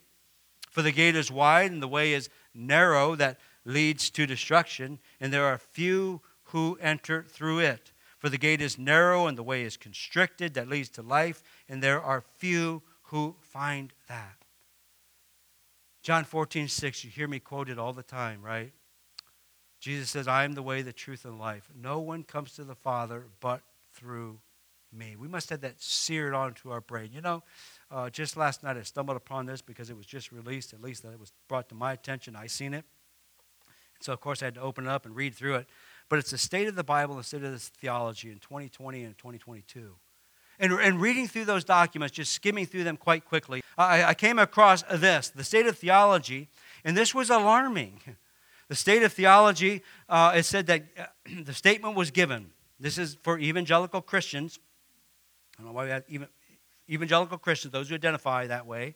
For 0.71 0.83
the 0.83 0.93
gate 0.93 1.17
is 1.17 1.31
wide 1.31 1.71
and 1.71 1.83
the 1.83 1.89
way 1.89 2.13
is 2.13 2.29
narrow 2.55 3.15
that 3.15 3.39
leads 3.65 4.11
to 4.11 4.27
destruction, 4.27 4.99
and 5.21 5.33
there 5.33 5.45
are 5.45 5.59
few 5.59 6.21
who 6.45 6.79
enter 6.81 7.25
through 7.29 7.61
it. 7.61 7.93
For 8.19 8.29
the 8.29 8.39
gate 8.39 8.63
is 8.63 8.79
narrow 8.79 9.27
and 9.27 9.37
the 9.37 9.43
way 9.43 9.63
is 9.63 9.77
constricted 9.77 10.55
that 10.55 10.69
leads 10.69 10.89
to 10.91 11.03
life, 11.03 11.43
and 11.69 11.83
there 11.83 12.03
are 12.03 12.25
few 12.39 12.83
who 13.05 13.37
find 13.41 13.93
that. 14.09 14.37
John 16.03 16.25
14, 16.25 16.69
6, 16.69 17.05
you 17.05 17.11
hear 17.11 17.29
me 17.29 17.39
quoted 17.39 17.79
all 17.79 17.93
the 17.93 18.03
time, 18.03 18.43
right? 18.43 18.73
Jesus 19.81 20.11
says, 20.11 20.27
I 20.27 20.45
am 20.45 20.53
the 20.53 20.63
way, 20.63 20.83
the 20.83 20.93
truth, 20.93 21.25
and 21.25 21.39
life. 21.39 21.69
No 21.79 21.99
one 21.99 22.23
comes 22.23 22.55
to 22.55 22.65
the 22.65 22.75
Father 22.75 23.27
but 23.41 23.61
through 23.93 24.39
me. 24.93 25.17
We 25.17 25.29
must 25.29 25.51
have 25.51 25.61
that 25.61 25.83
seared 25.83 26.35
onto 26.35 26.71
our 26.71 26.81
brain. 26.81 27.11
You 27.13 27.21
know, 27.21 27.43
uh, 27.91 28.11
just 28.11 28.37
last 28.37 28.63
night 28.63 28.77
I 28.77 28.83
stumbled 28.83 29.17
upon 29.17 29.47
this 29.47 29.61
because 29.61 29.91
it 29.91 29.97
was 29.97 30.07
just 30.07 30.33
released, 30.33 30.73
at 30.73 30.81
least 30.81 31.03
that 31.03 31.13
it 31.13 31.21
was 31.21 31.33
brought 31.49 31.69
to 31.69 31.75
my 31.75 31.93
attention. 31.93 32.37
I 32.37 32.47
seen 32.47 32.75
it. 32.75 32.85
So, 34.01 34.13
of 34.13 34.21
course, 34.21 34.43
I 34.43 34.47
had 34.47 34.55
to 34.55 34.61
open 34.61 34.87
it 34.87 34.91
up 34.91 35.07
and 35.07 35.15
read 35.17 35.35
through 35.35 35.57
it. 35.57 35.67
But 36.09 36.19
it's 36.19 36.31
the 36.31 36.39
state 36.39 36.69
of 36.69 36.75
the 36.75 36.85
Bible, 36.85 37.17
the 37.17 37.23
state 37.23 37.43
of 37.43 37.53
this 37.53 37.69
theology 37.69 38.31
in 38.31 38.39
2020 38.39 39.05
and 39.05 39.17
2022. 39.17 39.95
And, 40.59 40.73
and 40.73 41.01
reading 41.01 41.27
through 41.27 41.47
those 41.47 41.65
documents, 41.65 42.15
just 42.15 42.33
skimming 42.33 42.67
through 42.67 42.85
them 42.85 42.97
quite 42.97 43.25
quickly, 43.25 43.63
I, 43.77 44.05
I 44.05 44.15
came 44.15 44.39
across 44.39 44.83
this 44.83 45.31
the 45.31 45.45
state 45.45 45.67
of 45.67 45.77
theology, 45.77 46.49
and 46.85 46.97
this 46.97 47.15
was 47.15 47.31
alarming. 47.31 48.01
The 48.67 48.75
state 48.75 49.03
of 49.03 49.13
theology, 49.13 49.83
uh, 50.09 50.33
it 50.35 50.45
said 50.45 50.67
that 50.69 50.85
uh, 50.99 51.05
the 51.45 51.53
statement 51.53 51.97
was 51.97 52.11
given. 52.11 52.51
This 52.81 52.97
is 52.97 53.19
for 53.23 53.39
evangelical 53.39 54.01
Christians. 54.01 54.59
I 55.59 55.63
don't 55.63 55.67
know 55.67 55.77
why 55.77 55.85
we 55.85 55.91
have 55.91 56.05
even, 56.09 56.29
evangelical 56.89 57.37
Christians, 57.37 57.73
those 57.73 57.91
who 57.91 57.95
identify 57.95 58.47
that 58.47 58.67
way. 58.67 58.95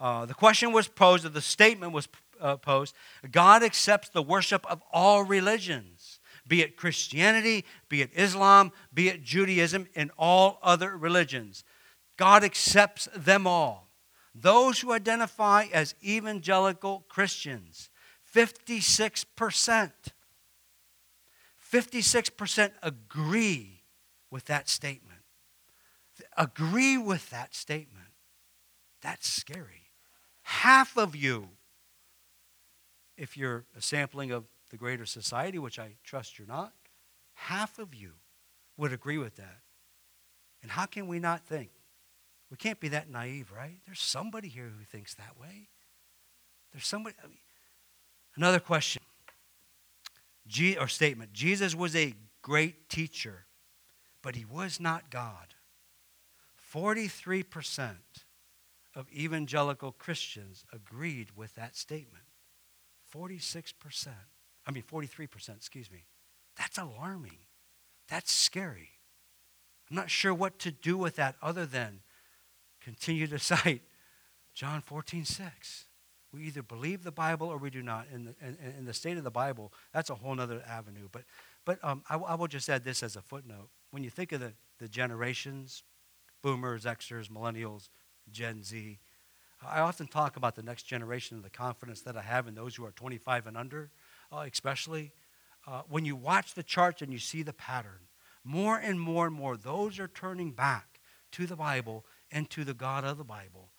Uh, 0.00 0.26
the 0.26 0.34
question 0.34 0.72
was 0.72 0.88
posed, 0.88 1.24
or 1.24 1.28
the 1.28 1.40
statement 1.40 1.92
was 1.92 2.08
uh, 2.40 2.56
posed 2.56 2.94
God 3.30 3.62
accepts 3.62 4.08
the 4.08 4.22
worship 4.22 4.64
of 4.70 4.82
all 4.92 5.22
religions 5.24 6.20
be 6.50 6.62
it 6.62 6.76
Christianity, 6.76 7.64
be 7.88 8.02
it 8.02 8.10
Islam, 8.12 8.72
be 8.92 9.08
it 9.08 9.22
Judaism, 9.22 9.86
and 9.94 10.10
all 10.18 10.58
other 10.62 10.96
religions. 10.96 11.64
God 12.16 12.42
accepts 12.44 13.08
them 13.16 13.46
all. 13.46 13.88
Those 14.34 14.80
who 14.80 14.92
identify 14.92 15.66
as 15.72 15.94
evangelical 16.04 17.04
Christians, 17.08 17.88
56%, 18.34 19.92
56% 21.72 22.70
agree 22.82 23.84
with 24.28 24.44
that 24.46 24.68
statement. 24.68 25.20
Agree 26.36 26.98
with 26.98 27.30
that 27.30 27.54
statement. 27.54 28.08
That's 29.02 29.28
scary. 29.28 29.90
Half 30.42 30.98
of 30.98 31.14
you, 31.14 31.50
if 33.20 33.36
you're 33.36 33.66
a 33.76 33.82
sampling 33.82 34.30
of 34.30 34.44
the 34.70 34.78
greater 34.78 35.04
society, 35.04 35.58
which 35.58 35.78
I 35.78 35.96
trust 36.02 36.38
you're 36.38 36.48
not, 36.48 36.72
half 37.34 37.78
of 37.78 37.94
you 37.94 38.12
would 38.78 38.94
agree 38.94 39.18
with 39.18 39.36
that. 39.36 39.58
And 40.62 40.70
how 40.70 40.86
can 40.86 41.06
we 41.06 41.18
not 41.18 41.44
think? 41.44 41.68
We 42.50 42.56
can't 42.56 42.80
be 42.80 42.88
that 42.88 43.10
naive, 43.10 43.52
right? 43.54 43.78
There's 43.84 44.00
somebody 44.00 44.48
here 44.48 44.72
who 44.76 44.84
thinks 44.84 45.14
that 45.14 45.38
way. 45.38 45.68
There's 46.72 46.86
somebody. 46.86 47.14
I 47.22 47.26
mean, 47.26 47.36
another 48.36 48.58
question 48.58 49.02
or 50.80 50.88
statement 50.88 51.32
Jesus 51.32 51.74
was 51.74 51.94
a 51.94 52.14
great 52.42 52.88
teacher, 52.88 53.44
but 54.22 54.34
he 54.34 54.44
was 54.44 54.80
not 54.80 55.10
God. 55.10 55.54
43% 56.74 57.96
of 58.94 59.12
evangelical 59.12 59.92
Christians 59.92 60.64
agreed 60.72 61.28
with 61.36 61.54
that 61.56 61.76
statement. 61.76 62.24
46%. 63.14 64.08
I 64.66 64.70
mean, 64.70 64.82
43%, 64.82 65.56
excuse 65.56 65.90
me. 65.90 66.04
That's 66.56 66.78
alarming. 66.78 67.38
That's 68.08 68.32
scary. 68.32 68.90
I'm 69.88 69.96
not 69.96 70.10
sure 70.10 70.32
what 70.34 70.58
to 70.60 70.70
do 70.70 70.96
with 70.96 71.16
that 71.16 71.36
other 71.42 71.66
than 71.66 72.00
continue 72.80 73.26
to 73.28 73.38
cite 73.38 73.82
John 74.54 74.82
14, 74.82 75.24
6. 75.24 75.84
We 76.32 76.44
either 76.44 76.62
believe 76.62 77.02
the 77.02 77.10
Bible 77.10 77.48
or 77.48 77.56
we 77.56 77.70
do 77.70 77.82
not. 77.82 78.06
In 78.12 78.24
the, 78.24 78.34
in, 78.40 78.56
in 78.78 78.84
the 78.84 78.94
state 78.94 79.16
of 79.16 79.24
the 79.24 79.30
Bible, 79.30 79.72
that's 79.92 80.10
a 80.10 80.14
whole 80.14 80.38
other 80.38 80.62
avenue. 80.66 81.08
But, 81.10 81.22
but 81.64 81.78
um, 81.82 82.02
I, 82.08 82.16
I 82.16 82.34
will 82.36 82.46
just 82.46 82.68
add 82.68 82.84
this 82.84 83.02
as 83.02 83.16
a 83.16 83.22
footnote. 83.22 83.68
When 83.90 84.04
you 84.04 84.10
think 84.10 84.30
of 84.32 84.40
the, 84.40 84.52
the 84.78 84.88
generations, 84.88 85.82
boomers, 86.42 86.84
Xers, 86.84 87.28
millennials, 87.28 87.88
Gen 88.30 88.62
Z, 88.62 88.98
I 89.66 89.80
often 89.80 90.06
talk 90.06 90.36
about 90.36 90.56
the 90.56 90.62
next 90.62 90.84
generation 90.84 91.36
and 91.36 91.44
the 91.44 91.50
confidence 91.50 92.00
that 92.02 92.16
I 92.16 92.22
have 92.22 92.48
in 92.48 92.54
those 92.54 92.74
who 92.74 92.84
are 92.84 92.92
25 92.92 93.46
and 93.46 93.56
under 93.56 93.90
uh, 94.32 94.44
especially, 94.50 95.12
uh, 95.66 95.82
when 95.88 96.04
you 96.04 96.16
watch 96.16 96.54
the 96.54 96.62
charts 96.62 97.02
and 97.02 97.12
you 97.12 97.18
see 97.18 97.42
the 97.42 97.52
pattern, 97.52 98.08
more 98.44 98.78
and 98.78 99.00
more 99.00 99.26
and 99.26 99.34
more, 99.34 99.56
those 99.56 99.98
are 99.98 100.08
turning 100.08 100.52
back 100.52 101.00
to 101.32 101.46
the 101.46 101.56
Bible 101.56 102.04
and 102.30 102.48
to 102.50 102.64
the 102.64 102.74
God 102.74 103.04
of 103.04 103.18
the 103.18 103.24
Bible. 103.24 103.70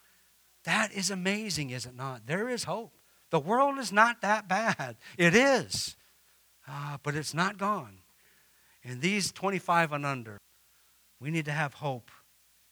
That 0.63 0.91
is 0.91 1.09
amazing, 1.09 1.71
is 1.71 1.85
it 1.85 1.95
not? 1.95 2.27
There 2.27 2.49
is 2.49 2.65
hope. 2.65 2.93
The 3.29 3.39
world 3.39 3.79
is 3.79 3.91
not 3.91 4.21
that 4.21 4.47
bad. 4.47 4.97
It 5.17 5.33
is, 5.33 5.95
uh, 6.67 6.97
but 7.01 7.15
it's 7.15 7.33
not 7.33 7.57
gone. 7.57 7.99
And 8.83 9.01
these 9.01 9.31
25 9.31 9.93
and 9.93 10.05
under, 10.05 10.37
we 11.19 11.31
need 11.31 11.45
to 11.45 11.51
have 11.51 11.75
hope 11.75 12.11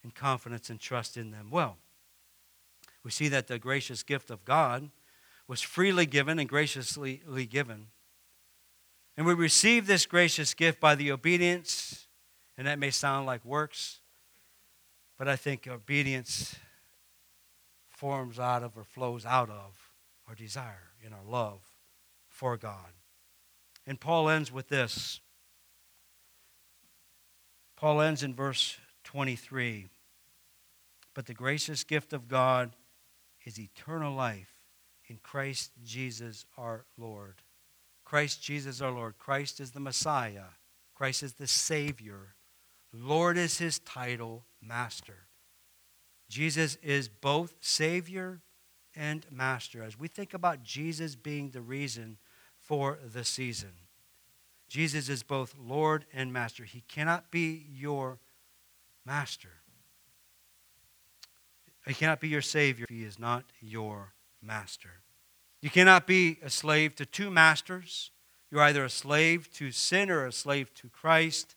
and 0.04 0.14
confidence 0.14 0.70
and 0.70 0.80
trust 0.80 1.18
in 1.18 1.32
them. 1.32 1.50
Well, 1.50 1.78
we 3.04 3.12
see 3.12 3.28
that 3.30 3.48
the 3.48 3.60
gracious 3.60 4.04
gift 4.04 4.30
of 4.30 4.46
God 4.46 4.90
was 5.48 5.62
freely 5.62 6.06
given 6.06 6.38
and 6.40 6.48
graciously 6.48 7.22
given. 7.50 7.88
And 9.18 9.26
we 9.26 9.34
receive 9.34 9.88
this 9.88 10.06
gracious 10.06 10.54
gift 10.54 10.80
by 10.80 10.96
the 10.96 11.12
obedience, 11.12 12.08
and 12.58 12.68
that 12.68 12.80
may 12.80 12.92
sound 12.92 13.26
like 13.26 13.44
works, 13.44 14.00
but 15.18 15.28
I 15.28 15.36
think 15.36 15.68
obedience 15.68 16.56
forms 17.90 18.40
out 18.40 18.64
of 18.64 18.78
or 18.78 18.86
flows 18.86 19.26
out 19.26 19.50
of 19.50 19.92
our 20.28 20.36
desire 20.36 20.92
and 21.04 21.14
our 21.14 21.24
love 21.28 21.60
for 22.30 22.56
God. 22.56 22.94
And 23.86 24.00
Paul 24.00 24.30
ends 24.30 24.52
with 24.52 24.70
this. 24.70 25.20
Paul 27.76 28.02
ends 28.02 28.24
in 28.24 28.34
verse 28.34 28.78
23. 29.04 29.88
But 31.14 31.26
the 31.26 31.34
gracious 31.34 31.84
gift 31.84 32.14
of 32.14 32.28
God 32.28 32.72
is 33.50 33.60
eternal 33.60 34.14
life 34.14 34.62
in 35.08 35.18
Christ 35.24 35.72
Jesus 35.84 36.46
our 36.56 36.86
Lord. 37.00 37.42
Christ 38.06 38.44
Jesus 38.44 38.80
our 38.80 38.92
Lord. 38.92 39.18
Christ 39.18 39.60
is 39.60 39.72
the 39.72 39.80
Messiah. 39.80 40.52
Christ 40.94 41.24
is 41.24 41.34
the 41.34 41.48
Savior. 41.48 42.36
Lord 42.94 43.38
is 43.38 43.58
his 43.58 43.80
title, 43.80 44.46
Master. 44.62 45.28
Jesus 46.30 46.76
is 46.84 47.10
both 47.10 47.56
Savior 47.60 48.42
and 48.96 49.26
Master. 49.32 49.82
As 49.82 49.98
we 49.98 50.08
think 50.08 50.36
about 50.36 50.62
Jesus 50.62 51.16
being 51.16 51.50
the 51.50 51.62
reason 51.62 52.18
for 52.60 53.00
the 53.04 53.24
season, 53.24 53.72
Jesus 54.68 55.10
is 55.10 55.24
both 55.24 55.56
Lord 55.60 56.06
and 56.14 56.32
Master. 56.32 56.66
He 56.66 56.82
cannot 56.82 57.32
be 57.32 57.66
your 57.68 58.20
Master. 59.06 59.59
He 61.88 61.94
cannot 61.94 62.20
be 62.20 62.28
your 62.28 62.42
Savior 62.42 62.86
if 62.90 62.96
He 62.96 63.04
is 63.04 63.20
not 63.20 63.46
your 63.62 64.14
master. 64.42 65.02
You 65.62 65.70
cannot 65.70 66.08
be 66.08 66.40
a 66.44 66.50
slave 66.50 66.96
to 66.96 67.06
two 67.06 67.30
masters. 67.30 68.12
You're 68.52 68.62
either 68.62 68.86
a 68.86 68.90
slave 68.90 69.52
to 69.54 69.72
sin 69.72 70.10
or 70.10 70.26
a 70.26 70.32
slave 70.32 70.74
to 70.76 70.90
Christ. 70.90 71.56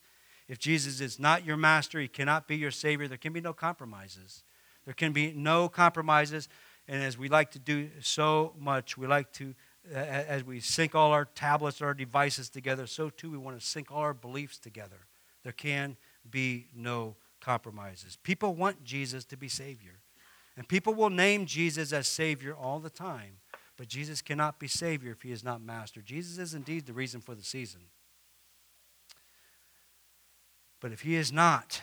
If 0.49 0.59
Jesus 0.59 1.01
is 1.01 1.19
not 1.19 1.45
your 1.45 1.57
master, 1.57 2.01
he 2.01 2.09
cannot 2.09 2.47
be 2.47 2.57
your 2.57 2.71
Savior. 2.71 3.09
There 3.09 3.17
can 3.17 3.33
be 3.33 3.41
no 3.41 3.53
compromises. 3.53 4.43
There 4.85 4.95
can 4.95 5.13
be 5.13 5.33
no 5.33 5.69
compromises. 5.69 6.49
And 6.89 7.03
as 7.03 7.17
we 7.17 7.29
like 7.29 7.53
to 7.53 7.59
do 7.59 7.89
so 8.01 8.53
much, 8.59 8.99
we 8.99 9.07
like 9.07 9.33
to 9.35 9.55
as 9.93 10.45
we 10.45 10.61
sync 10.61 10.95
all 10.95 11.11
our 11.11 11.25
tablets, 11.25 11.83
our 11.83 11.95
devices 11.95 12.49
together, 12.49 12.87
so 12.87 13.11
too 13.11 13.31
we 13.31 13.39
want 13.39 13.59
to 13.59 13.67
sync 13.67 13.91
all 13.91 13.99
our 13.99 14.15
beliefs 14.15 14.59
together. 14.59 15.07
There 15.43 15.53
can 15.53 15.97
be 16.31 16.69
no 16.75 17.17
compromises. 17.41 18.17
People 18.23 18.55
want 18.55 18.85
Jesus 18.85 19.25
to 19.25 19.37
be 19.37 19.49
Savior. 19.49 19.99
And 20.57 20.69
people 20.69 20.95
will 20.95 21.11
name 21.11 21.47
Jesus 21.47 21.93
as 21.93 22.07
Savior 22.07 22.55
all 22.55 22.79
the 22.79 22.91
time. 22.91 23.39
But 23.77 23.89
Jesus 23.89 24.21
cannot 24.21 24.59
be 24.59 24.69
Savior 24.69 25.13
if 25.13 25.23
He 25.23 25.33
is 25.33 25.43
not 25.43 25.63
Master. 25.63 26.03
Jesus 26.03 26.39
is 26.39 26.55
indeed 26.55 26.87
the 26.87 26.93
reason 26.93 27.21
for 27.21 27.35
the 27.35 27.43
season. 27.43 27.83
But 30.81 30.93
if 30.93 31.03
He 31.03 31.15
is 31.15 31.33
not 31.33 31.81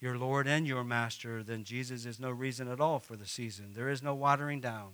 your 0.00 0.16
Lord 0.16 0.46
and 0.46 0.66
your 0.66 0.84
Master, 0.84 1.42
then 1.42 1.64
Jesus 1.64 2.06
is 2.06 2.18
no 2.18 2.30
reason 2.30 2.68
at 2.68 2.80
all 2.80 2.98
for 2.98 3.16
the 3.16 3.26
season. 3.26 3.72
There 3.74 3.88
is 3.90 4.02
no 4.02 4.14
watering 4.14 4.60
down. 4.60 4.92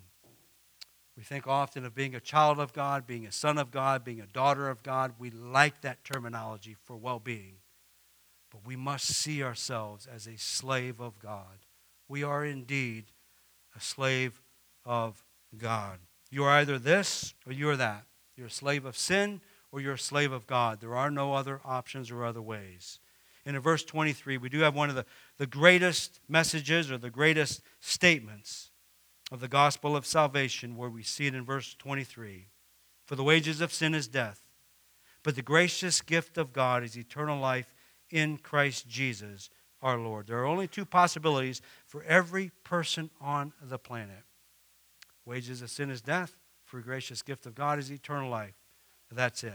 We 1.16 1.22
think 1.22 1.46
often 1.46 1.84
of 1.84 1.94
being 1.94 2.14
a 2.14 2.20
child 2.20 2.58
of 2.58 2.72
God, 2.72 3.06
being 3.06 3.26
a 3.26 3.32
son 3.32 3.58
of 3.58 3.70
God, 3.70 4.04
being 4.04 4.20
a 4.20 4.26
daughter 4.26 4.68
of 4.68 4.82
God. 4.82 5.14
We 5.18 5.30
like 5.30 5.82
that 5.82 6.02
terminology 6.04 6.74
for 6.82 6.96
well 6.96 7.20
being. 7.20 7.58
But 8.54 8.64
we 8.64 8.76
must 8.76 9.08
see 9.08 9.42
ourselves 9.42 10.06
as 10.06 10.28
a 10.28 10.38
slave 10.38 11.00
of 11.00 11.18
God. 11.18 11.66
We 12.06 12.22
are 12.22 12.44
indeed 12.44 13.06
a 13.76 13.80
slave 13.80 14.40
of 14.84 15.24
God. 15.58 15.98
You 16.30 16.44
are 16.44 16.50
either 16.50 16.78
this 16.78 17.34
or 17.44 17.52
you 17.52 17.68
are 17.70 17.76
that. 17.76 18.04
You're 18.36 18.46
a 18.46 18.50
slave 18.50 18.84
of 18.84 18.96
sin 18.96 19.40
or 19.72 19.80
you're 19.80 19.94
a 19.94 19.98
slave 19.98 20.30
of 20.30 20.46
God. 20.46 20.80
There 20.80 20.94
are 20.94 21.10
no 21.10 21.34
other 21.34 21.60
options 21.64 22.12
or 22.12 22.24
other 22.24 22.40
ways. 22.40 23.00
And 23.44 23.56
in 23.56 23.62
verse 23.62 23.82
23, 23.82 24.38
we 24.38 24.48
do 24.48 24.60
have 24.60 24.76
one 24.76 24.88
of 24.88 24.94
the, 24.94 25.04
the 25.36 25.48
greatest 25.48 26.20
messages 26.28 26.92
or 26.92 26.96
the 26.96 27.10
greatest 27.10 27.60
statements 27.80 28.70
of 29.32 29.40
the 29.40 29.48
gospel 29.48 29.96
of 29.96 30.06
salvation, 30.06 30.76
where 30.76 30.88
we 30.88 31.02
see 31.02 31.26
it 31.26 31.34
in 31.34 31.44
verse 31.44 31.74
23 31.74 32.46
For 33.04 33.16
the 33.16 33.24
wages 33.24 33.60
of 33.60 33.72
sin 33.72 33.96
is 33.96 34.06
death, 34.06 34.42
but 35.24 35.34
the 35.34 35.42
gracious 35.42 36.00
gift 36.00 36.38
of 36.38 36.52
God 36.52 36.84
is 36.84 36.96
eternal 36.96 37.40
life 37.40 37.73
in 38.14 38.38
Christ 38.38 38.88
Jesus 38.88 39.50
our 39.82 39.98
Lord. 39.98 40.28
There 40.28 40.38
are 40.38 40.46
only 40.46 40.68
two 40.68 40.86
possibilities 40.86 41.60
for 41.86 42.02
every 42.04 42.52
person 42.62 43.10
on 43.20 43.52
the 43.60 43.78
planet 43.78 44.24
wages 45.26 45.62
of 45.62 45.70
sin 45.70 45.90
is 45.90 46.02
death, 46.02 46.36
for 46.64 46.78
a 46.78 46.82
gracious 46.82 47.22
gift 47.22 47.46
of 47.46 47.54
God 47.54 47.78
is 47.78 47.90
eternal 47.90 48.30
life. 48.30 48.54
That's 49.10 49.44
it. 49.44 49.54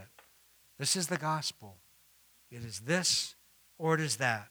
This 0.78 0.96
is 0.96 1.08
the 1.08 1.16
gospel. 1.16 1.76
It 2.50 2.64
is 2.64 2.80
this 2.80 3.34
or 3.78 3.94
it 3.94 4.00
is 4.00 4.16
that. 4.16 4.48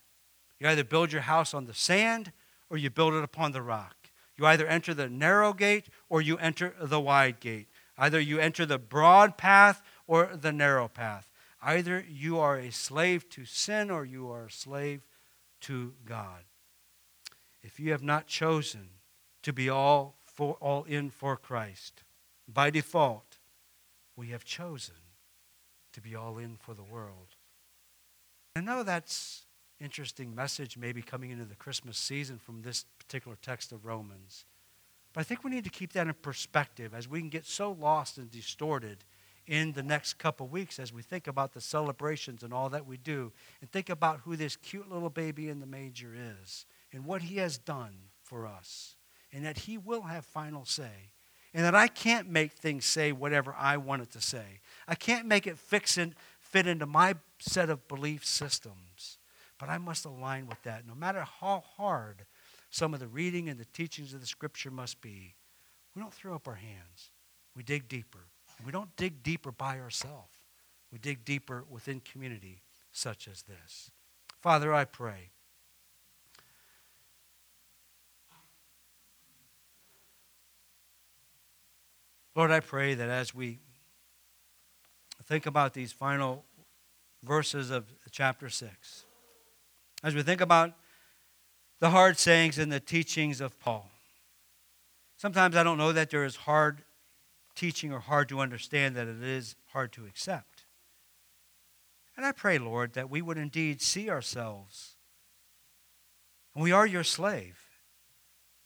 You 0.59 0.67
either 0.67 0.83
build 0.83 1.11
your 1.11 1.23
house 1.23 1.53
on 1.53 1.65
the 1.65 1.73
sand 1.73 2.31
or 2.69 2.77
you 2.77 2.89
build 2.89 3.13
it 3.13 3.23
upon 3.23 3.51
the 3.51 3.61
rock. 3.61 3.95
You 4.37 4.45
either 4.45 4.67
enter 4.67 4.93
the 4.93 5.09
narrow 5.09 5.53
gate 5.53 5.87
or 6.09 6.21
you 6.21 6.37
enter 6.37 6.73
the 6.79 6.99
wide 6.99 7.39
gate. 7.39 7.67
Either 7.97 8.19
you 8.19 8.39
enter 8.39 8.65
the 8.65 8.77
broad 8.77 9.37
path 9.37 9.81
or 10.07 10.31
the 10.33 10.51
narrow 10.51 10.87
path. 10.87 11.28
Either 11.61 12.05
you 12.09 12.39
are 12.39 12.57
a 12.57 12.71
slave 12.71 13.29
to 13.29 13.45
sin 13.45 13.91
or 13.91 14.05
you 14.05 14.31
are 14.31 14.45
a 14.45 14.51
slave 14.51 15.01
to 15.61 15.93
God. 16.05 16.43
If 17.61 17.79
you 17.79 17.91
have 17.91 18.03
not 18.03 18.27
chosen 18.27 18.89
to 19.43 19.51
be 19.51 19.69
all 19.69 20.15
for 20.25 20.55
all 20.61 20.85
in 20.85 21.09
for 21.09 21.35
Christ, 21.35 22.03
by 22.47 22.69
default, 22.69 23.37
we 24.15 24.27
have 24.27 24.45
chosen 24.45 24.95
to 25.91 26.01
be 26.01 26.15
all 26.15 26.37
in 26.37 26.55
for 26.55 26.73
the 26.73 26.83
world. 26.83 27.35
I 28.55 28.61
know 28.61 28.83
that's 28.83 29.45
interesting 29.79 30.35
message 30.35 30.77
maybe 30.77 31.01
coming 31.01 31.31
into 31.31 31.45
the 31.45 31.55
Christmas 31.55 31.97
season 31.97 32.37
from 32.37 32.61
this 32.61 32.85
particular 32.97 33.37
text 33.41 33.71
of 33.71 33.85
Romans. 33.85 34.45
But 35.13 35.21
I 35.21 35.23
think 35.23 35.43
we 35.43 35.51
need 35.51 35.63
to 35.63 35.69
keep 35.69 35.93
that 35.93 36.07
in 36.07 36.13
perspective 36.13 36.93
as 36.93 37.07
we 37.07 37.19
can 37.19 37.29
get 37.29 37.45
so 37.45 37.71
lost 37.71 38.17
and 38.17 38.29
distorted 38.29 39.03
in 39.49 39.71
the 39.71 39.81
next 39.81 40.19
couple 40.19 40.47
weeks 40.47 40.77
as 40.77 40.93
we 40.93 41.01
think 41.01 41.25
about 41.25 41.53
the 41.53 41.59
celebrations 41.59 42.43
and 42.43 42.53
all 42.53 42.69
that 42.69 42.85
we 42.85 42.97
do 42.97 43.31
and 43.61 43.71
think 43.71 43.89
about 43.89 44.19
who 44.19 44.35
this 44.35 44.55
cute 44.55 44.87
little 44.91 45.09
baby 45.09 45.49
in 45.49 45.59
the 45.59 45.65
manger 45.65 46.13
is 46.13 46.67
and 46.93 47.03
what 47.03 47.23
he 47.23 47.37
has 47.37 47.57
done 47.57 47.95
for 48.21 48.45
us 48.45 48.95
and 49.33 49.43
that 49.43 49.57
he 49.57 49.75
will 49.75 50.03
have 50.03 50.23
final 50.23 50.65
say 50.65 51.09
and 51.51 51.65
that 51.65 51.73
I 51.73 51.87
can't 51.87 52.29
make 52.29 52.51
things 52.51 52.85
say 52.85 53.11
whatever 53.11 53.55
I 53.57 53.77
want 53.77 54.03
it 54.03 54.11
to 54.11 54.21
say. 54.21 54.59
I 54.87 54.93
can't 54.93 55.25
make 55.25 55.47
it 55.47 55.57
fix 55.57 55.97
and 55.97 56.13
fit 56.39 56.67
into 56.67 56.85
my 56.85 57.15
set 57.39 57.71
of 57.71 57.87
belief 57.87 58.23
systems, 58.23 59.17
but 59.57 59.67
I 59.67 59.79
must 59.79 60.05
align 60.05 60.45
with 60.45 60.61
that 60.61 60.87
no 60.87 60.93
matter 60.93 61.25
how 61.41 61.63
hard 61.75 62.27
some 62.69 62.93
of 62.93 62.99
the 62.99 63.07
reading 63.07 63.49
and 63.49 63.59
the 63.59 63.65
teachings 63.65 64.13
of 64.13 64.21
the 64.21 64.27
scripture 64.27 64.69
must 64.69 65.01
be. 65.01 65.33
We 65.95 66.03
don't 66.03 66.13
throw 66.13 66.35
up 66.35 66.47
our 66.47 66.53
hands. 66.53 67.09
We 67.55 67.63
dig 67.63 67.87
deeper. 67.87 68.28
We 68.65 68.71
don't 68.71 68.95
dig 68.95 69.23
deeper 69.23 69.51
by 69.51 69.79
ourselves. 69.79 70.37
We 70.91 70.97
dig 70.97 71.23
deeper 71.23 71.63
within 71.69 72.01
community 72.01 72.61
such 72.91 73.27
as 73.27 73.43
this. 73.43 73.91
Father, 74.41 74.73
I 74.73 74.85
pray. 74.85 75.29
Lord, 82.35 82.51
I 82.51 82.59
pray 82.59 82.93
that 82.93 83.09
as 83.09 83.35
we 83.35 83.59
think 85.25 85.45
about 85.45 85.73
these 85.73 85.91
final 85.91 86.45
verses 87.23 87.69
of 87.69 87.85
chapter 88.11 88.49
6, 88.49 89.05
as 90.03 90.15
we 90.15 90.23
think 90.23 90.39
about 90.39 90.73
the 91.79 91.89
hard 91.89 92.17
sayings 92.17 92.57
and 92.57 92.71
the 92.71 92.79
teachings 92.79 93.41
of 93.41 93.59
Paul, 93.59 93.89
sometimes 95.17 95.55
I 95.55 95.63
don't 95.63 95.77
know 95.77 95.91
that 95.91 96.09
there 96.09 96.23
is 96.23 96.37
hard 96.37 96.81
teaching 97.59 97.91
or 97.91 97.99
hard 97.99 98.29
to 98.29 98.39
understand, 98.39 98.95
that 98.95 99.09
it 99.09 99.21
is 99.21 99.57
hard 99.73 99.91
to 99.91 100.05
accept. 100.05 100.63
And 102.15 102.25
I 102.25 102.31
pray, 102.31 102.57
Lord, 102.57 102.93
that 102.93 103.09
we 103.09 103.21
would 103.21 103.37
indeed 103.37 103.81
see 103.81 104.09
ourselves. 104.09 104.95
We 106.55 106.71
are 106.71 106.87
your 106.87 107.03
slave, 107.03 107.59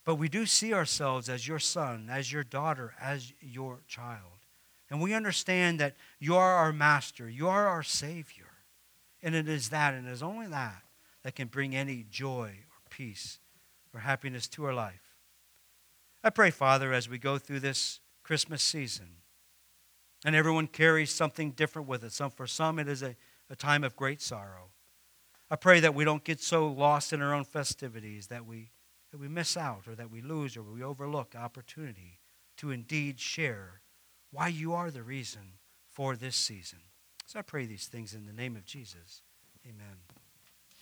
but 0.04 0.14
we 0.14 0.28
do 0.28 0.46
see 0.46 0.72
ourselves 0.72 1.28
as 1.28 1.48
your 1.48 1.58
son, 1.58 2.08
as 2.08 2.32
your 2.32 2.44
daughter, 2.44 2.94
as 3.00 3.32
your 3.40 3.80
child. 3.88 4.46
And 4.88 5.00
we 5.00 5.12
understand 5.12 5.80
that 5.80 5.96
you 6.20 6.36
are 6.36 6.54
our 6.54 6.72
master, 6.72 7.28
you 7.28 7.48
are 7.48 7.66
our 7.66 7.82
Savior. 7.82 8.46
And 9.24 9.34
it 9.34 9.48
is 9.48 9.70
that, 9.70 9.94
and 9.94 10.06
it 10.06 10.12
is 10.12 10.22
only 10.22 10.46
that, 10.46 10.82
that 11.24 11.34
can 11.34 11.48
bring 11.48 11.74
any 11.74 12.06
joy 12.08 12.58
or 12.68 12.90
peace 12.90 13.40
or 13.92 14.00
happiness 14.00 14.46
to 14.48 14.64
our 14.64 14.74
life. 14.74 15.16
I 16.22 16.30
pray, 16.30 16.50
Father, 16.52 16.92
as 16.92 17.08
we 17.08 17.18
go 17.18 17.38
through 17.38 17.60
this 17.60 18.00
Christmas 18.24 18.62
season. 18.62 19.06
And 20.24 20.34
everyone 20.34 20.66
carries 20.66 21.12
something 21.12 21.52
different 21.52 21.86
with 21.86 22.02
it. 22.02 22.12
Some, 22.12 22.30
for 22.30 22.46
some, 22.46 22.78
it 22.78 22.88
is 22.88 23.02
a, 23.02 23.14
a 23.50 23.54
time 23.54 23.84
of 23.84 23.94
great 23.94 24.22
sorrow. 24.22 24.70
I 25.50 25.56
pray 25.56 25.80
that 25.80 25.94
we 25.94 26.04
don't 26.04 26.24
get 26.24 26.40
so 26.40 26.66
lost 26.66 27.12
in 27.12 27.20
our 27.20 27.34
own 27.34 27.44
festivities 27.44 28.28
that 28.28 28.46
we, 28.46 28.70
that 29.12 29.18
we 29.18 29.28
miss 29.28 29.56
out 29.56 29.86
or 29.86 29.94
that 29.94 30.10
we 30.10 30.22
lose 30.22 30.56
or 30.56 30.62
we 30.62 30.82
overlook 30.82 31.36
opportunity 31.36 32.18
to 32.56 32.70
indeed 32.70 33.20
share 33.20 33.82
why 34.30 34.48
you 34.48 34.72
are 34.72 34.90
the 34.90 35.02
reason 35.02 35.58
for 35.86 36.16
this 36.16 36.34
season. 36.34 36.80
So 37.26 37.38
I 37.38 37.42
pray 37.42 37.66
these 37.66 37.86
things 37.86 38.14
in 38.14 38.26
the 38.26 38.32
name 38.32 38.56
of 38.56 38.64
Jesus. 38.64 39.22
Amen. 39.64 40.23